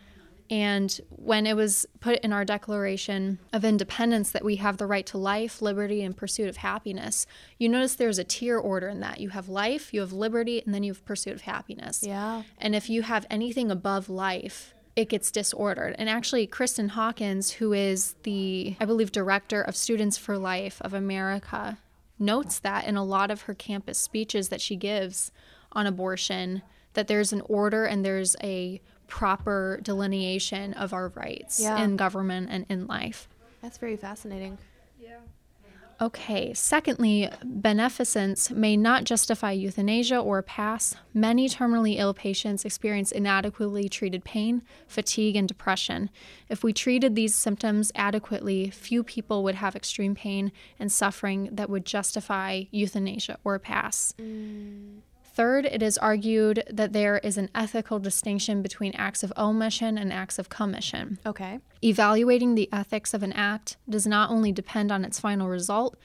And 0.51 0.99
when 1.11 1.47
it 1.47 1.57
was 1.57 1.87
put 2.01 2.21
in 2.21 2.33
our 2.33 2.45
Declaration 2.45 3.39
of 3.53 3.65
Independence 3.65 4.31
that 4.31 4.45
we 4.45 4.57
have 4.57 4.79
the 4.79 4.87
right 4.87 5.05
to 5.07 5.19
life, 5.19 5.61
liberty, 5.61 6.03
and 6.03 6.17
pursuit 6.17 6.49
of 6.49 6.59
happiness, 6.59 7.27
you 7.59 7.69
notice 7.69 7.97
there's 7.97 8.19
a 8.19 8.25
tier 8.25 8.59
order 8.59 8.89
in 8.89 9.01
that. 9.01 9.21
You 9.21 9.29
have 9.31 9.49
life, 9.49 9.93
you 9.93 10.01
have 10.01 10.13
liberty, 10.13 10.63
and 10.65 10.75
then 10.75 10.83
you 10.83 10.93
have 10.93 11.05
pursuit 11.05 11.35
of 11.35 11.43
happiness. 11.43 12.03
Yeah. 12.03 12.45
And 12.59 12.75
if 12.75 12.89
you 12.89 13.03
have 13.03 13.27
anything 13.29 13.71
above 13.71 14.09
life, 14.09 14.73
it 14.97 15.11
gets 15.11 15.31
disordered. 15.31 15.95
And 15.99 16.09
actually, 16.09 16.47
Kristen 16.47 16.89
Hawkins, 16.89 17.53
who 17.53 17.73
is 17.73 18.17
the, 18.23 18.75
I 18.81 18.85
believe, 18.85 19.13
director 19.13 19.61
of 19.61 19.77
Students 19.77 20.17
for 20.17 20.39
Life 20.39 20.81
of 20.81 20.95
America, 20.95 21.79
notes 22.19 22.59
that 22.61 22.87
in 22.87 22.97
a 22.97 23.05
lot 23.05 23.31
of 23.31 23.43
her 23.43 23.55
campus 23.55 23.99
speeches 23.99 24.49
that 24.49 24.61
she 24.61 24.77
gives 24.77 25.31
on 25.73 25.87
abortion, 25.87 26.63
that 26.95 27.07
there's 27.07 27.33
an 27.33 27.43
order 27.43 27.85
and 27.85 28.05
there's 28.05 28.35
a 28.43 28.81
proper 29.09 29.81
delineation 29.83 30.73
of 30.75 30.93
our 30.93 31.09
rights 31.09 31.59
Yeah. 31.61 31.83
in 31.83 31.97
government 31.97 32.49
and 32.51 32.65
in 32.69 32.87
life. 32.87 33.29
That's 33.61 33.79
very 33.79 33.97
fascinating. 33.97 34.59
Yeah. 35.01 35.17
Okay, 36.01 36.55
secondly, 36.55 37.29
beneficence 37.45 38.53
may 38.53 38.77
not 38.77 39.03
justify 39.03 39.51
euthanasia 39.51 40.17
or 40.17 40.43
PAS. 40.43 40.95
Many 41.13 41.49
terminally 41.49 41.97
ill 41.99 42.15
patients 42.15 42.65
experience 42.65 43.11
inadequately 43.11 43.89
treated 43.89 44.23
pain, 44.25 44.63
fatigue, 44.87 45.35
and 45.35 45.49
depression. 45.49 46.09
If 46.49 46.63
we 46.63 46.73
treated 46.73 47.17
these 47.17 47.35
symptoms 47.35 47.91
adequately, 47.97 48.71
few 48.71 49.03
people 49.03 49.43
would 49.43 49.57
have 49.57 49.75
extreme 49.75 50.15
pain 50.15 50.53
and 50.79 50.93
suffering 50.93 51.49
that 51.51 51.69
would 51.69 51.85
justify 51.85 52.65
euthanasia 52.71 53.39
or 53.43 53.59
PAS. 53.59 54.15
Mm. 54.21 54.99
Third, 55.39 55.67
it 55.67 55.85
is 55.85 55.97
argued 55.99 56.65
that 56.69 56.93
there 56.93 57.19
is 57.19 57.39
an 57.39 57.49
ethical 57.55 58.01
distinction 58.01 58.61
between 58.61 58.93
acts 58.97 59.23
of 59.23 59.33
omission 59.37 59.97
and 59.97 60.13
acts 60.13 60.37
of 60.37 60.49
commission. 60.49 61.21
Okay. 61.25 61.61
Evaluating 61.81 62.57
the 62.57 62.69
ethics 62.73 63.15
of 63.15 63.23
an 63.23 63.33
act 63.35 63.77
does 63.89 64.05
not 64.05 64.31
only 64.31 64.51
depend 64.51 64.91
on 64.91 65.05
its 65.05 65.21
final 65.21 65.49
result, 65.49 65.97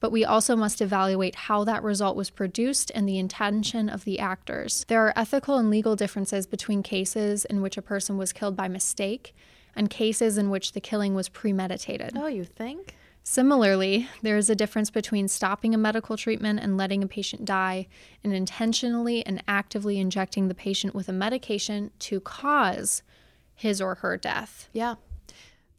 but 0.00 0.10
we 0.10 0.24
also 0.24 0.56
must 0.56 0.80
evaluate 0.80 1.36
how 1.36 1.62
that 1.62 1.84
result 1.84 2.16
was 2.16 2.28
produced 2.28 2.90
and 2.92 3.08
the 3.08 3.20
intention 3.20 3.88
of 3.88 4.04
the 4.04 4.18
actors. 4.18 4.84
There 4.88 5.06
are 5.06 5.12
ethical 5.14 5.58
and 5.58 5.70
legal 5.70 5.94
differences 5.94 6.44
between 6.44 6.82
cases 6.82 7.44
in 7.44 7.62
which 7.62 7.76
a 7.76 7.82
person 7.82 8.18
was 8.18 8.32
killed 8.32 8.56
by 8.56 8.66
mistake 8.66 9.32
and 9.76 9.90
cases 9.90 10.36
in 10.36 10.50
which 10.50 10.72
the 10.72 10.80
killing 10.80 11.14
was 11.14 11.28
premeditated. 11.28 12.14
Oh, 12.16 12.26
you 12.26 12.42
think? 12.42 12.96
Similarly, 13.24 14.08
there 14.20 14.36
is 14.36 14.50
a 14.50 14.56
difference 14.56 14.90
between 14.90 15.28
stopping 15.28 15.74
a 15.74 15.78
medical 15.78 16.16
treatment 16.16 16.60
and 16.60 16.76
letting 16.76 17.02
a 17.04 17.08
patient 17.08 17.44
die 17.44 17.86
and 18.24 18.34
intentionally 18.34 19.24
and 19.24 19.42
actively 19.46 19.98
injecting 19.98 20.48
the 20.48 20.54
patient 20.54 20.94
with 20.94 21.08
a 21.08 21.12
medication 21.12 21.92
to 22.00 22.20
cause 22.20 23.02
his 23.54 23.80
or 23.80 23.96
her 23.96 24.16
death. 24.16 24.68
Yeah. 24.72 24.96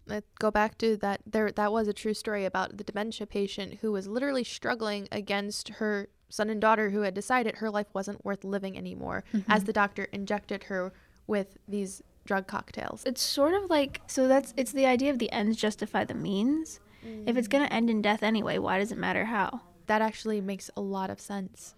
Let's 0.05 0.27
go 0.39 0.51
back 0.51 0.77
to 0.79 0.97
that. 0.97 1.21
There, 1.25 1.51
that 1.51 1.71
was 1.71 1.87
a 1.87 1.93
true 1.93 2.13
story 2.13 2.45
about 2.45 2.77
the 2.77 2.83
dementia 2.83 3.27
patient 3.27 3.79
who 3.81 3.91
was 3.91 4.07
literally 4.07 4.43
struggling 4.43 5.07
against 5.11 5.69
her 5.69 6.07
son 6.29 6.49
and 6.49 6.59
daughter 6.59 6.89
who 6.89 7.01
had 7.01 7.13
decided 7.13 7.57
her 7.57 7.69
life 7.69 7.87
wasn't 7.93 8.23
worth 8.25 8.43
living 8.43 8.77
anymore 8.77 9.23
as 9.33 9.41
mm-hmm. 9.41 9.65
the 9.65 9.73
doctor 9.73 10.05
injected 10.05 10.63
her 10.63 10.91
with 11.27 11.57
these 11.67 12.01
drug 12.25 12.47
cocktails. 12.47 13.03
It's 13.05 13.21
sort 13.21 13.53
of 13.53 13.69
like 13.69 14.01
so 14.07 14.27
that's 14.27 14.53
it's 14.57 14.71
the 14.71 14.85
idea 14.85 15.11
of 15.11 15.19
the 15.19 15.31
ends 15.31 15.57
justify 15.57 16.05
the 16.05 16.15
means. 16.15 16.79
If 17.25 17.37
it's 17.37 17.47
mm. 17.47 17.51
gonna 17.51 17.65
end 17.65 17.89
in 17.89 18.01
death 18.01 18.23
anyway, 18.23 18.57
why 18.57 18.79
does 18.79 18.91
it 18.91 18.97
matter 18.97 19.25
how? 19.25 19.61
That 19.87 20.01
actually 20.01 20.41
makes 20.41 20.69
a 20.75 20.81
lot 20.81 21.09
of 21.09 21.19
sense. 21.19 21.75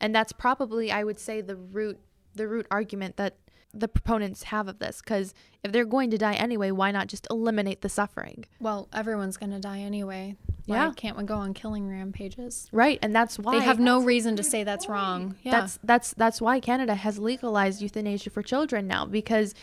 And 0.00 0.14
that's 0.14 0.32
probably 0.32 0.90
I 0.90 1.04
would 1.04 1.18
say 1.18 1.40
the 1.40 1.56
root 1.56 1.98
the 2.34 2.48
root 2.48 2.66
argument 2.70 3.16
that 3.16 3.36
the 3.72 3.88
proponents 3.88 4.44
have 4.44 4.68
of 4.68 4.78
this 4.78 5.02
cuz 5.02 5.34
if 5.62 5.72
they're 5.72 5.84
going 5.84 6.10
to 6.10 6.18
die 6.18 6.34
anyway, 6.34 6.70
why 6.70 6.90
not 6.90 7.08
just 7.08 7.26
eliminate 7.30 7.82
the 7.82 7.88
suffering? 7.88 8.44
Well, 8.60 8.88
everyone's 8.92 9.36
going 9.36 9.50
to 9.50 9.58
die 9.58 9.80
anyway. 9.80 10.36
Why 10.66 10.76
Yeah. 10.76 10.92
can't 10.96 11.16
we 11.16 11.24
go 11.24 11.36
on 11.36 11.54
killing 11.54 11.88
rampages? 11.88 12.68
Right? 12.72 12.98
And 13.02 13.14
that's 13.14 13.38
why 13.38 13.58
They 13.58 13.64
have 13.64 13.78
no 13.78 14.02
reason 14.02 14.36
to 14.36 14.42
say 14.42 14.64
that's 14.64 14.88
wrong. 14.88 15.36
Yeah. 15.42 15.52
That's 15.52 15.78
that's 15.82 16.14
that's 16.14 16.40
why 16.40 16.60
Canada 16.60 16.94
has 16.94 17.18
legalized 17.18 17.80
euthanasia 17.80 18.30
for 18.30 18.42
children 18.42 18.86
now 18.86 19.06
because 19.06 19.54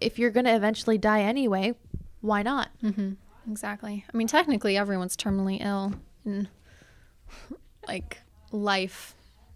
if 0.00 0.18
you're 0.18 0.30
going 0.30 0.46
to 0.46 0.54
eventually 0.54 0.98
die 0.98 1.22
anyway, 1.22 1.74
why 2.20 2.42
not? 2.42 2.70
Mm-hmm. 2.82 3.12
Exactly. 3.48 4.04
I 4.12 4.16
mean, 4.16 4.26
technically, 4.26 4.76
everyone's 4.76 5.16
terminally 5.16 5.58
ill 5.60 5.94
in 6.24 6.48
like 7.86 8.18
life 8.52 9.14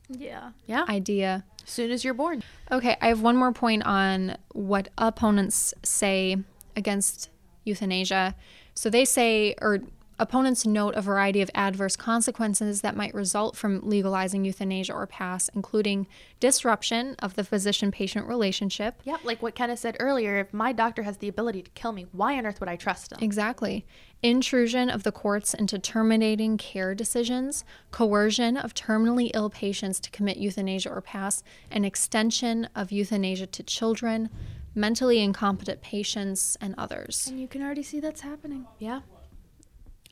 Yeah. 0.08 0.50
Yeah. 0.66 0.84
idea. 0.88 1.44
As 1.64 1.70
soon 1.70 1.90
as 1.90 2.04
you're 2.04 2.14
born. 2.14 2.42
Okay, 2.70 2.96
I 3.00 3.08
have 3.08 3.22
one 3.22 3.36
more 3.36 3.52
point 3.52 3.84
on 3.84 4.36
what 4.52 4.88
opponents 4.98 5.72
say 5.82 6.36
against 6.76 7.30
euthanasia. 7.64 8.34
So 8.74 8.90
they 8.90 9.04
say, 9.04 9.54
or 9.60 9.80
opponents 10.18 10.66
note 10.66 10.94
a 10.94 11.02
variety 11.02 11.40
of 11.40 11.50
adverse 11.54 11.96
consequences 11.96 12.80
that 12.80 12.96
might 12.96 13.14
result 13.14 13.56
from 13.56 13.80
legalizing 13.82 14.44
euthanasia 14.44 14.92
or 14.92 15.06
PAS, 15.06 15.50
including 15.54 16.06
disruption 16.40 17.16
of 17.18 17.34
the 17.34 17.44
physician 17.44 17.90
patient 17.90 18.26
relationship. 18.26 19.00
Yeah, 19.04 19.16
like 19.24 19.42
what 19.42 19.54
Kenna 19.54 19.76
said 19.76 19.96
earlier, 20.00 20.38
if 20.38 20.52
my 20.52 20.72
doctor 20.72 21.02
has 21.02 21.18
the 21.18 21.28
ability 21.28 21.62
to 21.62 21.70
kill 21.70 21.92
me, 21.92 22.06
why 22.12 22.36
on 22.38 22.46
earth 22.46 22.60
would 22.60 22.68
I 22.68 22.76
trust 22.76 23.12
him? 23.12 23.18
Exactly. 23.20 23.86
Intrusion 24.22 24.88
of 24.88 25.02
the 25.02 25.12
courts 25.12 25.52
into 25.52 25.78
terminating 25.78 26.56
care 26.56 26.94
decisions, 26.94 27.64
coercion 27.90 28.56
of 28.56 28.74
terminally 28.74 29.30
ill 29.34 29.50
patients 29.50 30.00
to 30.00 30.10
commit 30.10 30.36
euthanasia 30.38 30.90
or 30.90 31.00
PAS, 31.00 31.42
and 31.70 31.84
extension 31.84 32.68
of 32.74 32.90
euthanasia 32.90 33.46
to 33.48 33.62
children, 33.62 34.30
mentally 34.74 35.20
incompetent 35.20 35.82
patients, 35.82 36.56
and 36.60 36.74
others. 36.78 37.26
And 37.28 37.40
you 37.40 37.48
can 37.48 37.62
already 37.62 37.82
see 37.82 38.00
that's 38.00 38.22
happening. 38.22 38.66
Yeah. 38.78 39.00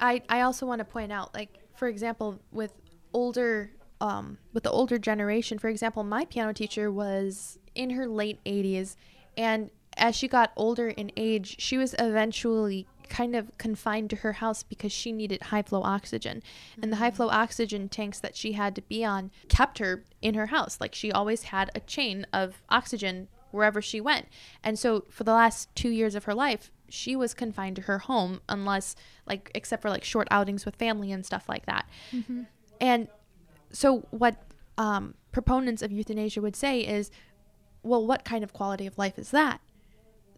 I 0.00 0.22
I 0.28 0.40
also 0.42 0.66
want 0.66 0.80
to 0.80 0.84
point 0.84 1.12
out 1.12 1.34
like 1.34 1.58
for 1.74 1.88
example 1.88 2.40
with 2.50 2.72
older 3.12 3.70
um 4.00 4.38
with 4.52 4.64
the 4.64 4.70
older 4.70 4.98
generation, 4.98 5.58
for 5.58 5.68
example, 5.68 6.02
my 6.04 6.24
piano 6.24 6.52
teacher 6.52 6.90
was 6.90 7.58
in 7.74 7.90
her 7.90 8.06
late 8.06 8.42
80s 8.44 8.96
And 9.36 9.70
as 9.96 10.16
she 10.16 10.28
got 10.28 10.52
older 10.56 10.88
in 10.88 11.12
age, 11.16 11.56
she 11.60 11.76
was 11.76 11.94
eventually 11.98 12.86
kind 13.08 13.36
of 13.36 13.56
confined 13.58 14.08
to 14.08 14.16
her 14.16 14.34
house 14.34 14.62
because 14.62 14.90
she 14.90 15.12
needed 15.12 15.42
high 15.42 15.62
flow 15.62 15.82
oxygen. 15.82 16.42
And 16.80 16.90
the 16.90 16.96
high 16.96 17.10
flow 17.10 17.28
oxygen 17.28 17.88
tanks 17.90 18.18
that 18.20 18.34
she 18.34 18.52
had 18.52 18.74
to 18.76 18.82
be 18.82 19.04
on 19.04 19.30
kept 19.48 19.78
her 19.78 20.04
in 20.22 20.34
her 20.34 20.46
house. 20.46 20.78
Like 20.80 20.94
she 20.94 21.12
always 21.12 21.44
had 21.44 21.70
a 21.74 21.80
chain 21.80 22.26
of 22.32 22.62
oxygen 22.70 23.28
wherever 23.50 23.82
she 23.82 24.00
went. 24.00 24.28
And 24.64 24.78
so 24.78 25.04
for 25.10 25.24
the 25.24 25.34
last 25.34 25.74
two 25.74 25.90
years 25.90 26.14
of 26.14 26.24
her 26.24 26.34
life, 26.34 26.72
she 26.92 27.16
was 27.16 27.32
confined 27.34 27.76
to 27.76 27.82
her 27.82 28.00
home 28.00 28.40
unless, 28.48 28.94
like, 29.26 29.50
except 29.54 29.80
for 29.82 29.88
like 29.90 30.04
short 30.04 30.28
outings 30.30 30.64
with 30.66 30.76
family 30.76 31.10
and 31.10 31.24
stuff 31.24 31.48
like 31.48 31.64
that. 31.66 31.88
And 32.80 33.08
so 33.72 34.06
what 34.10 34.42
um, 34.76 35.14
proponents 35.32 35.82
of 35.82 35.90
euthanasia 35.90 36.42
would 36.42 36.56
say 36.56 36.80
is, 36.80 37.10
well, 37.82 38.06
what 38.06 38.24
kind 38.24 38.44
of 38.44 38.52
quality 38.52 38.86
of 38.86 38.98
life 38.98 39.18
is 39.18 39.30
that? 39.30 39.60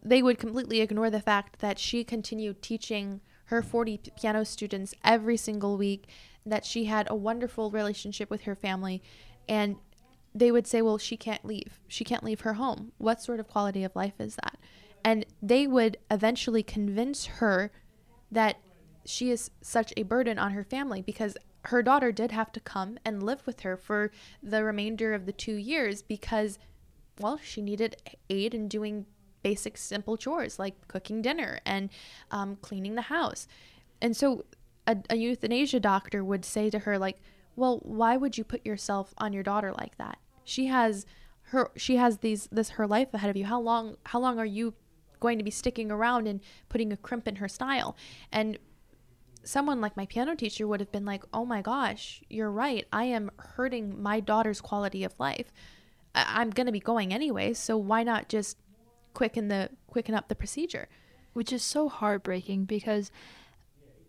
They 0.03 0.21
would 0.21 0.37
completely 0.37 0.81
ignore 0.81 1.09
the 1.09 1.19
fact 1.19 1.59
that 1.59 1.77
she 1.79 2.03
continued 2.03 2.61
teaching 2.61 3.21
her 3.45 3.61
40 3.61 3.97
p- 3.97 4.11
piano 4.19 4.45
students 4.45 4.93
every 5.03 5.37
single 5.37 5.77
week, 5.77 6.07
that 6.45 6.63
she 6.65 6.85
had 6.85 7.07
a 7.09 7.15
wonderful 7.15 7.69
relationship 7.71 8.29
with 8.29 8.43
her 8.43 8.55
family, 8.55 9.01
and 9.49 9.75
they 10.33 10.51
would 10.51 10.67
say, 10.67 10.81
well, 10.81 10.97
she 10.97 11.17
can't 11.17 11.43
leave. 11.45 11.79
She 11.87 12.03
can't 12.03 12.23
leave 12.23 12.41
her 12.41 12.53
home. 12.53 12.91
What 12.97 13.21
sort 13.21 13.39
of 13.39 13.47
quality 13.47 13.83
of 13.83 13.95
life 13.95 14.19
is 14.19 14.35
that? 14.35 14.57
And 15.05 15.23
they 15.39 15.67
would 15.67 15.97
eventually 16.09 16.63
convince 16.63 17.25
her 17.25 17.71
that 18.31 18.57
she 19.05 19.29
is 19.29 19.51
such 19.61 19.93
a 19.95 20.01
burden 20.01 20.39
on 20.39 20.51
her 20.53 20.63
family 20.63 21.03
because 21.03 21.37
her 21.65 21.83
daughter 21.83 22.11
did 22.11 22.31
have 22.31 22.51
to 22.53 22.59
come 22.59 22.97
and 23.05 23.21
live 23.21 23.45
with 23.45 23.59
her 23.59 23.77
for 23.77 24.11
the 24.41 24.63
remainder 24.63 25.13
of 25.13 25.27
the 25.27 25.31
two 25.31 25.53
years 25.53 26.01
because, 26.01 26.57
well, 27.19 27.39
she 27.43 27.61
needed 27.61 27.95
aid 28.31 28.55
in 28.55 28.67
doing 28.67 29.05
basic, 29.43 29.77
simple 29.77 30.17
chores 30.17 30.57
like 30.57 30.87
cooking 30.87 31.21
dinner 31.21 31.59
and 31.67 31.91
um, 32.31 32.55
cleaning 32.55 32.95
the 32.95 33.03
house. 33.03 33.47
And 34.01 34.17
so 34.17 34.45
a, 34.87 34.97
a 35.11 35.15
euthanasia 35.15 35.79
doctor 35.79 36.23
would 36.23 36.43
say 36.43 36.71
to 36.71 36.79
her, 36.79 36.97
like, 36.97 37.19
well, 37.55 37.79
why 37.83 38.17
would 38.17 38.39
you 38.39 38.43
put 38.43 38.65
yourself 38.65 39.13
on 39.19 39.33
your 39.33 39.43
daughter 39.43 39.71
like 39.71 39.97
that? 39.99 40.17
She 40.43 40.65
has 40.65 41.05
her 41.49 41.69
she 41.75 41.97
has 41.97 42.17
these 42.19 42.49
this 42.51 42.69
her 42.71 42.87
life 42.87 43.13
ahead 43.13 43.29
of 43.29 43.37
you. 43.37 43.45
How 43.45 43.61
long 43.61 43.97
how 44.07 44.19
long 44.19 44.39
are 44.39 44.45
you 44.45 44.73
going 45.25 45.39
to 45.39 45.43
be 45.43 45.51
sticking 45.51 45.91
around 45.91 46.27
and 46.27 46.39
putting 46.69 46.93
a 46.93 46.97
crimp 46.97 47.27
in 47.27 47.37
her 47.37 47.47
style? 47.47 47.95
And 48.31 48.59
someone 49.43 49.81
like 49.81 49.97
my 49.97 50.05
piano 50.05 50.35
teacher 50.35 50.67
would 50.67 50.79
have 50.79 50.91
been 50.91 51.05
like, 51.13 51.23
"Oh 51.33 51.45
my 51.45 51.61
gosh, 51.61 52.21
you're 52.29 52.51
right. 52.51 52.85
I 52.91 53.05
am 53.17 53.31
hurting 53.55 54.01
my 54.09 54.19
daughter's 54.19 54.61
quality 54.61 55.03
of 55.03 55.19
life. 55.19 55.49
I- 56.13 56.41
I'm 56.41 56.51
going 56.51 56.67
to 56.67 56.79
be 56.79 56.79
going 56.91 57.13
anyway, 57.13 57.53
so 57.53 57.77
why 57.77 58.03
not 58.03 58.29
just 58.29 58.57
quicken 59.13 59.47
the 59.47 59.69
quicken 59.87 60.15
up 60.15 60.27
the 60.27 60.41
procedure?" 60.43 60.87
which 61.35 61.51
is 61.51 61.61
so 61.61 61.89
heartbreaking 61.89 62.63
because 62.63 63.11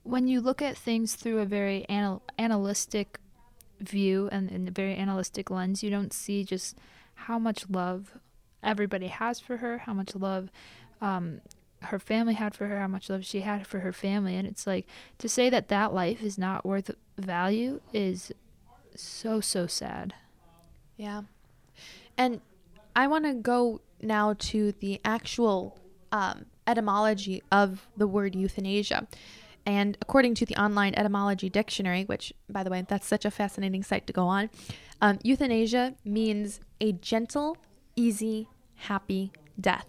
when 0.04 0.28
you 0.28 0.40
look 0.40 0.62
at 0.62 0.76
things 0.76 1.16
through 1.16 1.40
a 1.40 1.44
very 1.44 1.84
anal- 1.88 2.22
analytic 2.38 3.18
view 3.80 4.28
and 4.30 4.48
in 4.48 4.68
a 4.68 4.70
very 4.70 4.96
analytic 4.96 5.50
lens, 5.50 5.82
you 5.82 5.90
don't 5.90 6.12
see 6.12 6.44
just 6.44 6.78
how 7.26 7.36
much 7.36 7.68
love 7.68 8.12
everybody 8.62 9.08
has 9.08 9.40
for 9.40 9.56
her, 9.56 9.78
how 9.78 9.92
much 9.92 10.14
love 10.14 10.50
um, 11.00 11.40
her 11.82 11.98
family 11.98 12.34
had 12.34 12.54
for 12.54 12.66
her, 12.66 12.80
how 12.80 12.88
much 12.88 13.10
love 13.10 13.24
she 13.24 13.40
had 13.40 13.66
for 13.66 13.80
her 13.80 13.92
family, 13.92 14.36
and 14.36 14.46
it's 14.46 14.66
like 14.66 14.86
to 15.18 15.28
say 15.28 15.50
that 15.50 15.68
that 15.68 15.92
life 15.92 16.22
is 16.22 16.38
not 16.38 16.64
worth 16.64 16.90
value 17.18 17.80
is 17.92 18.32
so 18.94 19.40
so 19.40 19.66
sad. 19.66 20.14
Yeah. 20.96 21.22
And 22.16 22.40
I 22.94 23.06
want 23.06 23.24
to 23.24 23.34
go 23.34 23.80
now 24.00 24.34
to 24.38 24.72
the 24.72 25.00
actual 25.04 25.78
um, 26.12 26.46
etymology 26.66 27.42
of 27.52 27.86
the 27.96 28.06
word 28.06 28.34
euthanasia. 28.34 29.06
And 29.66 29.98
according 30.00 30.34
to 30.36 30.46
the 30.46 30.56
online 30.56 30.94
etymology 30.94 31.50
dictionary, 31.50 32.04
which, 32.04 32.32
by 32.48 32.62
the 32.62 32.70
way, 32.70 32.84
that's 32.86 33.06
such 33.06 33.24
a 33.24 33.30
fascinating 33.30 33.82
site 33.82 34.06
to 34.06 34.12
go 34.12 34.28
on, 34.28 34.48
um, 35.00 35.18
euthanasia 35.22 35.94
means 36.04 36.60
a 36.80 36.92
gentle, 36.92 37.56
easy, 37.96 38.48
happy 38.76 39.32
death. 39.60 39.86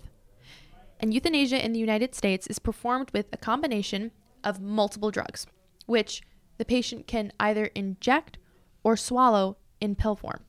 And 0.99 1.13
euthanasia 1.13 1.63
in 1.63 1.73
the 1.73 1.79
United 1.79 2.15
States 2.15 2.47
is 2.47 2.59
performed 2.59 3.11
with 3.13 3.27
a 3.31 3.37
combination 3.37 4.11
of 4.43 4.59
multiple 4.61 5.11
drugs, 5.11 5.45
which 5.85 6.21
the 6.57 6.65
patient 6.65 7.07
can 7.07 7.31
either 7.39 7.65
inject 7.75 8.37
or 8.83 8.97
swallow 8.97 9.57
in 9.79 9.95
pill 9.95 10.15
form. 10.15 10.43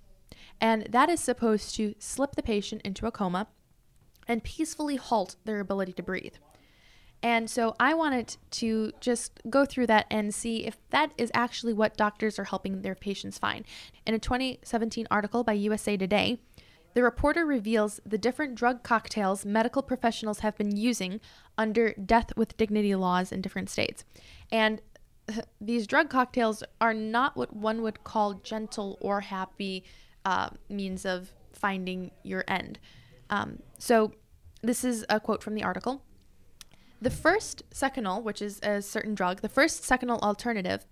And 0.61 0.87
that 0.91 1.09
is 1.11 1.21
supposed 1.21 1.75
to 1.77 1.95
slip 1.99 2.35
the 2.35 2.43
patient 2.43 2.83
into 2.83 3.07
a 3.07 3.13
coma 3.13 3.49
and 4.27 4.45
peacefully 4.45 4.97
halt 4.97 5.37
their 5.45 5.61
ability 5.61 5.93
to 5.95 6.03
breathe. 6.03 6.35
And 7.23 7.51
so 7.51 7.75
I 7.81 7.95
wanted 7.95 8.37
to 8.53 8.93
just 9.01 9.41
go 9.51 9.65
through 9.65 9.89
that 9.89 10.07
and 10.11 10.33
see 10.33 10.67
if 10.67 10.77
that 10.91 11.13
is 11.19 11.33
actually 11.35 11.73
what 11.73 11.97
doctors 11.97 12.39
are 12.39 12.45
helping 12.45 12.83
their 12.83 12.95
patients 12.95 13.39
find. 13.39 13.65
In 14.07 14.15
a 14.15 14.21
2017 14.21 15.09
article 15.11 15.43
by 15.43 15.55
USA 15.55 15.97
Today, 15.97 16.39
the 16.99 17.05
reporter 17.05 17.47
reveals 17.47 18.01
the 18.05 18.19
different 18.19 18.57
drug 18.57 18.83
cocktails 18.83 19.47
medical 19.47 19.83
professionals 19.83 20.41
have 20.41 20.59
been 20.59 20.77
using 20.77 21.21
under 21.57 21.93
death 21.93 22.37
with 22.37 22.57
dignity 22.57 22.93
laws 22.97 23.31
in 23.31 23.41
different 23.41 23.71
states. 23.71 24.05
And 24.51 24.83
these 25.61 25.87
drug 25.87 26.11
cocktails 26.11 26.65
are 26.81 26.93
not 26.93 27.37
what 27.37 27.55
one 27.55 27.83
would 27.83 28.03
call 28.03 28.35
gentle 28.35 28.99
or 29.01 29.21
happy 29.21 29.85
uh, 30.25 30.51
means 30.69 31.07
of 31.07 31.31
finding 31.53 32.11
your 32.25 32.43
end. 32.49 32.81
Um, 33.31 33.61
so, 33.79 34.11
this 34.63 34.83
is 34.83 35.07
a 35.09 35.21
quote 35.21 35.41
from 35.41 35.55
the 35.55 35.63
article. 35.63 36.03
The 37.01 37.11
first 37.11 37.63
Seconal, 37.71 38.25
which 38.25 38.43
is 38.43 38.59
a 38.65 38.83
certain 38.83 39.15
drug, 39.15 39.41
the 39.41 39.49
first 39.49 39.85
Seconal 39.85 40.19
alternative 40.19 40.85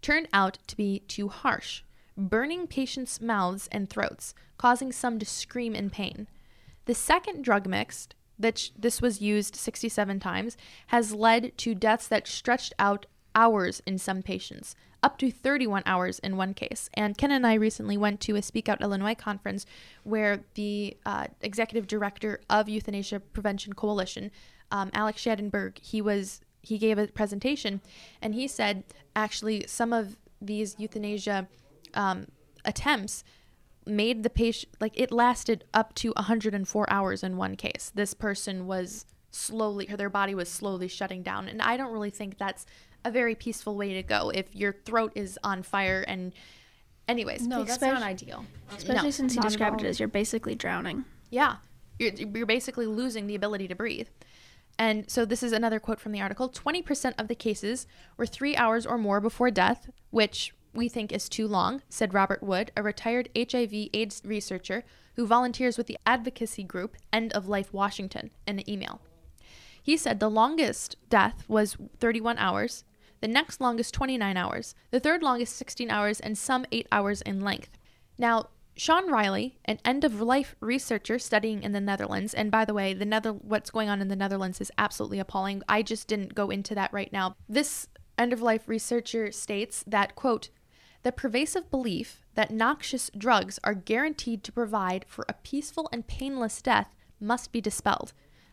turned 0.00 0.26
out 0.32 0.58
to 0.66 0.76
be 0.76 1.04
too 1.06 1.28
harsh, 1.28 1.84
burning 2.16 2.66
patients' 2.66 3.20
mouths 3.20 3.68
and 3.72 3.88
throats, 3.88 4.34
causing 4.58 4.92
some 4.92 5.18
to 5.18 5.26
scream 5.26 5.74
in 5.74 5.90
pain. 5.90 6.26
The 6.84 6.94
second 6.94 7.44
drug 7.44 7.66
mixed, 7.66 8.14
that 8.38 8.70
this 8.76 9.00
was 9.00 9.20
used 9.20 9.54
67 9.54 10.20
times, 10.20 10.56
has 10.88 11.12
led 11.14 11.56
to 11.58 11.74
deaths 11.74 12.08
that 12.08 12.26
stretched 12.26 12.74
out 12.78 13.06
hours 13.34 13.80
in 13.86 13.98
some 13.98 14.22
patients, 14.22 14.74
up 15.02 15.18
to 15.18 15.30
31 15.30 15.82
hours 15.86 16.18
in 16.20 16.36
one 16.36 16.54
case. 16.54 16.88
And 16.94 17.16
Ken 17.16 17.30
and 17.30 17.46
I 17.46 17.54
recently 17.54 17.96
went 17.96 18.20
to 18.20 18.36
a 18.36 18.42
Speak 18.42 18.68
Out 18.68 18.80
Illinois 18.80 19.14
conference 19.14 19.66
where 20.04 20.44
the 20.54 20.96
uh, 21.04 21.26
executive 21.40 21.86
director 21.86 22.40
of 22.50 22.68
Euthanasia 22.68 23.20
Prevention 23.20 23.72
Coalition, 23.72 24.30
um, 24.70 24.90
Alex 24.92 25.22
Schadenberg, 25.22 25.78
he 25.78 26.00
was 26.00 26.40
he 26.64 26.78
gave 26.78 26.96
a 26.96 27.08
presentation, 27.08 27.80
and 28.20 28.36
he 28.36 28.46
said 28.46 28.84
actually 29.16 29.64
some 29.66 29.92
of 29.92 30.16
these 30.40 30.76
euthanasia 30.78 31.48
um, 31.94 32.26
attempts 32.64 33.24
made 33.84 34.22
the 34.22 34.30
patient 34.30 34.72
like 34.80 34.98
it 34.98 35.10
lasted 35.10 35.64
up 35.74 35.94
to 35.96 36.12
104 36.12 36.90
hours 36.90 37.22
in 37.22 37.36
one 37.36 37.56
case. 37.56 37.90
This 37.94 38.14
person 38.14 38.66
was 38.66 39.06
slowly 39.30 39.86
their 39.86 40.10
body 40.10 40.34
was 40.34 40.48
slowly 40.48 40.88
shutting 40.88 41.22
down, 41.22 41.48
and 41.48 41.60
I 41.60 41.76
don't 41.76 41.92
really 41.92 42.10
think 42.10 42.38
that's 42.38 42.66
a 43.04 43.10
very 43.10 43.34
peaceful 43.34 43.76
way 43.76 43.94
to 43.94 44.02
go 44.02 44.30
if 44.30 44.54
your 44.54 44.72
throat 44.84 45.12
is 45.14 45.38
on 45.42 45.62
fire 45.62 46.04
and 46.06 46.32
anyways 47.08 47.46
No, 47.46 47.64
that's 47.64 47.80
not 47.80 48.02
ideal. 48.02 48.44
Especially 48.76 49.04
No, 49.04 49.10
since 49.10 49.34
you 49.34 49.42
described 49.42 49.82
it 49.82 49.86
as 49.86 49.98
you're 49.98 50.08
basically 50.08 50.54
drowning. 50.54 51.04
Yeah. 51.30 51.56
You're, 51.98 52.12
you're 52.12 52.46
basically 52.46 52.86
losing 52.86 53.26
the 53.26 53.34
ability 53.34 53.68
to 53.68 53.74
breathe. 53.74 54.08
And 54.78 55.10
so 55.10 55.24
this 55.24 55.42
is 55.42 55.52
another 55.52 55.78
quote 55.78 56.00
from 56.00 56.12
the 56.12 56.20
article 56.20 56.48
20% 56.48 57.14
of 57.18 57.28
the 57.28 57.34
cases 57.34 57.86
were 58.16 58.26
three 58.26 58.56
hours 58.56 58.86
or 58.86 58.98
more 58.98 59.20
before 59.20 59.50
death, 59.50 59.90
which 60.10 60.54
we 60.74 60.88
think 60.88 61.12
is 61.12 61.28
too 61.28 61.46
long, 61.46 61.82
said 61.88 62.14
Robert 62.14 62.42
Wood, 62.42 62.72
a 62.76 62.82
retired 62.82 63.28
HIV 63.36 63.88
AIDS 63.92 64.22
researcher 64.24 64.84
who 65.16 65.26
volunteers 65.26 65.76
with 65.76 65.86
the 65.86 65.98
advocacy 66.06 66.64
group 66.64 66.96
End 67.12 67.32
of 67.32 67.48
Life 67.48 67.72
Washington, 67.72 68.30
in 68.46 68.58
an 68.58 68.70
email. 68.70 69.00
He 69.82 69.96
said 69.96 70.20
the 70.20 70.30
longest 70.30 70.96
death 71.08 71.44
was 71.48 71.76
31 71.98 72.38
hours, 72.38 72.84
the 73.20 73.28
next 73.28 73.60
longest 73.60 73.94
29 73.94 74.36
hours, 74.36 74.74
the 74.90 75.00
third 75.00 75.22
longest 75.22 75.56
16 75.56 75.90
hours, 75.90 76.20
and 76.20 76.38
some 76.38 76.64
8 76.72 76.86
hours 76.90 77.22
in 77.22 77.40
length. 77.40 77.76
Now, 78.18 78.48
Sean 78.74 79.10
Riley, 79.10 79.58
an 79.66 79.78
end 79.84 80.02
of 80.02 80.20
life 80.20 80.56
researcher 80.60 81.18
studying 81.18 81.62
in 81.62 81.72
the 81.72 81.80
Netherlands, 81.80 82.32
and 82.32 82.50
by 82.50 82.64
the 82.64 82.72
way, 82.72 82.94
the 82.94 83.04
Nether 83.04 83.32
what's 83.32 83.70
going 83.70 83.88
on 83.88 84.00
in 84.00 84.08
the 84.08 84.16
Netherlands 84.16 84.60
is 84.60 84.72
absolutely 84.78 85.18
appalling. 85.18 85.62
I 85.68 85.82
just 85.82 86.08
didn't 86.08 86.34
go 86.34 86.48
into 86.48 86.74
that 86.74 86.92
right 86.92 87.12
now. 87.12 87.36
This 87.48 87.88
end 88.16 88.32
of 88.32 88.40
life 88.40 88.68
researcher 88.68 89.30
states 89.30 89.84
that 89.86 90.14
quote, 90.14 90.48
the 91.02 91.12
pervasive 91.12 91.70
belief 91.70 92.24
that 92.34 92.50
noxious 92.50 93.10
drugs 93.16 93.58
are 93.64 93.74
guaranteed 93.74 94.44
to 94.44 94.52
provide 94.52 95.04
for 95.08 95.24
a 95.28 95.34
peaceful 95.34 95.88
and 95.92 96.06
painless 96.06 96.62
death 96.62 96.94
must 97.20 97.52
be 97.52 97.60
dispelled. 97.60 98.12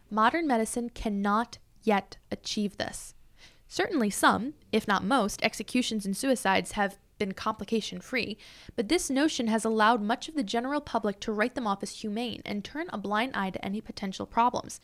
Modern 0.09 0.47
medicine 0.47 0.89
cannot 0.89 1.59
yet 1.83 2.17
achieve 2.31 2.77
this. 2.77 3.13
Certainly, 3.67 4.09
some, 4.09 4.55
if 4.71 4.87
not 4.87 5.03
most, 5.03 5.43
executions 5.43 6.05
and 6.05 6.17
suicides 6.17 6.71
have 6.71 6.97
been 7.19 7.33
complication 7.33 7.99
free, 7.99 8.37
but 8.75 8.89
this 8.89 9.09
notion 9.09 9.47
has 9.47 9.63
allowed 9.63 10.01
much 10.01 10.27
of 10.27 10.35
the 10.35 10.43
general 10.43 10.81
public 10.81 11.19
to 11.19 11.31
write 11.31 11.53
them 11.53 11.67
off 11.67 11.83
as 11.83 12.01
humane 12.01 12.41
and 12.45 12.63
turn 12.63 12.87
a 12.91 12.97
blind 12.97 13.35
eye 13.35 13.51
to 13.51 13.63
any 13.63 13.81
potential 13.81 14.25
problems. 14.25 14.81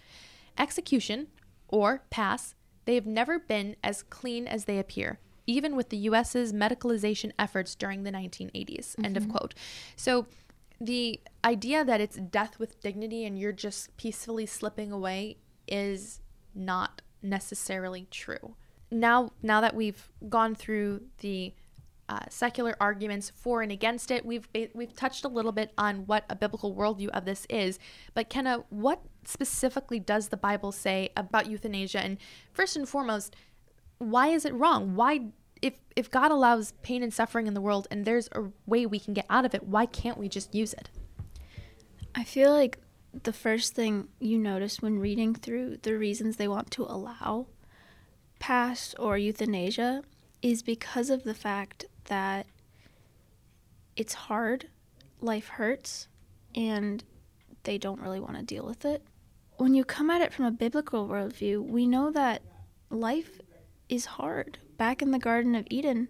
Execution, 0.57 1.27
or 1.67 2.03
PAS, 2.11 2.53
they 2.85 2.93
have 2.93 3.07
never 3.07 3.39
been 3.39 3.75
as 3.83 4.03
clean 4.03 4.47
as 4.47 4.65
they 4.65 4.77
appear, 4.77 5.19
even 5.47 5.75
with 5.75 5.89
the 5.89 5.97
US's 5.97 6.53
medicalization 6.53 7.31
efforts 7.37 7.75
during 7.75 8.03
the 8.03 8.11
1980s. 8.11 8.95
End 9.03 9.17
of 9.17 9.29
quote. 9.29 9.53
So 9.95 10.27
the 10.79 11.19
idea 11.43 11.85
that 11.85 12.01
it's 12.01 12.17
death 12.17 12.59
with 12.59 12.79
dignity 12.81 13.25
and 13.25 13.39
you're 13.39 13.51
just 13.51 13.95
peacefully 13.97 14.45
slipping 14.45 14.91
away 14.91 15.37
is 15.67 16.21
not 16.53 17.01
necessarily 17.21 18.07
true. 18.11 18.55
Now, 18.91 19.31
now 19.41 19.61
that 19.61 19.75
we've 19.75 20.09
gone 20.29 20.55
through 20.55 21.01
the 21.19 21.53
uh, 22.07 22.19
secular 22.29 22.75
arguments 22.79 23.31
for 23.35 23.61
and 23.61 23.71
against 23.71 24.11
it, 24.11 24.25
we've 24.25 24.47
we've 24.73 24.95
touched 24.95 25.25
a 25.25 25.27
little 25.27 25.51
bit 25.51 25.71
on 25.77 26.05
what 26.05 26.23
a 26.29 26.35
biblical 26.35 26.75
worldview 26.75 27.09
of 27.09 27.25
this 27.25 27.47
is. 27.49 27.79
But 28.13 28.29
Kenna, 28.29 28.63
what 28.69 29.01
specifically 29.25 29.99
does 29.99 30.27
the 30.27 30.37
Bible 30.37 30.71
say 30.71 31.09
about 31.17 31.49
euthanasia? 31.49 31.99
And 31.99 32.17
first 32.53 32.75
and 32.75 32.87
foremost, 32.87 33.35
why 33.97 34.27
is 34.29 34.45
it 34.45 34.53
wrong? 34.53 34.95
Why, 34.95 35.27
if 35.61 35.73
if 35.95 36.11
God 36.11 36.31
allows 36.31 36.73
pain 36.81 37.01
and 37.03 37.13
suffering 37.13 37.47
in 37.47 37.53
the 37.53 37.61
world, 37.61 37.87
and 37.89 38.05
there's 38.05 38.29
a 38.33 38.45
way 38.65 38.85
we 38.85 38.99
can 38.99 39.13
get 39.13 39.25
out 39.29 39.45
of 39.45 39.55
it, 39.55 39.63
why 39.63 39.85
can't 39.85 40.17
we 40.17 40.29
just 40.29 40.53
use 40.53 40.73
it? 40.73 40.89
I 42.13 42.23
feel 42.23 42.51
like 42.51 42.79
the 43.23 43.33
first 43.33 43.73
thing 43.73 44.09
you 44.19 44.37
notice 44.37 44.81
when 44.81 44.99
reading 44.99 45.33
through 45.33 45.77
the 45.83 45.97
reasons 45.97 46.35
they 46.35 46.47
want 46.47 46.71
to 46.71 46.83
allow 46.83 47.47
PAS 48.39 48.93
or 48.99 49.17
euthanasia 49.17 50.03
is 50.41 50.61
because 50.61 51.09
of 51.09 51.23
the 51.23 51.33
fact 51.33 51.85
that 52.05 52.45
it's 53.95 54.13
hard, 54.13 54.67
life 55.21 55.47
hurts, 55.47 56.07
and 56.53 57.03
they 57.63 57.77
don't 57.77 58.01
really 58.01 58.19
want 58.19 58.35
to 58.35 58.43
deal 58.43 58.65
with 58.65 58.85
it. 58.85 59.03
When 59.57 59.73
you 59.73 59.85
come 59.85 60.09
at 60.09 60.21
it 60.21 60.33
from 60.33 60.45
a 60.45 60.51
biblical 60.51 61.07
worldview, 61.07 61.65
we 61.65 61.87
know 61.87 62.11
that 62.11 62.41
life 62.89 63.39
is 63.89 64.05
hard. 64.05 64.57
Back 64.77 65.01
in 65.01 65.11
the 65.11 65.19
Garden 65.19 65.55
of 65.55 65.67
Eden, 65.69 66.09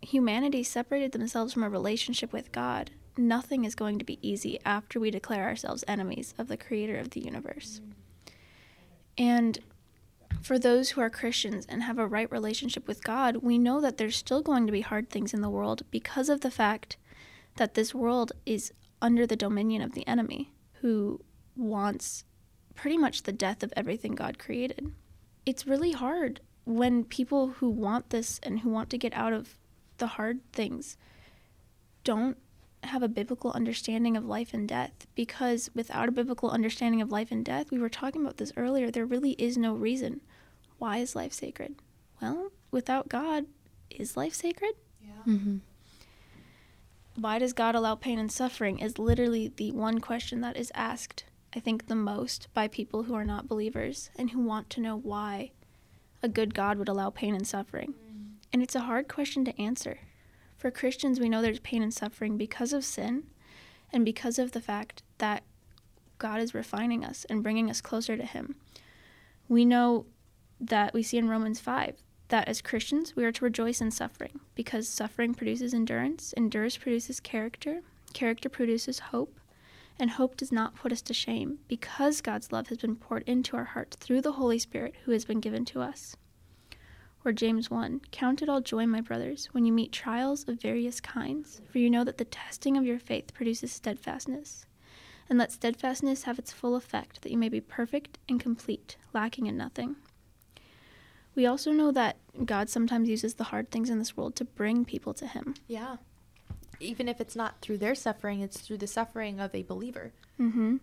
humanity 0.00 0.62
separated 0.62 1.12
themselves 1.12 1.52
from 1.52 1.62
a 1.62 1.70
relationship 1.70 2.32
with 2.32 2.52
God. 2.52 2.90
Nothing 3.16 3.64
is 3.64 3.74
going 3.74 3.98
to 3.98 4.04
be 4.04 4.18
easy 4.26 4.58
after 4.64 4.98
we 4.98 5.10
declare 5.10 5.44
ourselves 5.44 5.84
enemies 5.86 6.34
of 6.38 6.48
the 6.48 6.56
creator 6.56 6.96
of 6.96 7.10
the 7.10 7.20
universe. 7.20 7.80
And 9.18 9.58
for 10.40 10.58
those 10.58 10.90
who 10.90 11.00
are 11.00 11.10
Christians 11.10 11.66
and 11.68 11.82
have 11.82 11.98
a 11.98 12.06
right 12.06 12.30
relationship 12.30 12.88
with 12.88 13.04
God, 13.04 13.36
we 13.36 13.58
know 13.58 13.80
that 13.80 13.98
there's 13.98 14.16
still 14.16 14.42
going 14.42 14.66
to 14.66 14.72
be 14.72 14.80
hard 14.80 15.10
things 15.10 15.34
in 15.34 15.42
the 15.42 15.50
world 15.50 15.82
because 15.90 16.28
of 16.28 16.40
the 16.40 16.50
fact 16.50 16.96
that 17.56 17.74
this 17.74 17.94
world 17.94 18.32
is 18.46 18.72
under 19.02 19.26
the 19.26 19.36
dominion 19.36 19.82
of 19.82 19.92
the 19.92 20.06
enemy 20.06 20.52
who 20.80 21.20
wants 21.56 22.24
pretty 22.74 22.96
much 22.96 23.24
the 23.24 23.32
death 23.32 23.62
of 23.62 23.72
everything 23.76 24.14
God 24.14 24.38
created. 24.38 24.92
It's 25.44 25.66
really 25.66 25.92
hard 25.92 26.40
when 26.64 27.04
people 27.04 27.48
who 27.48 27.68
want 27.70 28.10
this 28.10 28.38
and 28.42 28.60
who 28.60 28.70
want 28.70 28.90
to 28.90 28.98
get 28.98 29.12
out 29.14 29.32
of 29.32 29.56
the 29.98 30.06
hard 30.06 30.40
things 30.52 30.96
don't 32.04 32.36
have 32.84 33.02
a 33.02 33.08
biblical 33.08 33.52
understanding 33.52 34.16
of 34.16 34.24
life 34.24 34.54
and 34.54 34.66
death 34.68 35.06
because 35.14 35.70
without 35.74 36.08
a 36.08 36.12
biblical 36.12 36.50
understanding 36.50 37.02
of 37.02 37.10
life 37.10 37.30
and 37.30 37.44
death, 37.44 37.70
we 37.70 37.78
were 37.78 37.88
talking 37.88 38.22
about 38.22 38.38
this 38.38 38.52
earlier, 38.56 38.90
there 38.90 39.06
really 39.06 39.32
is 39.32 39.58
no 39.58 39.74
reason. 39.74 40.20
Why 40.78 40.98
is 40.98 41.14
life 41.14 41.32
sacred? 41.32 41.76
Well, 42.22 42.52
without 42.70 43.08
God, 43.08 43.46
is 43.90 44.16
life 44.16 44.34
sacred? 44.34 44.72
Yeah. 45.02 45.32
Mm-hmm. 45.32 45.56
Why 47.16 47.38
does 47.38 47.52
God 47.52 47.74
allow 47.74 47.96
pain 47.96 48.18
and 48.18 48.32
suffering? 48.32 48.78
Is 48.78 48.98
literally 48.98 49.52
the 49.54 49.72
one 49.72 50.00
question 50.00 50.40
that 50.40 50.56
is 50.56 50.72
asked, 50.74 51.24
I 51.54 51.60
think, 51.60 51.86
the 51.86 51.94
most 51.94 52.48
by 52.54 52.68
people 52.68 53.02
who 53.02 53.14
are 53.14 53.24
not 53.24 53.48
believers 53.48 54.10
and 54.16 54.30
who 54.30 54.40
want 54.40 54.70
to 54.70 54.80
know 54.80 54.96
why 54.96 55.50
a 56.22 56.28
good 56.28 56.54
God 56.54 56.78
would 56.78 56.88
allow 56.88 57.10
pain 57.10 57.34
and 57.34 57.46
suffering. 57.46 57.94
And 58.52 58.62
it's 58.62 58.74
a 58.74 58.80
hard 58.80 59.08
question 59.08 59.44
to 59.44 59.60
answer. 59.60 59.98
For 60.56 60.70
Christians, 60.70 61.18
we 61.18 61.28
know 61.28 61.40
there's 61.40 61.60
pain 61.60 61.82
and 61.82 61.94
suffering 61.94 62.36
because 62.36 62.72
of 62.72 62.84
sin 62.84 63.24
and 63.92 64.04
because 64.04 64.38
of 64.38 64.52
the 64.52 64.60
fact 64.60 65.02
that 65.18 65.42
God 66.18 66.40
is 66.40 66.54
refining 66.54 67.04
us 67.04 67.24
and 67.30 67.42
bringing 67.42 67.70
us 67.70 67.80
closer 67.80 68.16
to 68.16 68.24
Him. 68.24 68.56
We 69.48 69.64
know 69.64 70.06
that 70.60 70.92
we 70.92 71.02
see 71.02 71.16
in 71.16 71.28
Romans 71.28 71.58
5 71.60 71.96
that 72.28 72.46
as 72.46 72.60
Christians, 72.60 73.16
we 73.16 73.24
are 73.24 73.32
to 73.32 73.44
rejoice 73.44 73.80
in 73.80 73.90
suffering 73.90 74.40
because 74.54 74.88
suffering 74.88 75.34
produces 75.34 75.72
endurance, 75.72 76.34
endurance 76.36 76.76
produces 76.76 77.18
character, 77.20 77.80
character 78.12 78.48
produces 78.48 78.98
hope, 78.98 79.39
and 80.00 80.10
hope 80.10 80.36
does 80.36 80.50
not 80.50 80.74
put 80.74 80.92
us 80.92 81.02
to 81.02 81.14
shame 81.14 81.58
because 81.68 82.20
God's 82.20 82.52
love 82.52 82.68
has 82.68 82.78
been 82.78 82.96
poured 82.96 83.22
into 83.26 83.56
our 83.56 83.64
hearts 83.64 83.96
through 83.96 84.22
the 84.22 84.32
Holy 84.32 84.58
Spirit 84.58 84.94
who 85.04 85.12
has 85.12 85.24
been 85.24 85.40
given 85.40 85.64
to 85.66 85.80
us. 85.80 86.16
Or 87.24 87.32
James 87.32 87.70
1 87.70 88.00
Count 88.10 88.40
it 88.40 88.48
all 88.48 88.60
joy, 88.60 88.86
my 88.86 89.00
brothers, 89.00 89.46
when 89.52 89.66
you 89.66 89.72
meet 89.72 89.92
trials 89.92 90.48
of 90.48 90.60
various 90.60 91.00
kinds, 91.00 91.60
for 91.70 91.78
you 91.78 91.90
know 91.90 92.02
that 92.04 92.16
the 92.16 92.24
testing 92.24 92.76
of 92.76 92.84
your 92.84 92.98
faith 92.98 93.34
produces 93.34 93.72
steadfastness. 93.72 94.64
And 95.28 95.38
let 95.38 95.52
steadfastness 95.52 96.24
have 96.24 96.38
its 96.38 96.50
full 96.52 96.74
effect, 96.74 97.22
that 97.22 97.30
you 97.30 97.38
may 97.38 97.48
be 97.48 97.60
perfect 97.60 98.18
and 98.28 98.40
complete, 98.40 98.96
lacking 99.12 99.46
in 99.46 99.56
nothing. 99.56 99.96
We 101.34 101.46
also 101.46 101.70
know 101.70 101.92
that 101.92 102.16
God 102.44 102.68
sometimes 102.68 103.08
uses 103.08 103.34
the 103.34 103.44
hard 103.44 103.70
things 103.70 103.90
in 103.90 103.98
this 103.98 104.16
world 104.16 104.34
to 104.36 104.44
bring 104.44 104.84
people 104.84 105.14
to 105.14 105.26
Him. 105.26 105.54
Yeah. 105.68 105.96
Even 106.80 107.08
if 107.08 107.20
it's 107.20 107.36
not 107.36 107.60
through 107.60 107.78
their 107.78 107.94
suffering, 107.94 108.40
it's 108.40 108.60
through 108.60 108.78
the 108.78 108.86
suffering 108.86 109.38
of 109.38 109.54
a 109.54 109.62
believer. 109.62 110.12
Mm-hmm. 110.40 110.78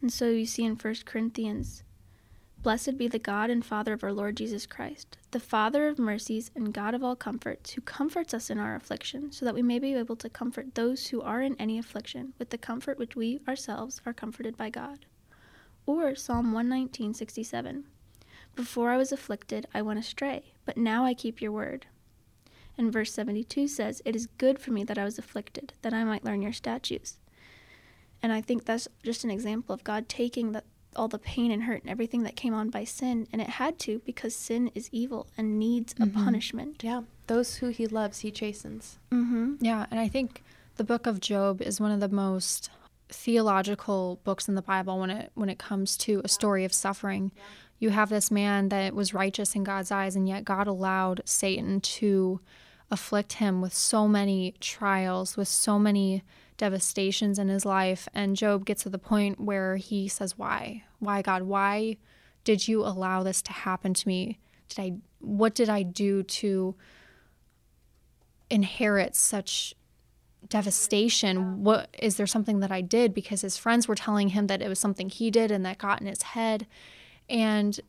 And 0.00 0.12
so 0.12 0.30
you 0.30 0.46
see 0.46 0.64
in 0.64 0.76
1 0.76 0.94
Corinthians, 1.04 1.82
Blessed 2.60 2.98
be 2.98 3.06
the 3.06 3.20
God 3.20 3.50
and 3.50 3.64
Father 3.64 3.92
of 3.92 4.02
our 4.02 4.12
Lord 4.12 4.36
Jesus 4.36 4.66
Christ, 4.66 5.16
the 5.30 5.38
Father 5.38 5.86
of 5.86 5.98
mercies 5.98 6.50
and 6.56 6.74
God 6.74 6.92
of 6.92 7.04
all 7.04 7.14
comforts, 7.14 7.70
who 7.70 7.80
comforts 7.80 8.34
us 8.34 8.50
in 8.50 8.58
our 8.58 8.74
affliction, 8.74 9.30
so 9.30 9.44
that 9.44 9.54
we 9.54 9.62
may 9.62 9.78
be 9.78 9.94
able 9.94 10.16
to 10.16 10.28
comfort 10.28 10.74
those 10.74 11.06
who 11.06 11.22
are 11.22 11.40
in 11.40 11.54
any 11.60 11.78
affliction 11.78 12.34
with 12.36 12.50
the 12.50 12.58
comfort 12.58 12.98
which 12.98 13.14
we 13.14 13.38
ourselves 13.46 14.00
are 14.04 14.12
comforted 14.12 14.56
by 14.56 14.70
God. 14.70 15.06
Or 15.86 16.16
Psalm 16.16 16.52
119:67. 16.52 17.84
Before 18.56 18.90
I 18.90 18.96
was 18.96 19.12
afflicted, 19.12 19.68
I 19.72 19.82
went 19.82 20.00
astray, 20.00 20.52
but 20.64 20.76
now 20.76 21.04
I 21.04 21.14
keep 21.14 21.40
your 21.40 21.52
word. 21.52 21.86
And 22.78 22.92
verse 22.92 23.12
72 23.12 23.68
says, 23.68 24.00
It 24.04 24.14
is 24.14 24.28
good 24.38 24.60
for 24.60 24.70
me 24.70 24.84
that 24.84 24.96
I 24.96 25.04
was 25.04 25.18
afflicted, 25.18 25.74
that 25.82 25.92
I 25.92 26.04
might 26.04 26.24
learn 26.24 26.40
your 26.40 26.52
statutes. 26.52 27.18
And 28.22 28.32
I 28.32 28.40
think 28.40 28.64
that's 28.64 28.88
just 29.02 29.24
an 29.24 29.30
example 29.30 29.74
of 29.74 29.84
God 29.84 30.08
taking 30.08 30.52
the, 30.52 30.62
all 30.96 31.08
the 31.08 31.18
pain 31.18 31.50
and 31.50 31.64
hurt 31.64 31.82
and 31.82 31.90
everything 31.90 32.22
that 32.22 32.36
came 32.36 32.54
on 32.54 32.70
by 32.70 32.84
sin, 32.84 33.26
and 33.32 33.42
it 33.42 33.50
had 33.50 33.78
to 33.80 34.00
because 34.06 34.34
sin 34.34 34.70
is 34.74 34.88
evil 34.92 35.26
and 35.36 35.58
needs 35.58 35.94
a 36.00 36.06
punishment. 36.06 36.82
Yeah. 36.82 37.02
Those 37.26 37.56
who 37.56 37.68
he 37.68 37.86
loves, 37.86 38.20
he 38.20 38.30
chastens. 38.30 38.98
Mm-hmm. 39.12 39.56
Yeah, 39.60 39.86
and 39.90 40.00
I 40.00 40.08
think 40.08 40.42
the 40.76 40.84
book 40.84 41.06
of 41.06 41.20
Job 41.20 41.60
is 41.60 41.80
one 41.80 41.92
of 41.92 42.00
the 42.00 42.08
most 42.08 42.70
theological 43.08 44.20
books 44.24 44.48
in 44.48 44.54
the 44.54 44.62
Bible 44.62 44.98
when 45.00 45.10
it 45.10 45.30
when 45.34 45.48
it 45.48 45.58
comes 45.58 45.96
to 45.96 46.20
a 46.24 46.28
story 46.28 46.64
of 46.64 46.72
suffering. 46.72 47.32
You 47.78 47.90
have 47.90 48.08
this 48.10 48.30
man 48.30 48.68
that 48.70 48.94
was 48.94 49.14
righteous 49.14 49.54
in 49.54 49.64
God's 49.64 49.90
eyes 49.90 50.16
and 50.16 50.28
yet 50.28 50.44
God 50.44 50.66
allowed 50.66 51.22
Satan 51.24 51.80
to 51.80 52.40
afflict 52.90 53.34
him 53.34 53.60
with 53.60 53.74
so 53.74 54.08
many 54.08 54.54
trials, 54.60 55.36
with 55.36 55.48
so 55.48 55.78
many 55.78 56.22
devastations 56.56 57.38
in 57.38 57.48
his 57.48 57.64
life 57.64 58.08
and 58.12 58.36
Job 58.36 58.64
gets 58.64 58.82
to 58.82 58.88
the 58.88 58.98
point 58.98 59.40
where 59.40 59.76
he 59.76 60.08
says, 60.08 60.36
"Why? 60.36 60.84
Why 60.98 61.22
God? 61.22 61.42
Why 61.42 61.96
did 62.44 62.66
you 62.66 62.84
allow 62.84 63.22
this 63.22 63.42
to 63.42 63.52
happen 63.52 63.94
to 63.94 64.08
me? 64.08 64.38
Did 64.68 64.80
I 64.80 64.92
what 65.20 65.54
did 65.54 65.68
I 65.68 65.82
do 65.82 66.22
to 66.22 66.74
inherit 68.50 69.14
such 69.14 69.74
devastation 70.48 71.62
what 71.64 71.94
is 71.98 72.16
there 72.16 72.26
something 72.26 72.60
that 72.60 72.70
i 72.70 72.80
did 72.80 73.12
because 73.12 73.42
his 73.42 73.56
friends 73.56 73.88
were 73.88 73.94
telling 73.94 74.28
him 74.28 74.46
that 74.46 74.62
it 74.62 74.68
was 74.68 74.78
something 74.78 75.10
he 75.10 75.30
did 75.30 75.50
and 75.50 75.66
that 75.66 75.76
got 75.78 76.00
in 76.00 76.06
his 76.06 76.22
head 76.22 76.66
and 77.28 77.80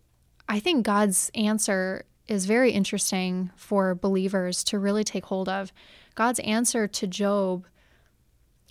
i 0.50 0.60
think 0.60 0.84
god's 0.84 1.32
answer 1.36 2.04
is 2.30 2.46
very 2.46 2.72
interesting 2.72 3.52
for 3.56 3.96
believers 3.96 4.64
to 4.64 4.80
really 4.80 5.04
take 5.04 5.26
hold 5.26 5.50
of 5.50 5.72
god's 6.16 6.40
answer 6.40 6.88
to 6.88 7.08
job 7.08 7.66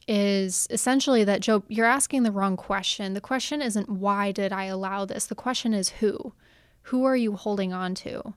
is 0.06 0.66
essentially 0.70 1.24
that 1.24 1.40
job 1.40 1.62
you're 1.68 1.86
asking 1.86 2.22
the 2.22 2.32
wrong 2.32 2.56
question 2.56 3.14
the 3.14 3.20
question 3.20 3.60
isn't 3.60 3.88
why 3.88 4.32
did 4.32 4.52
i 4.52 4.64
allow 4.64 5.04
this 5.04 5.26
the 5.26 5.34
question 5.34 5.74
is 5.74 5.90
who 5.90 6.32
who 6.82 7.04
are 7.04 7.16
you 7.16 7.34
holding 7.34 7.72
on 7.72 7.94
to 7.94 8.34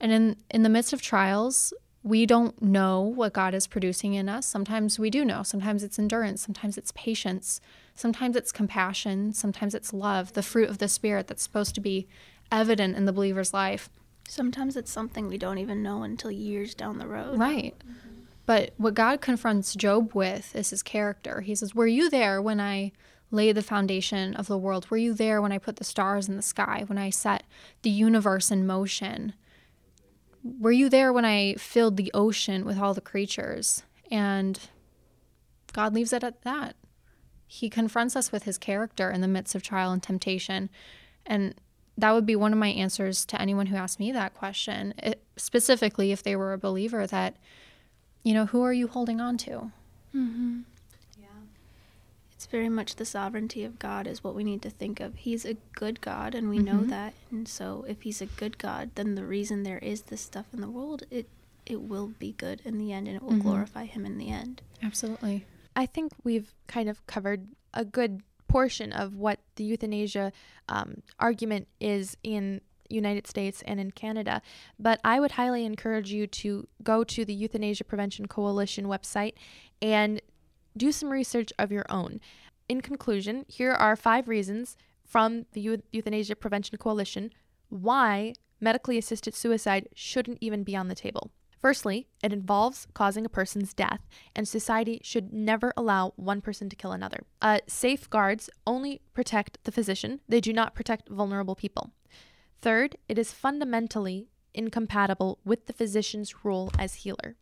and 0.00 0.12
in 0.12 0.36
in 0.50 0.62
the 0.62 0.68
midst 0.68 0.92
of 0.92 1.02
trials 1.02 1.72
we 2.02 2.24
don't 2.24 2.60
know 2.62 3.02
what 3.02 3.34
God 3.34 3.54
is 3.54 3.66
producing 3.66 4.14
in 4.14 4.28
us. 4.28 4.46
Sometimes 4.46 4.98
we 4.98 5.10
do 5.10 5.24
know. 5.24 5.42
Sometimes 5.42 5.82
it's 5.82 5.98
endurance. 5.98 6.40
Sometimes 6.40 6.78
it's 6.78 6.92
patience. 6.92 7.60
Sometimes 7.94 8.36
it's 8.36 8.52
compassion. 8.52 9.32
Sometimes 9.32 9.74
it's 9.74 9.92
love, 9.92 10.32
the 10.32 10.42
fruit 10.42 10.70
of 10.70 10.78
the 10.78 10.88
Spirit 10.88 11.26
that's 11.26 11.42
supposed 11.42 11.74
to 11.74 11.80
be 11.80 12.08
evident 12.50 12.96
in 12.96 13.04
the 13.04 13.12
believer's 13.12 13.52
life. 13.52 13.90
Sometimes 14.30 14.76
it's 14.76 14.92
something 14.92 15.26
we 15.26 15.38
don't 15.38 15.58
even 15.58 15.82
know 15.82 16.04
until 16.04 16.30
years 16.30 16.72
down 16.72 16.98
the 16.98 17.08
road. 17.08 17.36
Right. 17.36 17.74
But 18.46 18.74
what 18.76 18.94
God 18.94 19.20
confronts 19.20 19.74
Job 19.74 20.14
with 20.14 20.54
is 20.54 20.70
his 20.70 20.84
character. 20.84 21.40
He 21.40 21.56
says, 21.56 21.74
Were 21.74 21.88
you 21.88 22.08
there 22.08 22.40
when 22.40 22.60
I 22.60 22.92
laid 23.32 23.56
the 23.56 23.62
foundation 23.62 24.34
of 24.36 24.46
the 24.46 24.56
world? 24.56 24.88
Were 24.88 24.96
you 24.96 25.14
there 25.14 25.42
when 25.42 25.50
I 25.50 25.58
put 25.58 25.76
the 25.76 25.84
stars 25.84 26.28
in 26.28 26.36
the 26.36 26.42
sky, 26.42 26.84
when 26.86 26.96
I 26.96 27.10
set 27.10 27.42
the 27.82 27.90
universe 27.90 28.52
in 28.52 28.68
motion? 28.68 29.34
Were 30.44 30.70
you 30.70 30.88
there 30.88 31.12
when 31.12 31.24
I 31.24 31.54
filled 31.54 31.96
the 31.96 32.12
ocean 32.14 32.64
with 32.64 32.78
all 32.78 32.94
the 32.94 33.00
creatures? 33.00 33.82
And 34.12 34.60
God 35.72 35.92
leaves 35.92 36.12
it 36.12 36.22
at 36.22 36.42
that. 36.42 36.76
He 37.48 37.68
confronts 37.68 38.14
us 38.14 38.30
with 38.30 38.44
his 38.44 38.58
character 38.58 39.10
in 39.10 39.22
the 39.22 39.28
midst 39.28 39.56
of 39.56 39.64
trial 39.64 39.90
and 39.90 40.00
temptation. 40.00 40.70
And 41.26 41.56
that 41.98 42.12
would 42.12 42.26
be 42.26 42.36
one 42.36 42.52
of 42.52 42.58
my 42.58 42.68
answers 42.68 43.24
to 43.26 43.40
anyone 43.40 43.66
who 43.66 43.76
asked 43.76 44.00
me 44.00 44.12
that 44.12 44.34
question, 44.34 44.94
it, 44.98 45.22
specifically 45.36 46.12
if 46.12 46.22
they 46.22 46.36
were 46.36 46.52
a 46.52 46.58
believer, 46.58 47.06
that, 47.06 47.36
you 48.22 48.34
know, 48.34 48.46
who 48.46 48.62
are 48.62 48.72
you 48.72 48.88
holding 48.88 49.20
on 49.20 49.36
to? 49.38 49.70
Mm-hmm. 50.14 50.60
Yeah. 51.18 51.26
It's 52.32 52.46
very 52.46 52.68
much 52.68 52.96
the 52.96 53.04
sovereignty 53.04 53.64
of 53.64 53.78
God 53.78 54.06
is 54.06 54.24
what 54.24 54.34
we 54.34 54.44
need 54.44 54.62
to 54.62 54.70
think 54.70 55.00
of. 55.00 55.16
He's 55.16 55.44
a 55.44 55.56
good 55.74 56.00
God, 56.00 56.34
and 56.34 56.48
we 56.48 56.58
mm-hmm. 56.58 56.64
know 56.66 56.84
that. 56.84 57.14
And 57.30 57.46
so, 57.46 57.84
if 57.86 58.02
He's 58.02 58.22
a 58.22 58.26
good 58.26 58.58
God, 58.58 58.90
then 58.94 59.14
the 59.14 59.24
reason 59.24 59.62
there 59.62 59.78
is 59.78 60.02
this 60.02 60.22
stuff 60.22 60.46
in 60.52 60.60
the 60.60 60.70
world, 60.70 61.04
it 61.10 61.28
it 61.66 61.82
will 61.82 62.08
be 62.18 62.32
good 62.32 62.62
in 62.64 62.78
the 62.78 62.92
end, 62.92 63.06
and 63.06 63.16
it 63.16 63.22
will 63.22 63.32
mm-hmm. 63.32 63.42
glorify 63.42 63.84
Him 63.84 64.04
in 64.06 64.18
the 64.18 64.30
end. 64.30 64.62
Absolutely. 64.82 65.46
I 65.76 65.86
think 65.86 66.12
we've 66.24 66.52
kind 66.66 66.88
of 66.88 67.06
covered 67.06 67.48
a 67.72 67.84
good 67.84 68.22
portion 68.50 68.92
of 68.92 69.14
what 69.14 69.40
the 69.56 69.64
euthanasia 69.64 70.32
um, 70.68 71.02
argument 71.18 71.68
is 71.80 72.16
in 72.22 72.60
United 72.88 73.26
States 73.26 73.62
and 73.66 73.78
in 73.78 73.92
Canada. 73.92 74.42
But 74.78 75.00
I 75.04 75.20
would 75.20 75.32
highly 75.32 75.64
encourage 75.64 76.10
you 76.10 76.26
to 76.26 76.66
go 76.82 77.04
to 77.04 77.24
the 77.24 77.32
Euthanasia 77.32 77.84
Prevention 77.84 78.26
Coalition 78.26 78.86
website 78.86 79.34
and 79.80 80.20
do 80.76 80.92
some 80.92 81.10
research 81.10 81.52
of 81.58 81.70
your 81.70 81.86
own. 81.88 82.20
In 82.68 82.80
conclusion, 82.80 83.44
here 83.48 83.72
are 83.72 83.96
five 83.96 84.28
reasons 84.28 84.76
from 85.04 85.46
the 85.52 85.80
Euthanasia 85.92 86.36
Prevention 86.36 86.78
Coalition 86.78 87.30
why 87.68 88.34
medically 88.60 88.98
assisted 88.98 89.34
suicide 89.34 89.88
shouldn't 89.94 90.38
even 90.40 90.64
be 90.64 90.76
on 90.76 90.88
the 90.88 90.94
table. 90.94 91.30
Firstly, 91.60 92.08
it 92.22 92.32
involves 92.32 92.86
causing 92.94 93.26
a 93.26 93.30
person's 93.30 93.74
death, 93.74 94.00
and 94.34 94.48
society 94.48 94.98
should 95.02 95.32
never 95.32 95.74
allow 95.76 96.14
one 96.16 96.40
person 96.40 96.70
to 96.70 96.76
kill 96.76 96.92
another. 96.92 97.24
Uh, 97.42 97.58
safeguards 97.66 98.48
only 98.66 99.02
protect 99.12 99.62
the 99.64 99.72
physician, 99.72 100.20
they 100.26 100.40
do 100.40 100.54
not 100.54 100.74
protect 100.74 101.10
vulnerable 101.10 101.54
people. 101.54 101.92
Third, 102.62 102.96
it 103.08 103.18
is 103.18 103.32
fundamentally 103.32 104.28
incompatible 104.54 105.38
with 105.44 105.66
the 105.66 105.72
physician's 105.74 106.44
role 106.44 106.70
as 106.78 106.94
healer. 106.94 107.36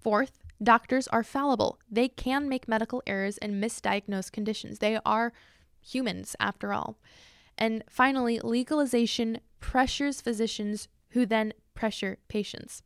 Fourth, 0.00 0.38
doctors 0.62 1.08
are 1.08 1.24
fallible. 1.24 1.78
They 1.90 2.08
can 2.08 2.48
make 2.48 2.68
medical 2.68 3.02
errors 3.06 3.38
and 3.38 3.62
misdiagnose 3.62 4.30
conditions. 4.30 4.78
They 4.78 4.98
are 5.04 5.32
humans, 5.80 6.36
after 6.38 6.72
all. 6.72 6.98
And 7.58 7.82
finally, 7.90 8.40
legalization 8.40 9.40
pressures 9.58 10.20
physicians 10.20 10.88
who 11.10 11.26
then 11.26 11.52
pressure 11.74 12.18
patients. 12.28 12.82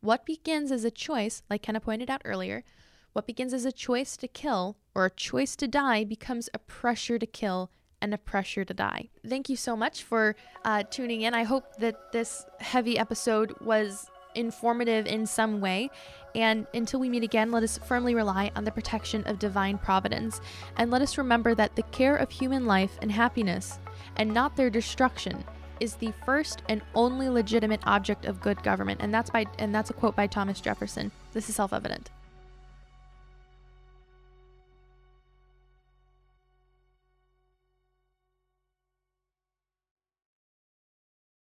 What 0.00 0.24
begins 0.24 0.72
as 0.72 0.84
a 0.84 0.90
choice, 0.90 1.42
like 1.50 1.62
Kenna 1.62 1.80
pointed 1.80 2.08
out 2.08 2.22
earlier, 2.24 2.64
what 3.12 3.26
begins 3.26 3.52
as 3.52 3.64
a 3.64 3.72
choice 3.72 4.16
to 4.16 4.28
kill 4.28 4.78
or 4.94 5.04
a 5.04 5.10
choice 5.10 5.56
to 5.56 5.68
die 5.68 6.04
becomes 6.04 6.48
a 6.54 6.58
pressure 6.58 7.18
to 7.18 7.26
kill 7.26 7.70
and 8.00 8.14
a 8.14 8.18
pressure 8.18 8.64
to 8.64 8.72
die. 8.72 9.10
Thank 9.26 9.50
you 9.50 9.56
so 9.56 9.76
much 9.76 10.02
for 10.02 10.36
uh, 10.64 10.84
tuning 10.90 11.20
in. 11.22 11.34
I 11.34 11.42
hope 11.42 11.76
that 11.80 12.12
this 12.12 12.46
heavy 12.60 12.98
episode 12.98 13.54
was 13.60 14.08
informative 14.34 15.06
in 15.06 15.26
some 15.26 15.60
way. 15.60 15.90
And 16.34 16.66
until 16.72 17.00
we 17.00 17.10
meet 17.10 17.24
again, 17.24 17.50
let 17.50 17.62
us 17.62 17.78
firmly 17.78 18.14
rely 18.14 18.52
on 18.56 18.64
the 18.64 18.70
protection 18.70 19.24
of 19.24 19.38
divine 19.38 19.76
providence. 19.76 20.40
And 20.76 20.90
let 20.90 21.02
us 21.02 21.18
remember 21.18 21.54
that 21.56 21.76
the 21.76 21.82
care 21.82 22.16
of 22.16 22.30
human 22.30 22.64
life 22.64 22.96
and 23.02 23.12
happiness, 23.12 23.78
and 24.16 24.32
not 24.32 24.56
their 24.56 24.70
destruction, 24.70 25.44
is 25.80 25.94
the 25.94 26.12
first 26.24 26.62
and 26.68 26.82
only 26.94 27.28
legitimate 27.28 27.80
object 27.84 28.26
of 28.26 28.40
good 28.40 28.62
government. 28.62 29.00
And 29.02 29.12
that's 29.12 29.30
by 29.30 29.46
and 29.58 29.74
that's 29.74 29.90
a 29.90 29.94
quote 29.94 30.14
by 30.14 30.26
Thomas 30.26 30.60
Jefferson. 30.60 31.10
This 31.32 31.48
is 31.48 31.56
self-evident. 31.56 32.10